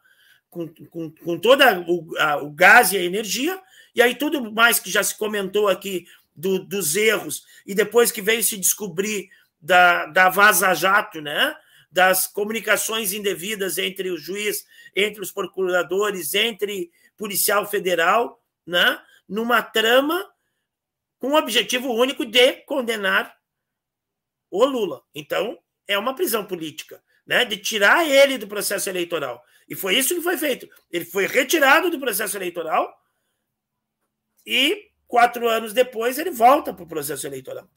[0.50, 3.58] com, com, com toda o, a, o gás e a energia,
[3.96, 8.22] e aí tudo mais que já se comentou aqui do, dos erros, e depois que
[8.22, 9.30] veio se descobrir
[9.62, 11.56] da, da vaza-jato, né?
[11.92, 14.66] Das comunicações indevidas entre o juiz,
[14.96, 19.02] entre os procuradores, entre policial federal, né?
[19.28, 20.32] numa trama
[21.20, 23.38] com o objetivo único de condenar
[24.50, 25.04] o Lula.
[25.14, 27.46] Então, é uma prisão política, né?
[27.46, 29.44] De tirar ele do processo eleitoral.
[29.68, 30.68] E foi isso que foi feito.
[30.90, 32.94] Ele foi retirado do processo eleitoral
[34.46, 37.70] e quatro anos depois ele volta para o processo eleitoral,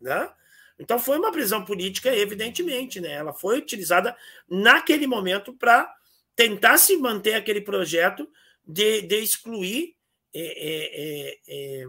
[0.00, 0.32] né?
[0.78, 3.12] Então foi uma prisão política, evidentemente, né?
[3.12, 4.16] Ela foi utilizada
[4.48, 5.92] naquele momento para
[6.34, 8.28] tentar se manter aquele projeto
[8.66, 9.94] de, de excluir
[10.34, 11.86] é, é, é, é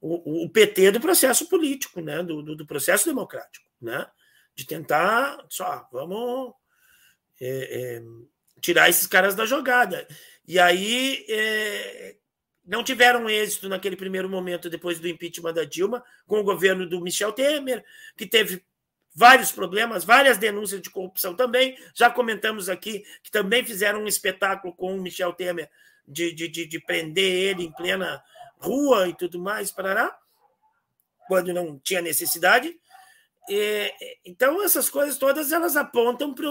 [0.00, 2.22] o, o, PT do processo político, né?
[2.22, 4.06] Do, do, do processo democrático, né?
[4.56, 6.54] de tentar só vamos
[7.38, 8.02] é, é,
[8.60, 10.08] tirar esses caras da jogada.
[10.48, 11.26] E aí
[12.66, 17.00] não tiveram êxito naquele primeiro momento depois do impeachment da Dilma, com o governo do
[17.00, 17.84] Michel Temer,
[18.16, 18.64] que teve
[19.14, 21.78] vários problemas, várias denúncias de corrupção também.
[21.94, 25.70] Já comentamos aqui que também fizeram um espetáculo com o Michel Temer
[26.06, 28.22] de, de, de, de prender ele em plena
[28.58, 30.16] rua e tudo mais, parará,
[31.28, 32.76] quando não tinha necessidade.
[33.48, 33.94] E,
[34.24, 36.48] então, essas coisas todas elas apontam para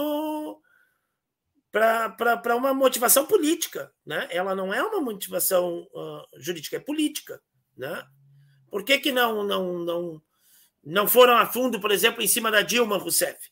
[2.56, 3.92] uma motivação política.
[4.04, 4.28] Né?
[4.30, 7.40] Ela não é uma motivação uh, jurídica, é política.
[7.76, 8.04] Né?
[8.70, 10.22] Por que, que não, não, não,
[10.84, 13.50] não foram a fundo, por exemplo, em cima da Dilma Rousseff?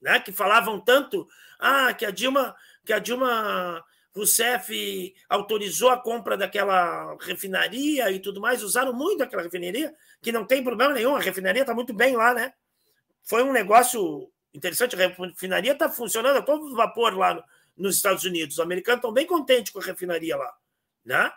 [0.00, 0.20] Né?
[0.20, 1.26] Que falavam tanto
[1.58, 2.54] ah, que a Dilma,
[2.84, 9.42] que a Dilma Rousseff autorizou a compra daquela refinaria e tudo mais, usaram muito aquela
[9.42, 12.52] refinaria, que não tem problema nenhum, a refinaria está muito bem lá, né?
[13.24, 14.96] foi um negócio interessante.
[14.96, 17.44] A refinaria está funcionando a todo vapor lá no,
[17.76, 18.56] nos Estados Unidos.
[18.56, 20.54] Os americanos estão bem contentes com a refinaria lá.
[21.04, 21.32] Né?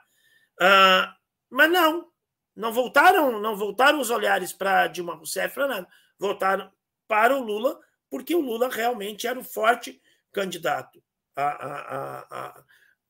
[0.60, 1.16] Ah,
[1.50, 2.12] mas não,
[2.56, 5.88] não voltaram, não voltaram os olhares para Dilma Rousseff para nada.
[6.18, 6.72] Voltaram
[7.08, 7.80] para o Lula,
[8.10, 11.04] porque o Lula realmente era o forte candidato
[11.36, 12.64] a, a, a,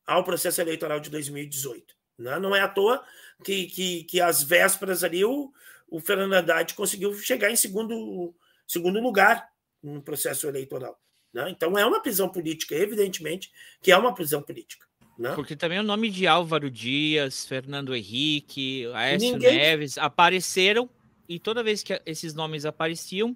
[0.06, 1.96] ao processo eleitoral de 2018.
[2.18, 2.40] Né?
[2.40, 3.04] Não é à toa
[3.44, 5.52] que, que, que às vésperas ali o,
[5.88, 8.36] o Fernando Haddad conseguiu chegar em segundo
[8.68, 9.53] segundo lugar
[9.84, 10.97] no processo eleitoral.
[11.34, 11.49] Né?
[11.49, 13.51] Então é uma prisão política, evidentemente
[13.81, 14.85] que é uma prisão política.
[15.18, 15.34] Né?
[15.35, 19.57] Porque também o nome de Álvaro Dias, Fernando Henrique, Aécio Ninguém...
[19.57, 20.89] Neves apareceram
[21.27, 23.35] e toda vez que esses nomes apareciam,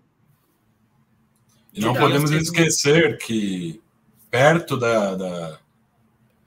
[1.74, 3.82] E não podemos esquecer que
[4.30, 5.60] perto da, da,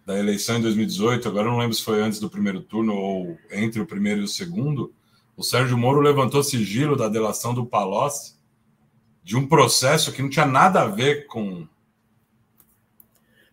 [0.04, 3.80] da, eleição em 2018, agora não lembro se foi antes do primeiro turno ou entre
[3.80, 4.92] o primeiro e o segundo,
[5.36, 8.34] o Sérgio Moro levantou sigilo da delação do Palocci
[9.22, 11.66] de um processo que não tinha nada a ver com.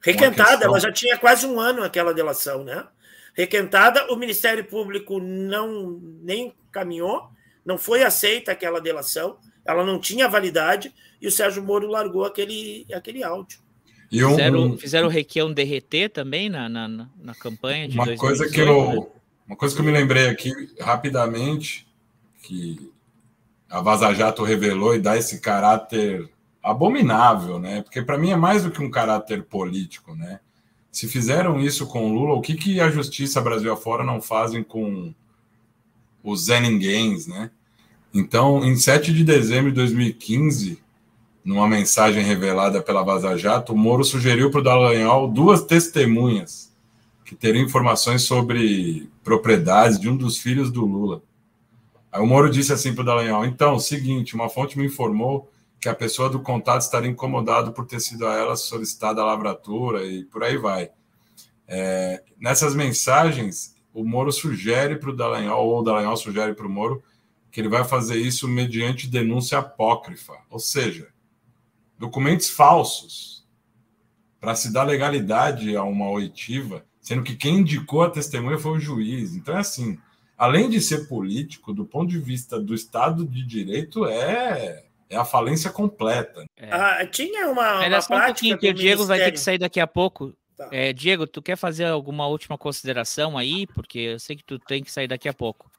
[0.02, 2.86] Requentada, ela já tinha quase um ano aquela delação, né?
[3.34, 7.30] Requentada, o Ministério Público não nem caminhou,
[7.66, 12.86] não foi aceita aquela delação, ela não tinha validade e o Sérgio Moro largou aquele,
[12.94, 13.60] aquele áudio.
[14.10, 18.20] E um, fizeram, fizeram o Requião derreter também na, na, na campanha de uma 2018,
[18.20, 19.08] coisa que eu né?
[19.48, 21.88] Uma coisa que eu me lembrei aqui rapidamente,
[22.44, 22.92] que
[23.70, 26.30] a Vaza Jato revelou e dá esse caráter
[26.64, 27.82] abominável, né?
[27.82, 30.40] Porque para mim é mais do que um caráter político, né?
[30.92, 34.64] Se fizeram isso com o Lula, o que, que a justiça Brasil afora não fazem
[34.64, 35.14] com
[36.24, 37.52] os Zé Ninguéms, né?
[38.14, 40.82] Então, em 7 de dezembro de 2015,
[41.44, 46.76] numa mensagem revelada pela Vaza Jato, o Moro sugeriu para o Dallagnol duas testemunhas
[47.24, 51.22] que teriam informações sobre propriedades de um dos filhos do Lula.
[52.18, 55.88] Aí o Moro disse assim para o Dallagnol: então, seguinte, uma fonte me informou que
[55.88, 60.26] a pessoa do contato estaria incomodado por ter sido a ela solicitada a lavratura e
[60.26, 60.90] por aí vai.
[61.68, 66.70] É, nessas mensagens, o Moro sugere para o Dallagnol, ou o Dallagnol sugere para o
[66.70, 67.04] Moro,
[67.52, 71.10] que ele vai fazer isso mediante denúncia apócrifa, ou seja,
[72.00, 73.46] documentos falsos
[74.40, 78.80] para se dar legalidade a uma oitiva, sendo que quem indicou a testemunha foi o
[78.80, 79.36] juiz.
[79.36, 80.00] Então é assim,
[80.38, 85.26] além de ser político, do ponto de vista do Estado de Direito, é, é a
[85.26, 86.46] falência completa.
[86.56, 86.70] É.
[86.72, 89.80] Ah, tinha uma, uma só um pouquinho, que o Diego vai ter que sair daqui
[89.80, 90.34] a pouco.
[90.56, 90.70] Tá.
[90.72, 93.68] É, Diego, tu quer fazer alguma última consideração aí?
[93.68, 95.70] Porque eu sei que tu tem que sair daqui a pouco.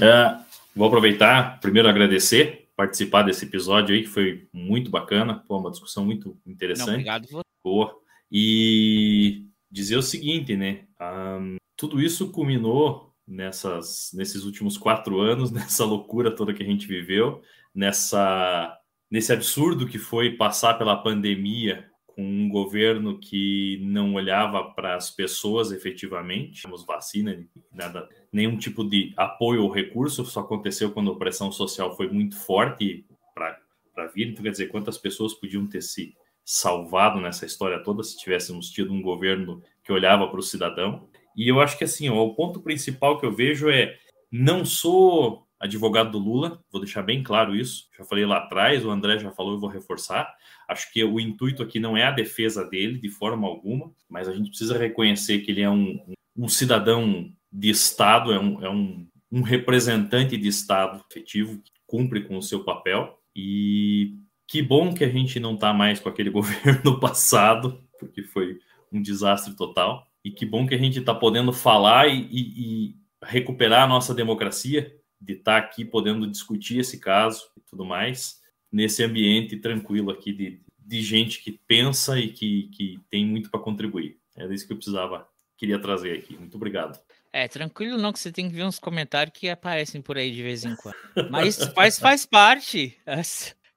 [0.00, 0.36] É,
[0.74, 6.04] vou aproveitar, primeiro agradecer, participar desse episódio aí, que foi muito bacana, Pô, uma discussão
[6.04, 6.86] muito interessante.
[6.86, 7.28] Não, obrigado.
[7.62, 7.94] Boa.
[8.30, 10.84] E dizer o seguinte, né?
[11.00, 16.86] Um, tudo isso culminou nessas, nesses últimos quatro anos, nessa loucura toda que a gente
[16.86, 17.42] viveu,
[17.74, 18.76] nessa,
[19.10, 25.10] nesse absurdo que foi passar pela pandemia com um governo que não olhava para as
[25.10, 31.18] pessoas efetivamente, temos vacina, nada, nenhum tipo de apoio ou recurso, só aconteceu quando a
[31.18, 34.28] pressão social foi muito forte para vir.
[34.28, 36.14] Então, quer dizer, quantas pessoas podiam ter se
[36.44, 41.08] salvado nessa história toda se tivéssemos tido um governo que olhava para o cidadão?
[41.36, 43.96] E eu acho que assim, ó, o ponto principal que eu vejo é
[44.30, 47.88] não sou advogado do Lula, vou deixar bem claro isso.
[47.96, 50.30] Já falei lá atrás, o André já falou, eu vou reforçar.
[50.68, 54.32] Acho que o intuito aqui não é a defesa dele de forma alguma, mas a
[54.32, 55.98] gente precisa reconhecer que ele é um,
[56.36, 62.24] um cidadão de Estado, é um, é um, um representante de Estado efetivo, que cumpre
[62.24, 63.18] com o seu papel.
[63.34, 64.16] E
[64.46, 68.58] que bom que a gente não está mais com aquele governo passado, porque foi
[68.92, 70.06] um desastre total.
[70.24, 74.14] E que bom que a gente está podendo falar e, e, e, recuperar a nossa
[74.14, 78.40] democracia, de estar tá aqui podendo discutir esse caso e tudo mais,
[78.72, 83.60] nesse ambiente tranquilo aqui de, de gente que pensa e que, que tem muito para
[83.60, 84.18] contribuir.
[84.36, 85.26] Era isso que eu precisava,
[85.56, 86.36] queria trazer aqui.
[86.36, 86.98] Muito obrigado.
[87.32, 90.42] É, tranquilo não, que você tem que ver uns comentários que aparecem por aí de
[90.42, 90.94] vez em quando.
[91.30, 92.96] Mas faz, faz parte.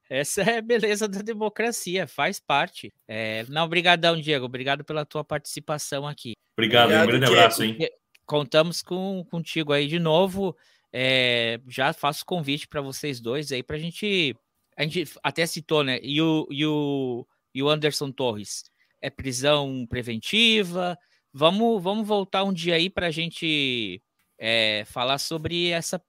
[0.09, 2.93] Essa é a beleza da democracia, faz parte.
[3.07, 4.45] É, não, obrigadão, Diego.
[4.45, 6.33] Obrigado pela tua participação aqui.
[6.57, 7.39] Obrigado, Obrigado um grande Diego.
[7.39, 7.77] abraço, hein?
[8.25, 10.55] Contamos com, contigo aí de novo.
[10.91, 14.35] É, já faço convite para vocês dois aí para a gente.
[14.75, 15.99] A gente até citou, né?
[16.01, 18.65] E o, e o, e o Anderson Torres
[19.01, 20.97] é prisão preventiva.
[21.33, 24.01] Vamos, vamos voltar um dia aí para a gente
[24.37, 26.01] é, falar sobre essa,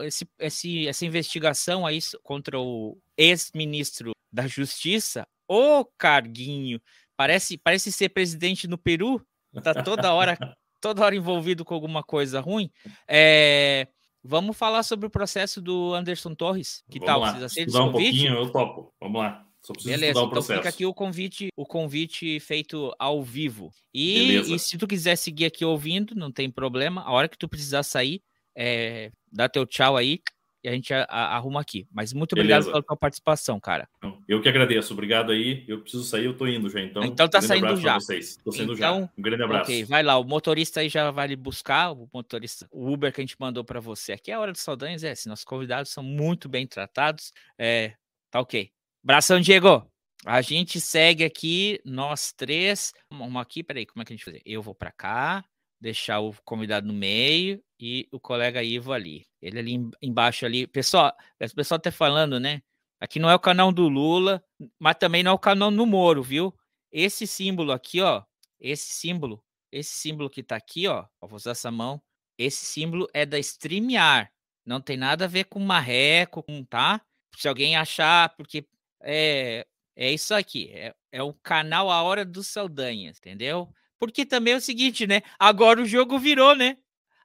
[0.00, 6.80] esse, esse, essa investigação aí contra o ex-ministro da Justiça, o Carguinho.
[7.16, 9.24] Parece, parece ser presidente no Peru,
[9.62, 10.36] tá toda hora,
[10.80, 12.70] toda hora envolvido com alguma coisa ruim.
[13.08, 13.86] É,
[14.22, 16.82] vamos falar sobre o processo do Anderson Torres.
[16.90, 17.20] Que vamos tal?
[17.20, 17.32] Lá.
[17.32, 18.92] Vocês aceitam um pouquinho, eu topo.
[19.00, 19.46] Vamos lá.
[19.64, 20.52] Só preciso Beleza, estudar o processo.
[20.52, 23.70] então fica aqui o convite, o convite feito ao vivo.
[23.94, 27.02] E, e, se tu quiser seguir aqui ouvindo, não tem problema.
[27.02, 28.20] A hora que tu precisar sair,
[28.56, 30.20] é, dá teu tchau aí
[30.64, 31.86] e a gente a, a, arruma aqui.
[31.92, 32.70] Mas muito obrigado Beleza.
[32.72, 33.88] pela tua participação, cara.
[34.28, 34.92] Eu que agradeço.
[34.92, 35.64] Obrigado aí.
[35.66, 36.80] Eu preciso sair, eu tô indo já.
[36.80, 37.98] Então, então tá um saindo já.
[38.44, 38.92] Tô saindo então, já.
[38.92, 39.70] Um grande abraço.
[39.70, 40.18] Ok, vai lá.
[40.18, 41.92] O motorista aí já vai lhe buscar.
[41.92, 44.12] O motorista, o Uber que a gente mandou para você.
[44.12, 45.14] Aqui é a hora dos saudanhas, é.
[45.14, 47.94] Se nossos convidados são muito bem tratados, é,
[48.30, 48.70] tá ok.
[49.04, 49.84] Abração, Diego.
[50.24, 52.92] A gente segue aqui, nós três.
[53.10, 54.38] Uma aqui, peraí, como é que a gente faz?
[54.44, 55.44] Eu vou para cá,
[55.80, 59.26] deixar o convidado no meio e o colega Ivo ali.
[59.40, 60.68] Ele ali embaixo ali.
[60.68, 62.62] Pessoal, o pessoal tá falando, né?
[63.00, 64.40] Aqui não é o canal do Lula,
[64.78, 66.54] mas também não é o canal do Moro, viu?
[66.92, 68.22] Esse símbolo aqui, ó,
[68.60, 69.42] esse símbolo,
[69.72, 72.00] esse símbolo que tá aqui, ó, vou usar essa mão,
[72.38, 74.30] esse símbolo é da StreamYard.
[74.64, 77.00] Não tem nada a ver com marreco, com, tá?
[77.36, 78.64] Se alguém achar, porque
[79.02, 79.66] é,
[79.96, 83.72] é isso aqui, é, é o canal A Hora dos Saldanhas, entendeu?
[83.98, 85.22] Porque também é o seguinte, né?
[85.38, 86.76] Agora o jogo virou, né?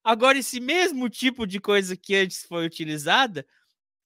[0.04, 3.46] Agora esse mesmo tipo de coisa que antes foi utilizada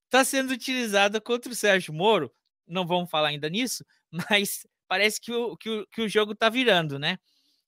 [0.05, 2.31] está sendo utilizada contra o Sérgio Moro.
[2.67, 3.85] Não vamos falar ainda nisso,
[4.29, 7.19] mas parece que o, que o, que o jogo está virando, né?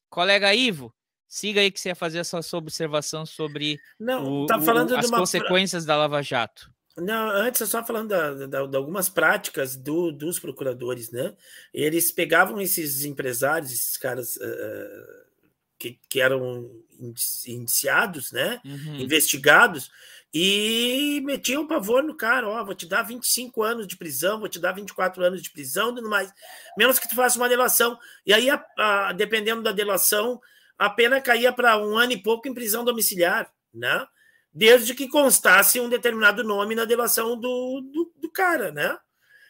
[0.09, 0.93] Colega Ivo,
[1.27, 4.97] siga aí que você ia fazer a sua observação sobre Não, o, tá falando o,
[4.97, 6.72] as consequências da Lava Jato.
[6.95, 11.35] Não, antes eu só falando da, da, de algumas práticas do, dos procuradores, né?
[11.73, 15.23] Eles pegavam esses empresários, esses caras uh,
[15.79, 16.69] que, que eram
[17.47, 18.61] indiciados, né?
[18.63, 18.97] Uhum.
[18.97, 19.89] Investigados,
[20.33, 24.49] e metiam o pavor no cara, ó, vou te dar 25 anos de prisão, vou
[24.49, 26.33] te dar 24 anos de prisão, tudo mais,
[26.75, 27.99] menos que tu faça uma delação.
[28.25, 30.41] E aí, a, a, dependendo da delação,
[30.75, 34.07] a pena caía para um ano e pouco em prisão domiciliar, né?
[34.53, 38.97] Desde que constasse um determinado nome na delação do, do, do cara, né?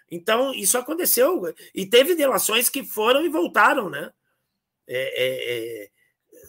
[0.09, 1.41] Então, isso aconteceu.
[1.73, 4.11] E teve delações que foram e voltaram, né?
[4.88, 5.89] É, é, é,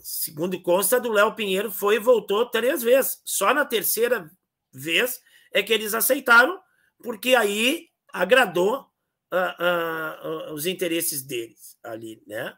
[0.03, 3.21] segundo consta do Léo Pinheiro, foi e voltou três vezes.
[3.25, 4.31] Só na terceira
[4.73, 5.21] vez
[5.53, 6.61] é que eles aceitaram,
[7.03, 8.87] porque aí agradou
[9.33, 12.57] uh, uh, os interesses deles ali, né?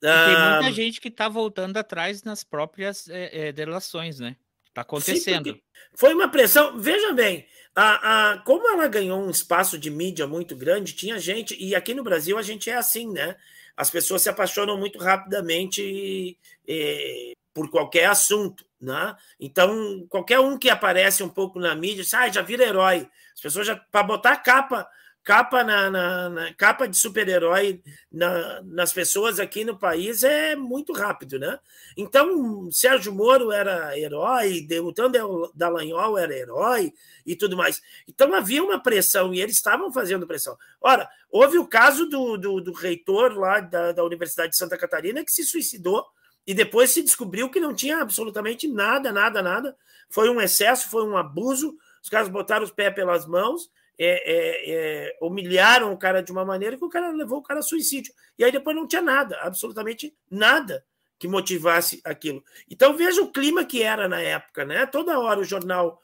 [0.00, 4.36] tem muita ah, gente que está voltando atrás nas próprias é, é, delações, né?
[4.72, 5.52] Está acontecendo.
[5.52, 5.60] Sim,
[5.94, 6.78] foi uma pressão.
[6.78, 7.46] Veja bem,
[7.76, 11.92] a, a, como ela ganhou um espaço de mídia muito grande, tinha gente, e aqui
[11.92, 13.36] no Brasil a gente é assim, né?
[13.76, 19.14] As pessoas se apaixonam muito rapidamente eh, por qualquer assunto, né?
[19.38, 23.08] Então, qualquer um que aparece um pouco na mídia, ah, já vira herói.
[23.34, 24.88] As pessoas já, para botar capa
[25.24, 27.80] capa na, na, na capa de super-herói
[28.10, 31.58] na, nas pessoas aqui no país é muito rápido, né?
[31.96, 35.12] Então, Sérgio Moro era herói, Deltan
[35.54, 36.92] Dallagnol era herói
[37.24, 37.80] e tudo mais.
[38.08, 40.56] Então havia uma pressão e eles estavam fazendo pressão.
[40.80, 45.24] Ora, houve o caso do, do, do reitor lá da, da Universidade de Santa Catarina
[45.24, 46.04] que se suicidou
[46.44, 49.76] e depois se descobriu que não tinha absolutamente nada, nada, nada.
[50.10, 51.76] Foi um excesso, foi um abuso.
[52.02, 56.44] Os caras botaram os pés pelas mãos é, é, é, humilharam o cara de uma
[56.44, 58.12] maneira que o cara levou o cara a suicídio.
[58.38, 60.84] E aí depois não tinha nada, absolutamente nada
[61.18, 62.42] que motivasse aquilo.
[62.68, 64.86] Então veja o clima que era na época, né?
[64.86, 66.00] Toda hora o jornal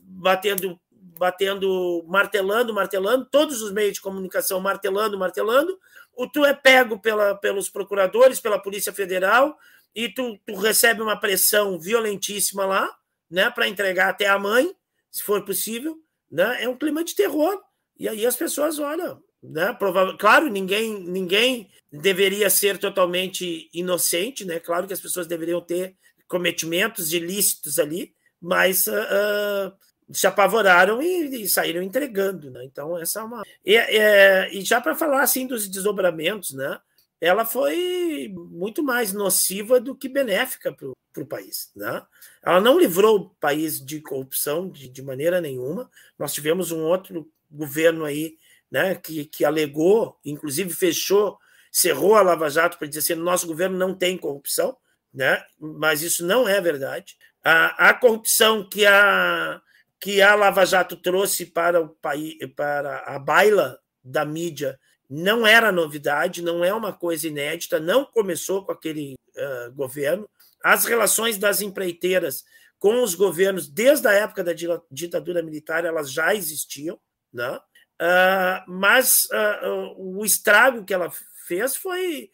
[0.00, 0.78] batendo,
[1.18, 5.76] batendo, martelando, martelando, todos os meios de comunicação martelando, martelando.
[6.14, 9.58] O tu é pego pela, pelos procuradores, pela Polícia Federal
[9.92, 12.96] e tu, tu recebe uma pressão violentíssima lá,
[13.28, 13.50] né?
[13.50, 14.72] Para entregar até a mãe,
[15.10, 16.03] se for possível
[16.34, 16.64] né?
[16.64, 17.62] É um clima de terror.
[17.96, 19.72] E aí as pessoas olham, né?
[19.74, 24.58] Provável, claro, ninguém ninguém deveria ser totalmente inocente, né?
[24.58, 25.96] Claro que as pessoas deveriam ter
[26.26, 29.72] cometimentos ilícitos ali, mas uh,
[30.10, 32.64] se apavoraram e, e, saíram entregando, né?
[32.64, 36.80] Então essa é uma e, é, e já para falar assim dos desdobramentos, né?
[37.20, 40.74] Ela foi muito mais nociva do que benéfica
[41.14, 41.70] para o país.
[41.74, 42.02] Né?
[42.42, 45.88] Ela não livrou o país de corrupção de, de, maneira nenhuma.
[46.18, 48.36] Nós tivemos um outro governo aí
[48.70, 51.38] né, que, que alegou, inclusive fechou,
[51.70, 54.76] cerrou a Lava Jato para dizer assim: nosso governo não tem corrupção,
[55.12, 55.42] né?
[55.58, 57.16] mas isso não é verdade.
[57.42, 59.62] A, a corrupção que a,
[60.00, 64.78] que a Lava Jato trouxe para o país, para a baila da mídia
[65.08, 70.28] não era novidade, não é uma coisa inédita, não começou com aquele uh, governo
[70.64, 72.42] as relações das empreiteiras
[72.78, 74.52] com os governos, desde a época da
[74.90, 76.98] ditadura militar, elas já existiam,
[77.30, 77.60] né?
[78.00, 81.12] Uh, mas uh, uh, o estrago que ela
[81.46, 82.30] fez foi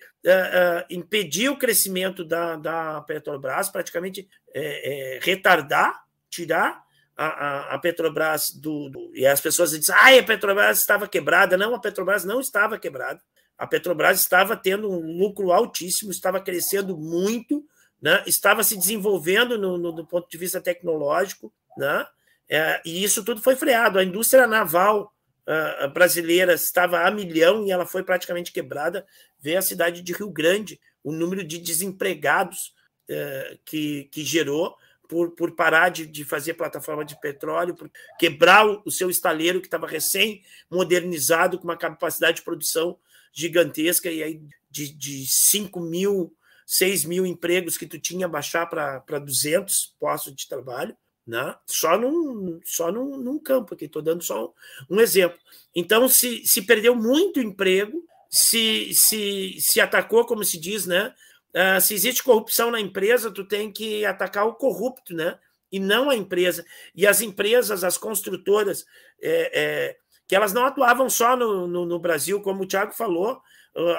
[0.88, 6.84] impedir o crescimento da, da Petrobras, praticamente é, é, retardar, tirar
[7.16, 11.56] a, a, a Petrobras do, do, E as pessoas dizem, ah, a Petrobras estava quebrada.
[11.56, 13.20] Não, a Petrobras não estava quebrada.
[13.58, 17.64] A Petrobras estava tendo um lucro altíssimo, estava crescendo muito,
[18.00, 18.22] né?
[18.26, 22.06] estava se desenvolvendo no, no, do ponto de vista tecnológico, né?
[22.48, 23.98] É, e isso tudo foi freado.
[23.98, 25.14] A indústria naval
[25.46, 29.06] uh, brasileira estava a milhão e ela foi praticamente quebrada.
[29.38, 32.74] Vê a cidade de Rio Grande, o número de desempregados
[33.08, 34.76] uh, que, que gerou
[35.08, 39.60] por, por parar de, de fazer plataforma de petróleo, por quebrar o, o seu estaleiro
[39.60, 42.98] que estava recém-modernizado, com uma capacidade de produção
[43.32, 46.34] gigantesca, e aí de, de 5 mil
[46.70, 51.52] 6 mil empregos que tu tinha baixar para 200 postos de trabalho, Né?
[51.66, 54.54] Só, num, só num, num campo aqui, estou dando só
[54.88, 55.36] um, um, exemplo.
[55.74, 61.12] Então, se, se perdeu muito emprego, se, se, se atacou, como se diz, né?
[61.48, 65.36] Uh, se existe corrupção na empresa, tu tem que atacar o corrupto, né?
[65.72, 66.64] E não a empresa.
[66.94, 68.86] E as empresas, as construtoras,
[69.20, 69.96] é, é,
[70.28, 73.42] que elas não atuavam só no, no, no Brasil, como o Tiago falou,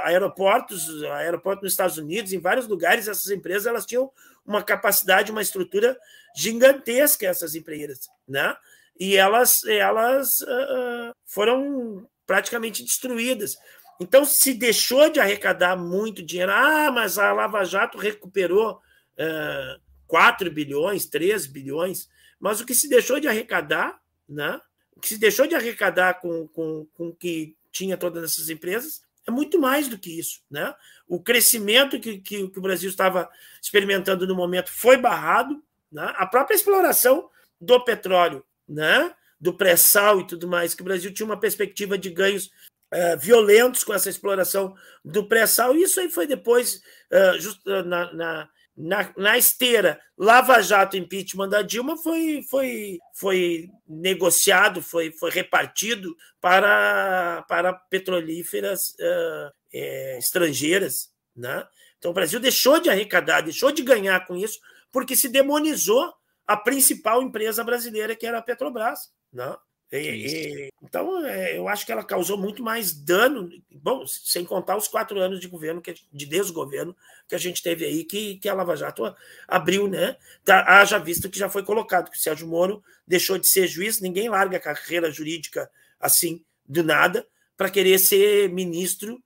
[0.03, 4.11] aeroportos, aeroporto nos Estados Unidos, em vários lugares, essas empresas elas tinham
[4.45, 5.97] uma capacidade, uma estrutura
[6.35, 8.55] gigantesca, essas empresas, né?
[8.99, 13.57] E elas, elas uh, foram praticamente destruídas.
[13.99, 20.51] Então, se deixou de arrecadar muito dinheiro, ah, mas a Lava Jato recuperou uh, 4
[20.51, 24.59] bilhões, 3 bilhões, mas o que se deixou de arrecadar, né?
[24.95, 29.31] o que se deixou de arrecadar com, com, com que tinha todas essas empresas, é
[29.31, 30.41] muito mais do que isso.
[30.49, 30.73] Né?
[31.07, 33.29] O crescimento que, que, que o Brasil estava
[33.61, 35.61] experimentando no momento foi barrado.
[35.91, 36.13] Né?
[36.15, 37.29] A própria exploração
[37.59, 39.13] do petróleo, né?
[39.39, 42.45] do pré-sal e tudo mais, que o Brasil tinha uma perspectiva de ganhos
[42.93, 45.75] uh, violentos com essa exploração do pré-sal.
[45.75, 46.81] Isso aí foi depois,
[47.11, 48.49] uh, just, uh, na, na
[48.81, 56.15] na, na esteira Lava Jato impeachment da Dilma foi, foi, foi negociado, foi, foi repartido
[56.39, 61.11] para, para petrolíferas uh, é, estrangeiras.
[61.35, 61.63] Né?
[61.99, 64.59] Então o Brasil deixou de arrecadar, deixou de ganhar com isso,
[64.91, 66.11] porque se demonizou
[66.47, 69.11] a principal empresa brasileira, que era a Petrobras.
[69.31, 69.55] Né?
[69.91, 74.77] E, e, então, é, eu acho que ela causou muito mais dano, bom, sem contar
[74.77, 76.95] os quatro anos de governo, que, de desgoverno
[77.27, 79.13] que a gente teve aí, que, que a Lava Jato
[79.47, 80.15] abriu, né?
[80.45, 83.99] Tá, haja visto que já foi colocado, que o Sérgio Moro deixou de ser juiz,
[83.99, 85.69] ninguém larga a carreira jurídica
[85.99, 87.27] assim, do nada,
[87.57, 89.21] para querer ser ministro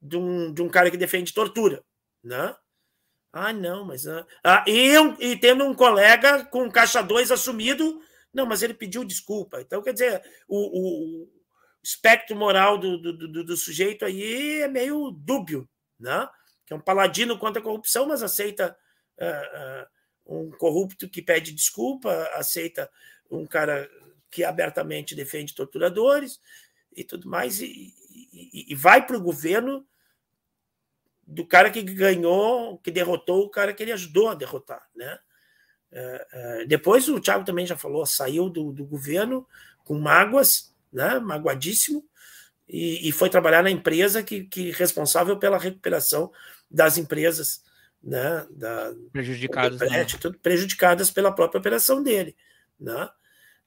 [0.00, 1.82] de um, de um cara que defende tortura,
[2.22, 2.54] né?
[3.32, 4.06] Ah, não, mas.
[4.42, 8.00] Ah, e, e tendo um colega com caixa 2 assumido
[8.32, 9.60] não, mas ele pediu desculpa.
[9.60, 11.28] Então, quer dizer, o, o
[11.82, 16.28] espectro moral do, do, do, do, sujeito aí é meio dúbio, né?
[16.66, 18.76] Que é um paladino contra a corrupção, mas aceita
[19.18, 22.90] uh, uh, um corrupto que pede desculpa, aceita
[23.30, 23.90] um cara
[24.30, 26.40] que abertamente defende torturadores
[26.96, 27.94] e tudo mais, e,
[28.32, 29.86] e, e vai para o governo
[31.26, 35.18] do cara que ganhou, que derrotou o cara que ele ajudou a derrotar, né?
[35.92, 39.46] É, é, depois o Thiago também já falou, saiu do, do governo
[39.84, 42.04] com mágoas, né, magoadíssimo,
[42.68, 46.30] e, e, foi trabalhar na empresa que, que responsável pela recuperação
[46.70, 47.64] das empresas
[48.00, 50.06] né, da, prejudicadas, né?
[50.40, 52.36] prejudicadas pela própria operação dele.
[52.78, 53.08] Né?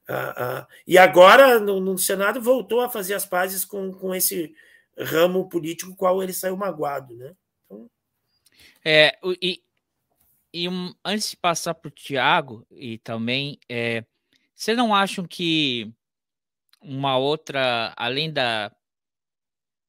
[0.08, 4.56] Ah, ah, e agora, no, no, Senado, voltou a fazer as pazes com, com esse
[4.98, 7.16] ramo político qual ele saiu magoado.
[7.16, 7.34] Né?
[7.66, 7.90] Então...
[8.86, 9.62] É, e,
[10.54, 14.06] e um, antes de passar para o Tiago, e também, é,
[14.56, 15.92] vocês não acham que
[16.82, 18.72] uma outra, além da.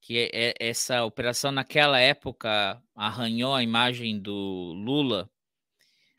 [0.01, 5.31] que é, é, essa operação naquela época arranhou a imagem do Lula,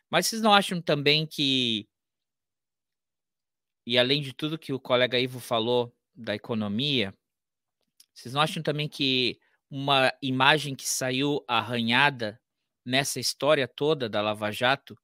[0.09, 1.87] mas vocês não acham também que.
[3.85, 7.13] E além de tudo que o colega Ivo falou da economia,
[8.13, 9.39] vocês não acham também que
[9.69, 12.39] uma imagem que saiu arranhada
[12.85, 14.97] nessa história toda da Lava Jato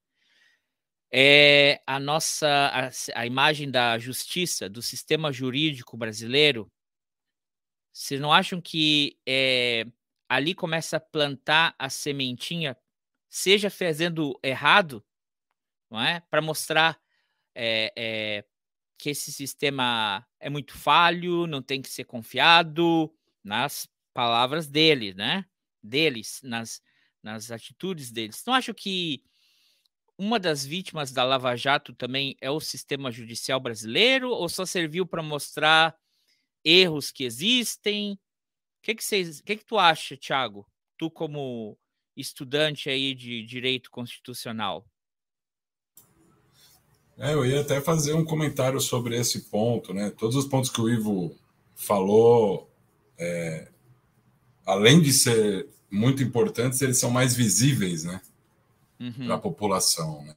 [1.12, 6.72] é a nossa a, a imagem da justiça, do sistema jurídico brasileiro.
[7.91, 9.86] Vocês não acham que é,
[10.30, 12.78] ali começa a plantar a sementinha,
[13.30, 15.03] seja fazendo errado,
[15.90, 16.98] não é, para mostrar
[17.53, 18.45] é, é,
[18.98, 23.14] que esse sistema é muito falho, não tem que ser confiado,
[23.44, 25.45] nas palavras dele, né?
[25.84, 26.82] Deles, nas,
[27.23, 28.43] nas atitudes deles.
[28.45, 29.23] Não acho que
[30.18, 35.06] uma das vítimas da Lava Jato também é o sistema judicial brasileiro ou só serviu
[35.06, 35.95] para mostrar
[36.64, 38.14] erros que existem?
[38.14, 38.18] O
[38.84, 40.68] que que, vocês, que que tu acha, Thiago?
[40.98, 41.77] Tu como
[42.15, 44.85] estudante aí de direito constitucional.
[47.18, 50.10] É, eu ia até fazer um comentário sobre esse ponto, né?
[50.11, 51.35] Todos os pontos que o Ivo
[51.76, 52.72] falou,
[53.18, 53.69] é,
[54.65, 58.22] além de ser muito importantes, eles são mais visíveis, né?
[59.00, 59.26] Uhum.
[59.26, 60.36] Para a população, né?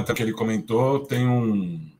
[0.00, 1.90] Então, que ele comentou, tem um.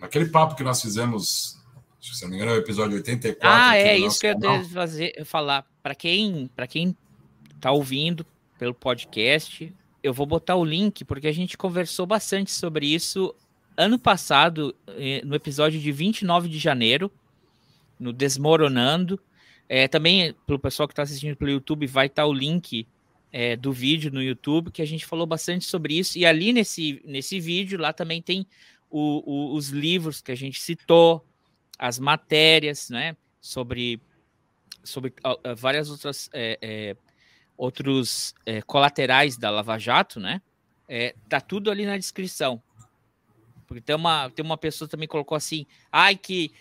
[0.00, 1.58] Aquele papo que nós fizemos,
[2.00, 3.48] se não me engano, é o episódio 84.
[3.48, 5.66] Ah, é isso que eu ia fazer, falar.
[5.82, 6.94] Para quem para quem
[7.54, 8.26] está ouvindo
[8.58, 9.72] pelo podcast,
[10.02, 13.34] eu vou botar o link, porque a gente conversou bastante sobre isso
[13.76, 17.10] ano passado, eh, no episódio de 29 de janeiro,
[17.98, 19.18] no Desmoronando.
[19.68, 22.86] É, também, para o pessoal que está assistindo pelo YouTube, vai estar tá o link
[23.32, 26.18] é, do vídeo no YouTube, que a gente falou bastante sobre isso.
[26.18, 28.46] E ali nesse, nesse vídeo, lá também tem
[28.90, 31.26] o, o, os livros que a gente citou,
[31.78, 33.16] as matérias, né?
[33.40, 34.00] Sobre,
[34.82, 36.96] sobre uh, várias outras é, é,
[37.56, 40.40] outros é, colaterais da Lava Jato, né?
[40.88, 42.62] É, tá tudo ali na descrição.
[43.66, 46.52] Porque tem uma, tem uma pessoa também colocou assim, ai, que,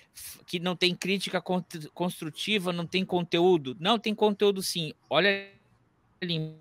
[0.45, 1.41] que não tem crítica
[1.93, 3.75] construtiva, não tem conteúdo.
[3.79, 4.93] Não, tem conteúdo sim.
[5.09, 5.49] Olha
[6.21, 6.55] ali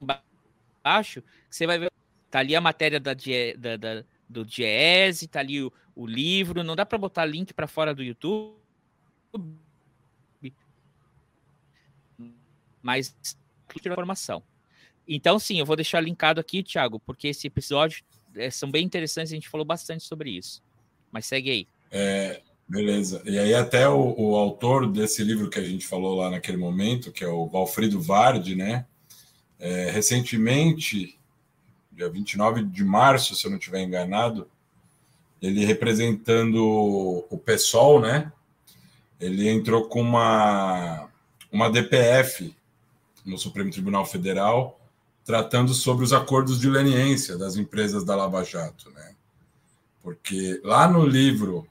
[0.00, 1.90] embaixo, você vai ver.
[2.30, 6.64] Tá ali a matéria da, da, da do Diese, tá ali o, o livro.
[6.64, 8.54] Não dá para botar link para fora do YouTube.
[12.82, 13.16] Mas
[13.86, 14.42] informação.
[15.06, 18.04] Então, sim, eu vou deixar linkado aqui, Thiago, porque esse episódio
[18.36, 20.62] é, são bem interessantes, a gente falou bastante sobre isso.
[21.10, 21.68] Mas segue aí.
[21.90, 23.22] É, beleza.
[23.24, 27.12] E aí, até o, o, autor desse livro que a gente falou lá naquele momento,
[27.12, 28.86] que é o Valfrido Vardi, né?
[29.58, 31.18] É, recentemente,
[31.92, 34.48] dia 29 de março, se eu não estiver enganado,
[35.40, 38.32] ele representando o PSOL, né?
[39.20, 41.08] Ele entrou com uma,
[41.52, 42.54] uma DPF
[43.24, 44.80] no Supremo Tribunal Federal
[45.24, 49.14] tratando sobre os acordos de leniência das empresas da Lava Jato, né?
[50.02, 51.66] Porque lá no livro,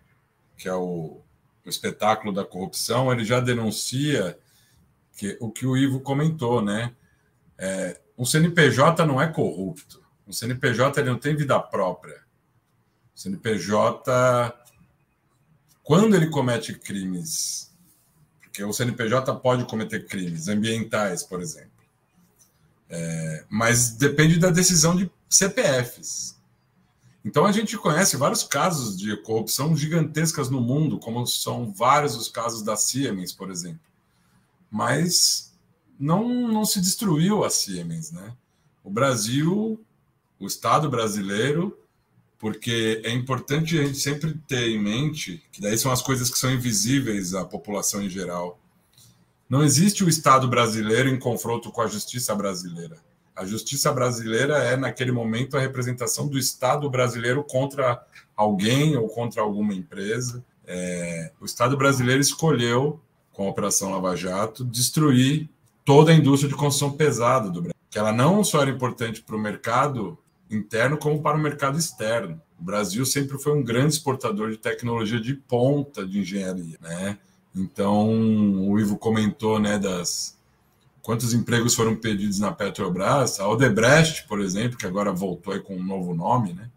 [0.58, 1.22] que é o,
[1.64, 4.38] o espetáculo da corrupção, ele já denuncia
[5.16, 6.96] que o que o Ivo comentou, né?
[7.56, 10.04] É, um CNPJ não é corrupto.
[10.28, 12.24] Um CNPJ ele não tem vida própria.
[13.16, 14.52] O CNPJ,
[15.84, 17.72] quando ele comete crimes,
[18.42, 21.73] porque o CNPJ pode cometer crimes ambientais, por exemplo
[22.96, 26.38] é, mas depende da decisão de CPFs.
[27.26, 32.28] Então a gente conhece vários casos de corrupção gigantescas no mundo, como são vários os
[32.28, 33.80] casos da Siemens, por exemplo.
[34.70, 35.52] Mas
[36.00, 38.36] não, não se destruiu a Siemens, né?
[38.84, 39.84] O Brasil,
[40.40, 41.76] o Estado brasileiro,
[42.38, 46.38] porque é importante a gente sempre ter em mente que daí são as coisas que
[46.38, 48.60] são invisíveis à população em geral.
[49.54, 52.98] Não existe o Estado brasileiro em confronto com a justiça brasileira.
[53.36, 58.04] A justiça brasileira é, naquele momento, a representação do Estado brasileiro contra
[58.36, 60.44] alguém ou contra alguma empresa.
[60.66, 63.00] É, o Estado brasileiro escolheu,
[63.32, 65.48] com a Operação Lava Jato, destruir
[65.86, 67.80] toda a indústria de construção pesada do Brasil.
[67.92, 70.18] Que ela não só era importante para o mercado
[70.50, 72.42] interno, como para o mercado externo.
[72.60, 77.20] O Brasil sempre foi um grande exportador de tecnologia de ponta de engenharia, né?
[77.56, 78.10] Então,
[78.68, 80.38] o Ivo comentou, né, das
[81.02, 83.40] quantos empregos foram pedidos na Petrobras.
[83.40, 86.70] A Odebrecht, por exemplo, que agora voltou com um novo nome, né?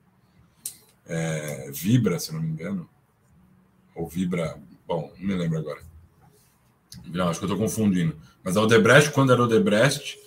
[1.06, 2.88] É, Vibra, se não me engano.
[3.94, 5.80] Ou Vibra, bom, não me lembro agora.
[7.06, 8.16] Não, acho que eu estou confundindo.
[8.42, 10.18] Mas a Odebrecht, quando era Odebrecht,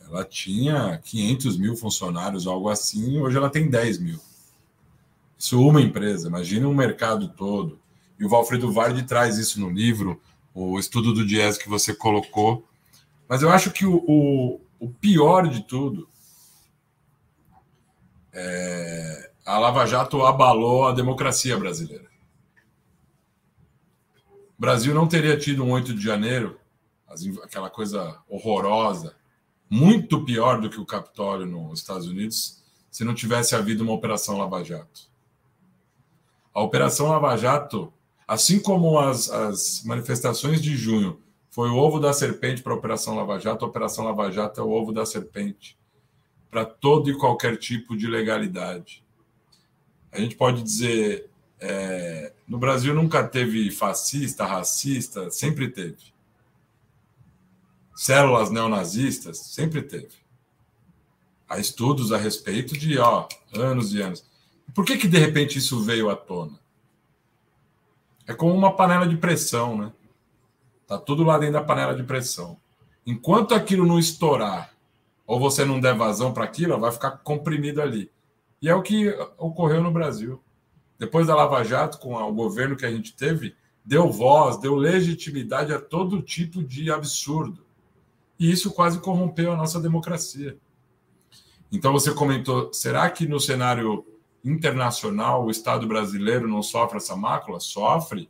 [0.00, 4.20] ela tinha 500 mil funcionários, algo assim, hoje ela tem 10 mil.
[5.38, 7.81] Isso uma empresa, imagina um mercado todo.
[8.22, 10.22] E o Valfredo Vardi traz isso no livro,
[10.54, 12.64] o estudo do Dias que você colocou.
[13.28, 16.08] Mas eu acho que o, o, o pior de tudo
[18.32, 22.08] é a Lava Jato abalou a democracia brasileira.
[24.56, 26.60] O Brasil não teria tido um 8 de janeiro,
[27.42, 29.16] aquela coisa horrorosa,
[29.68, 34.38] muito pior do que o Capitólio nos Estados Unidos, se não tivesse havido uma Operação
[34.38, 35.10] Lava Jato.
[36.54, 37.92] A Operação Lava Jato
[38.26, 41.20] Assim como as, as manifestações de junho
[41.50, 44.64] foi o ovo da serpente para a Operação Lava Jato, a Operação Lava Jato é
[44.64, 45.76] o ovo da serpente
[46.50, 49.02] para todo e qualquer tipo de legalidade.
[50.12, 56.12] A gente pode dizer, é, no Brasil nunca teve fascista, racista, sempre teve.
[57.94, 60.22] Células neonazistas, sempre teve.
[61.48, 64.24] Há estudos a respeito de ó, anos e anos.
[64.74, 66.61] Por que, que de repente isso veio à tona?
[68.32, 69.92] É como uma panela de pressão, né?
[70.86, 72.56] Tá tudo lá dentro da panela de pressão.
[73.06, 74.72] Enquanto aquilo não estourar,
[75.26, 78.10] ou você não der vazão para aquilo, vai ficar comprimido ali.
[78.60, 80.42] E é o que ocorreu no Brasil.
[80.98, 83.54] Depois da Lava Jato, com o governo que a gente teve,
[83.84, 87.66] deu voz, deu legitimidade a todo tipo de absurdo.
[88.38, 90.56] E isso quase corrompeu a nossa democracia.
[91.70, 94.06] Então você comentou, será que no cenário
[94.44, 97.60] internacional, o Estado brasileiro não sofre essa mácula?
[97.60, 98.28] Sofre.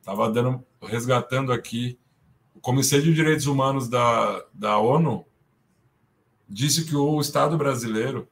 [0.00, 1.98] Estava dando, resgatando aqui.
[2.54, 5.24] O Comitê de Direitos Humanos da, da ONU
[6.48, 8.28] disse que o Estado brasileiro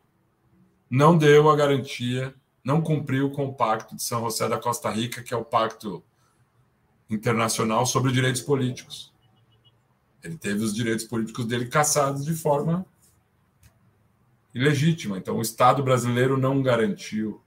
[0.91, 2.35] não deu a garantia,
[2.65, 6.03] não cumpriu com o Pacto de São José da Costa Rica, que é o Pacto
[7.09, 9.13] Internacional sobre Direitos Políticos.
[10.23, 12.85] Ele teve os direitos políticos dele cassados de forma
[14.57, 15.19] ilegítima.
[15.19, 17.43] Então, o Estado brasileiro não garantiu.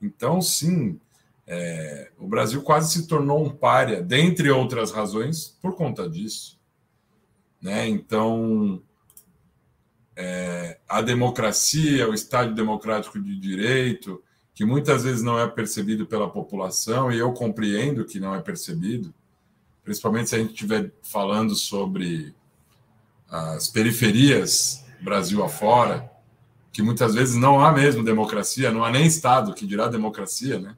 [0.00, 0.98] Então, sim,
[1.46, 6.58] é, o Brasil quase se tornou um párea, dentre outras razões, por conta disso.
[7.60, 7.86] Né?
[7.86, 8.82] Então,
[10.16, 14.22] é, a democracia, o Estado democrático de direito,
[14.54, 19.12] que muitas vezes não é percebido pela população, e eu compreendo que não é percebido,
[19.82, 22.34] principalmente se a gente estiver falando sobre
[23.28, 26.10] as periferias Brasil afora,
[26.74, 30.76] que muitas vezes não há mesmo democracia, não há nem Estado, que dirá democracia, né?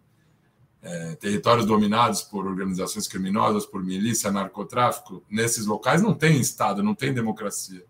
[0.83, 6.95] É, territórios dominados por organizações criminosas, por milícia, narcotráfico, nesses locais não tem Estado, não
[6.95, 7.83] tem democracia.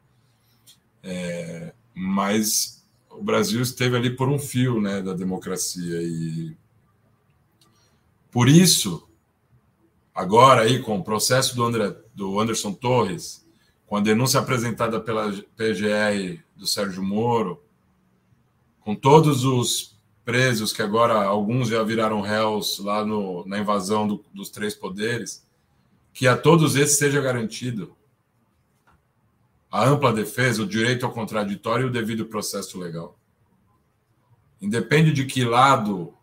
[1.03, 6.57] É, mas o Brasil esteve ali por um fio né, da democracia e
[8.31, 9.09] por isso
[10.15, 13.45] agora aí com o processo do, André, do Anderson Torres
[13.85, 17.66] com a denúncia apresentada pela PGR do Sérgio Moro
[18.87, 24.25] com todos os presos que agora alguns já viraram réus lá no, na invasão do,
[24.33, 25.45] dos três poderes
[26.15, 27.97] que a todos esses seja garantido
[29.73, 33.19] a ampla defesa, o direito ao contraditório e o devido processo legal.
[34.63, 36.15] Independe de que lado,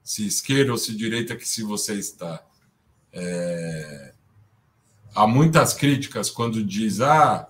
[0.00, 2.46] se esquerda ou se direita, que se você está.
[3.12, 4.14] É...
[5.12, 7.48] Há muitas críticas quando diz, ah,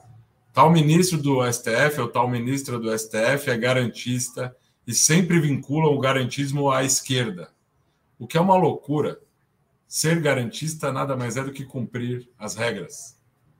[0.54, 4.56] tal ministro do STF ou tal ministra do STF é garantista
[4.86, 7.50] e sempre vinculam o garantismo à esquerda,
[8.18, 9.18] o que é uma loucura.
[9.88, 13.16] Ser garantista nada mais é do que cumprir as regras.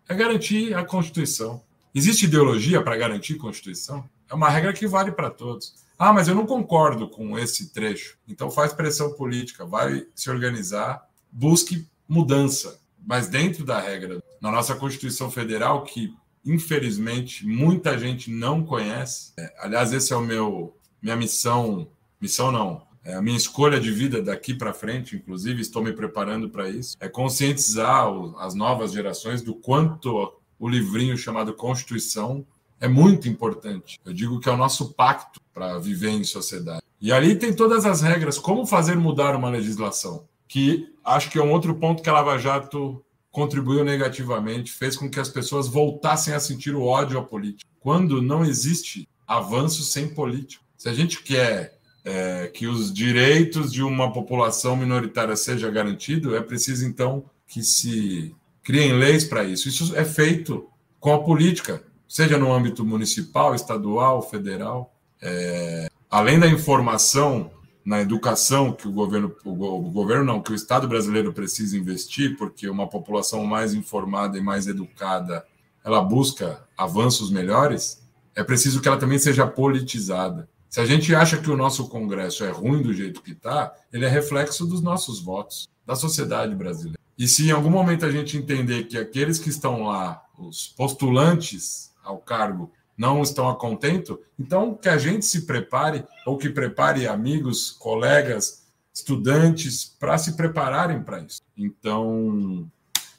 [0.08, 1.62] É garantir a Constituição.
[1.92, 4.08] Existe ideologia para garantir Constituição?
[4.30, 5.74] É uma regra que vale para todos.
[5.98, 8.16] Ah, mas eu não concordo com esse trecho.
[8.28, 14.22] Então faz pressão política, vai se organizar, busque mudança, mas dentro da regra.
[14.40, 16.14] Na nossa Constituição Federal, que
[16.44, 19.32] infelizmente muita gente não conhece.
[19.38, 21.86] É, aliás, esse é o meu minha missão,
[22.18, 26.48] missão não, é a minha escolha de vida daqui para frente, inclusive estou me preparando
[26.48, 28.08] para isso, é conscientizar
[28.38, 32.46] as novas gerações do quanto o livrinho chamado Constituição
[32.80, 34.00] é muito importante.
[34.04, 36.82] Eu digo que é o nosso pacto para viver em sociedade.
[37.00, 41.42] E ali tem todas as regras, como fazer mudar uma legislação, que acho que é
[41.42, 43.04] um outro ponto que a Lava Jato
[43.34, 47.68] contribuiu negativamente, fez com que as pessoas voltassem a sentir o ódio à política.
[47.80, 50.62] Quando não existe avanço sem política.
[50.76, 56.40] Se a gente quer é, que os direitos de uma população minoritária sejam garantidos, é
[56.40, 58.32] preciso então que se
[58.62, 59.68] criem leis para isso.
[59.68, 60.68] Isso é feito
[61.00, 64.94] com a política, seja no âmbito municipal, estadual, federal.
[65.20, 67.50] É, além da informação
[67.84, 72.68] na educação que o governo, o, governo não, que o Estado brasileiro precisa investir, porque
[72.68, 75.44] uma população mais informada e mais educada,
[75.84, 78.02] ela busca avanços melhores,
[78.34, 80.48] é preciso que ela também seja politizada.
[80.70, 84.06] Se a gente acha que o nosso Congresso é ruim do jeito que está, ele
[84.06, 86.98] é reflexo dos nossos votos, da sociedade brasileira.
[87.16, 91.92] E se em algum momento a gente entender que aqueles que estão lá, os postulantes
[92.02, 97.06] ao cargo, não estão a contento, então que a gente se prepare, ou que prepare
[97.06, 101.40] amigos, colegas, estudantes, para se prepararem para isso.
[101.56, 102.70] Então,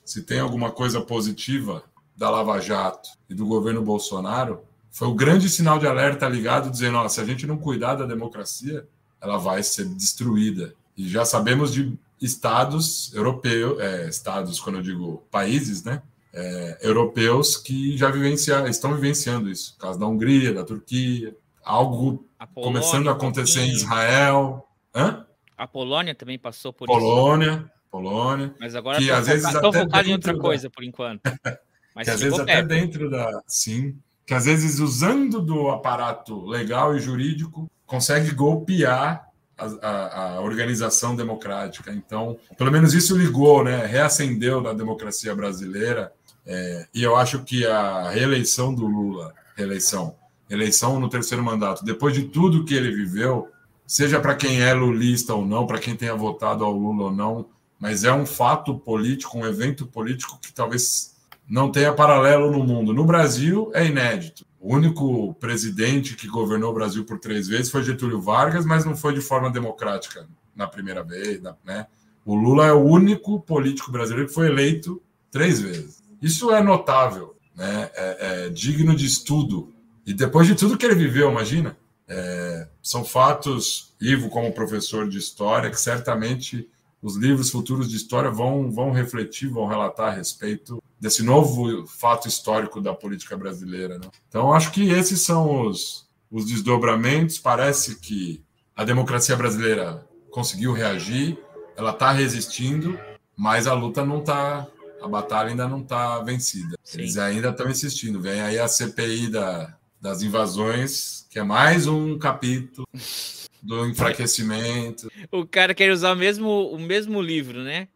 [0.05, 1.83] se tem alguma coisa positiva
[2.15, 6.97] da Lava Jato e do governo Bolsonaro, foi o grande sinal de alerta ligado, dizendo:
[6.97, 8.87] ó, se a gente não cuidar da democracia,
[9.19, 10.73] ela vai ser destruída.
[10.95, 16.01] E já sabemos de estados europeus, é, estados, quando eu digo países, né?
[16.37, 19.73] É, europeus que já vivenciam, estão vivenciando isso.
[19.77, 21.33] O caso da Hungria, da Turquia,
[21.63, 24.67] algo a começando a acontecer em Israel.
[24.93, 25.25] Hã?
[25.57, 27.71] A Polônia também passou por Polônia, isso.
[27.89, 28.53] Polônia.
[28.59, 30.39] Mas agora que às vezes estou focado em outra da...
[30.39, 31.21] coisa por enquanto.
[31.95, 33.41] Mas que às vezes até dentro da.
[33.47, 33.97] Sim.
[34.25, 39.25] Que às vezes usando do aparato legal e jurídico consegue golpear
[39.57, 41.93] a, a, organização democrática.
[41.93, 43.85] Então, pelo menos isso ligou, né?
[43.85, 46.11] reacendeu na democracia brasileira.
[46.45, 50.15] É, e eu acho que a reeleição do Lula, reeleição,
[50.49, 53.49] eleição no terceiro mandato, depois de tudo que ele viveu,
[53.87, 57.47] seja para quem é lulista ou não, para quem tenha votado ao Lula ou não,
[57.79, 61.15] mas é um fato político, um evento político que talvez
[61.47, 62.93] não tenha paralelo no mundo.
[62.93, 64.45] No Brasil é inédito.
[64.59, 68.95] O único presidente que governou o Brasil por três vezes foi Getúlio Vargas, mas não
[68.95, 71.39] foi de forma democrática na primeira vez.
[71.63, 71.85] Né?
[72.25, 74.99] O Lula é o único político brasileiro que foi eleito
[75.29, 76.01] três vezes.
[76.25, 77.91] Isso é notável, né?
[77.93, 79.71] é, é digno de estudo.
[80.03, 81.77] E depois de tudo que ele viveu, imagina.
[82.07, 86.67] É, são fatos, Ivo, como professor de história, que certamente
[86.99, 92.27] os livros futuros de história vão, vão refletir, vão relatar a respeito desse novo fato
[92.27, 93.99] histórico da política brasileira.
[93.99, 94.09] Né?
[94.27, 97.37] Então, acho que esses são os, os desdobramentos.
[97.37, 98.43] Parece que
[98.75, 101.37] a democracia brasileira conseguiu reagir,
[101.77, 102.99] ela está resistindo,
[103.37, 104.67] mas a luta não está,
[105.05, 106.75] a batalha ainda não está vencida.
[106.83, 106.99] Sim.
[106.99, 108.21] Eles ainda estão insistindo.
[108.21, 112.87] Vem aí a CPI da, das invasões, que é mais um capítulo
[113.61, 115.09] do enfraquecimento.
[115.31, 117.87] O cara quer usar o mesmo, o mesmo livro, né?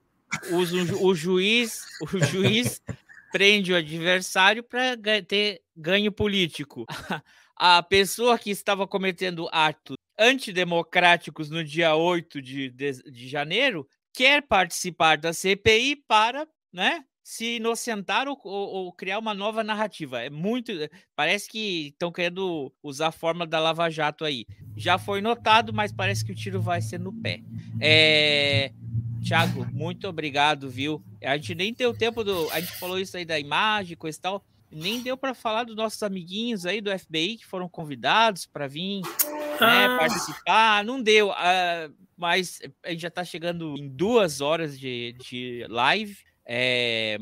[0.51, 2.79] Usa o, o juiz, o juiz
[3.31, 4.95] prende o adversário para
[5.27, 6.85] ter ganho político.
[7.61, 14.41] A pessoa que estava cometendo atos antidemocráticos no dia 8 de, de, de janeiro quer
[14.41, 20.21] participar da CPI para né, se inocentar ou, ou, ou, criar uma nova narrativa.
[20.21, 20.71] É muito.
[21.15, 24.47] Parece que estão querendo usar a fórmula da Lava Jato aí.
[24.75, 27.41] Já foi notado, mas parece que o tiro vai ser no pé.
[27.79, 28.71] É.
[29.21, 31.03] Tiago, muito obrigado, viu?
[31.23, 32.49] A gente nem deu tempo do.
[32.51, 34.43] A gente falou isso aí da imagem, coisa e tal.
[34.71, 39.01] Nem deu para falar dos nossos amiguinhos aí do FBI que foram convidados para vir
[39.01, 39.97] né, ah.
[39.99, 40.83] participar.
[40.83, 46.17] Não deu, uh, mas a gente já está chegando em duas horas de, de live.
[46.51, 47.19] É,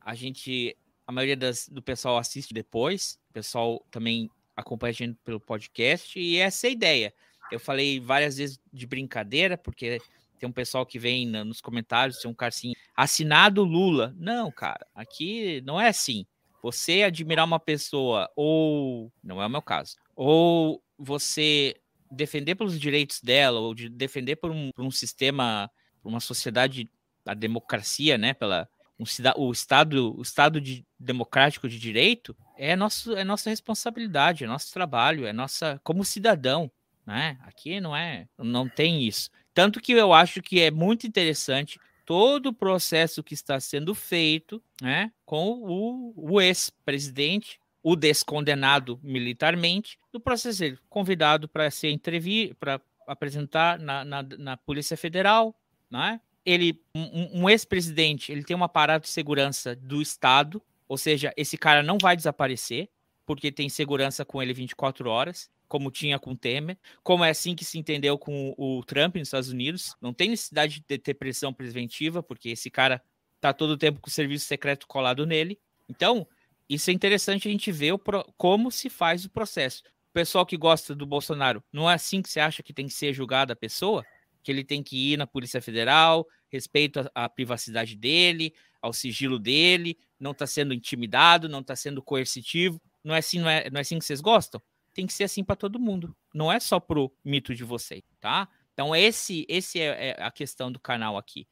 [0.00, 5.16] a gente, a maioria das, do pessoal assiste depois, o pessoal também acompanha a gente
[5.24, 7.14] pelo podcast, e essa é a ideia.
[7.52, 10.00] Eu falei várias vezes de brincadeira, porque
[10.40, 14.12] tem um pessoal que vem nos comentários, tem um cara assim, assinado Lula.
[14.18, 16.26] Não, cara, aqui não é assim.
[16.64, 21.76] Você admirar uma pessoa, ou, não é o meu caso, ou você
[22.10, 25.70] defender pelos direitos dela, ou de defender por um, por um sistema,
[26.02, 26.90] por uma sociedade
[27.26, 28.68] a democracia, né, pela
[28.98, 29.04] um,
[29.36, 34.72] o estado, o estado de, democrático de direito é nosso, é nossa responsabilidade, é nosso
[34.72, 36.70] trabalho, é nossa como cidadão,
[37.06, 37.38] né?
[37.42, 39.30] Aqui não é, não tem isso.
[39.52, 44.62] Tanto que eu acho que é muito interessante todo o processo que está sendo feito,
[44.80, 52.54] né, com o, o ex-presidente, o descondenado militarmente, do processo ele convidado para ser entrevista,
[52.58, 55.54] para apresentar na, na, na Polícia Federal,
[55.90, 56.20] né?
[56.44, 61.56] Ele, um, um ex-presidente, ele tem um aparato de segurança do Estado, ou seja, esse
[61.56, 62.88] cara não vai desaparecer,
[63.24, 67.64] porque tem segurança com ele 24 horas, como tinha com Temer, como é assim que
[67.64, 69.96] se entendeu com o Trump nos Estados Unidos.
[70.02, 73.02] Não tem necessidade de ter pressão preventiva, porque esse cara
[73.40, 75.58] tá todo o tempo com o serviço secreto colado nele.
[75.88, 76.26] Então,
[76.68, 79.82] isso é interessante a gente ver pro, como se faz o processo.
[80.10, 82.92] O pessoal que gosta do Bolsonaro, não é assim que você acha que tem que
[82.92, 84.04] ser julgada a pessoa?
[84.42, 89.96] Que ele tem que ir na Polícia Federal, respeito à, privacidade dele, ao sigilo dele,
[90.18, 92.80] não está sendo intimidado, não está sendo coercitivo.
[93.02, 94.60] Não é assim, não é, não é assim que vocês gostam?
[94.92, 96.14] Tem que ser assim para todo mundo.
[96.34, 98.48] Não é só pro mito de vocês, tá?
[98.72, 101.46] Então esse, esse é, é a questão do canal aqui.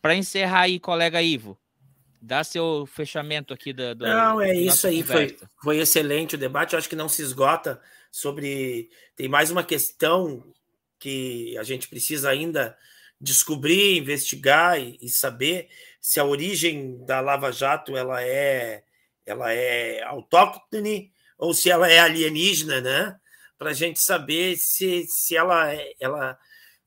[0.00, 1.58] Para encerrar aí, colega Ivo,
[2.20, 3.94] dá seu fechamento aqui da.
[3.94, 5.02] Não, é isso aí.
[5.02, 6.72] Foi, foi excelente o debate.
[6.72, 7.80] Eu acho que não se esgota
[8.10, 8.88] sobre.
[9.16, 10.44] Tem mais uma questão
[11.02, 12.78] que a gente precisa ainda
[13.20, 15.68] descobrir, investigar e, e, saber
[16.00, 18.84] se a origem da Lava Jato ela é
[19.26, 23.20] ela é autóctone ou se ela é alienígena, né?
[23.58, 26.38] Para a gente saber se, se ela, ela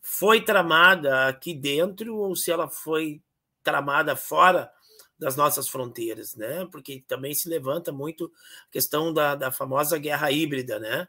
[0.02, 3.22] foi tramada aqui dentro ou se ela foi
[3.64, 4.72] tramada fora
[5.20, 6.66] das nossas fronteiras, né?
[6.72, 8.32] Porque também se levanta muito
[8.68, 11.08] a questão da, da famosa guerra híbrida, né?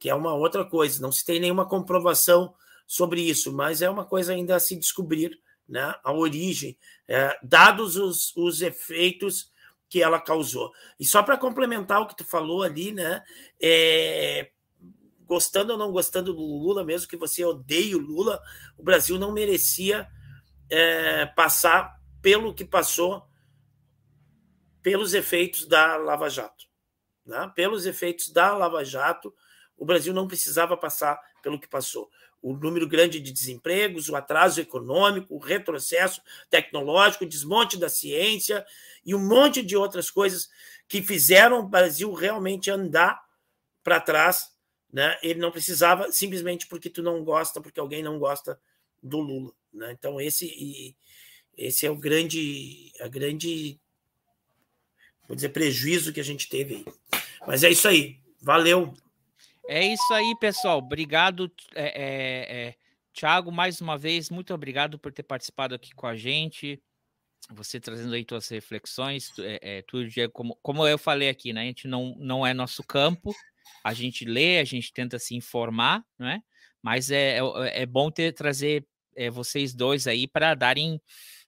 [0.00, 1.00] Que é uma outra coisa.
[1.00, 2.54] Não se tem nenhuma comprovação
[2.86, 5.94] sobre isso, mas é uma coisa ainda a se descobrir, né?
[6.02, 9.52] A origem, é, dados os, os efeitos
[9.88, 10.72] que ela causou.
[10.98, 13.22] E só para complementar o que tu falou ali, né?
[13.62, 14.50] É,
[15.26, 18.42] gostando ou não gostando do Lula, mesmo que você odeie o Lula,
[18.76, 20.08] o Brasil não merecia
[20.70, 23.28] é, passar pelo que passou
[24.82, 26.64] pelos efeitos da Lava Jato.
[27.24, 27.52] Né?
[27.54, 29.32] Pelos efeitos da Lava Jato,
[29.80, 32.10] o Brasil não precisava passar pelo que passou.
[32.42, 36.20] O número grande de desempregos, o atraso econômico, o retrocesso
[36.50, 38.64] tecnológico, o desmonte da ciência
[39.04, 40.50] e um monte de outras coisas
[40.86, 43.24] que fizeram o Brasil realmente andar
[43.82, 44.54] para trás.
[44.92, 45.16] Né?
[45.22, 48.60] Ele não precisava simplesmente porque tu não gosta, porque alguém não gosta
[49.02, 49.52] do Lula.
[49.72, 49.92] Né?
[49.92, 50.94] Então esse
[51.56, 53.80] esse é o grande a grande
[55.26, 57.20] vou dizer prejuízo que a gente teve aí.
[57.46, 58.18] Mas é isso aí.
[58.42, 58.94] Valeu.
[59.72, 60.78] É isso aí, pessoal.
[60.78, 62.74] Obrigado, é, é,
[63.30, 66.82] é, mais uma vez, muito obrigado por ter participado aqui com a gente.
[67.52, 71.60] Você trazendo aí suas reflexões, é, é, tudo como, como eu falei aqui, né?
[71.60, 73.32] A gente não, não é nosso campo,
[73.84, 76.42] a gente lê, a gente tenta se informar, né?
[76.82, 78.84] Mas é, é, é bom ter trazer
[79.14, 81.00] é, vocês dois aí para darem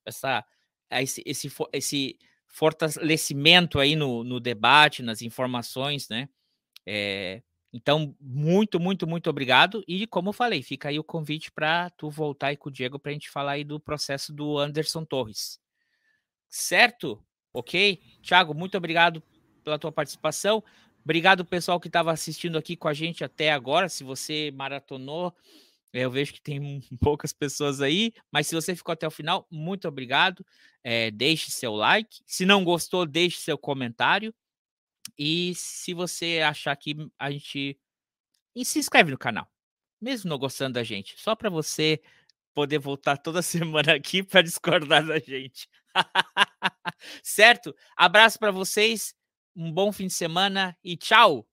[0.07, 0.44] essa,
[0.93, 2.16] esse, esse, esse
[2.47, 6.28] fortalecimento aí no, no debate, nas informações, né?
[6.86, 7.43] É,
[7.73, 9.82] então, muito, muito, muito obrigado.
[9.89, 12.99] E como eu falei, fica aí o convite para tu voltar aí com o Diego
[12.99, 15.59] para a gente falar aí do processo do Anderson Torres.
[16.49, 17.24] Certo?
[17.53, 18.01] Ok?
[18.23, 19.23] Thiago, muito obrigado
[19.65, 20.62] pela tua participação.
[21.03, 23.89] Obrigado, pessoal, que estava assistindo aqui com a gente até agora.
[23.89, 25.35] Se você maratonou,
[25.94, 29.89] eu vejo que tem poucas pessoas aí, mas se você ficou até o final, muito
[29.89, 30.44] obrigado.
[30.85, 32.20] É, deixe seu like.
[32.27, 34.35] Se não gostou, deixe seu comentário.
[35.19, 37.79] E se você achar que a gente.
[38.55, 39.51] E se inscreve no canal,
[40.01, 42.03] mesmo não gostando da gente, só para você
[42.55, 45.69] poder voltar toda semana aqui para discordar da gente.
[47.23, 47.74] certo?
[47.97, 49.15] Abraço para vocês,
[49.57, 51.47] um bom fim de semana e tchau!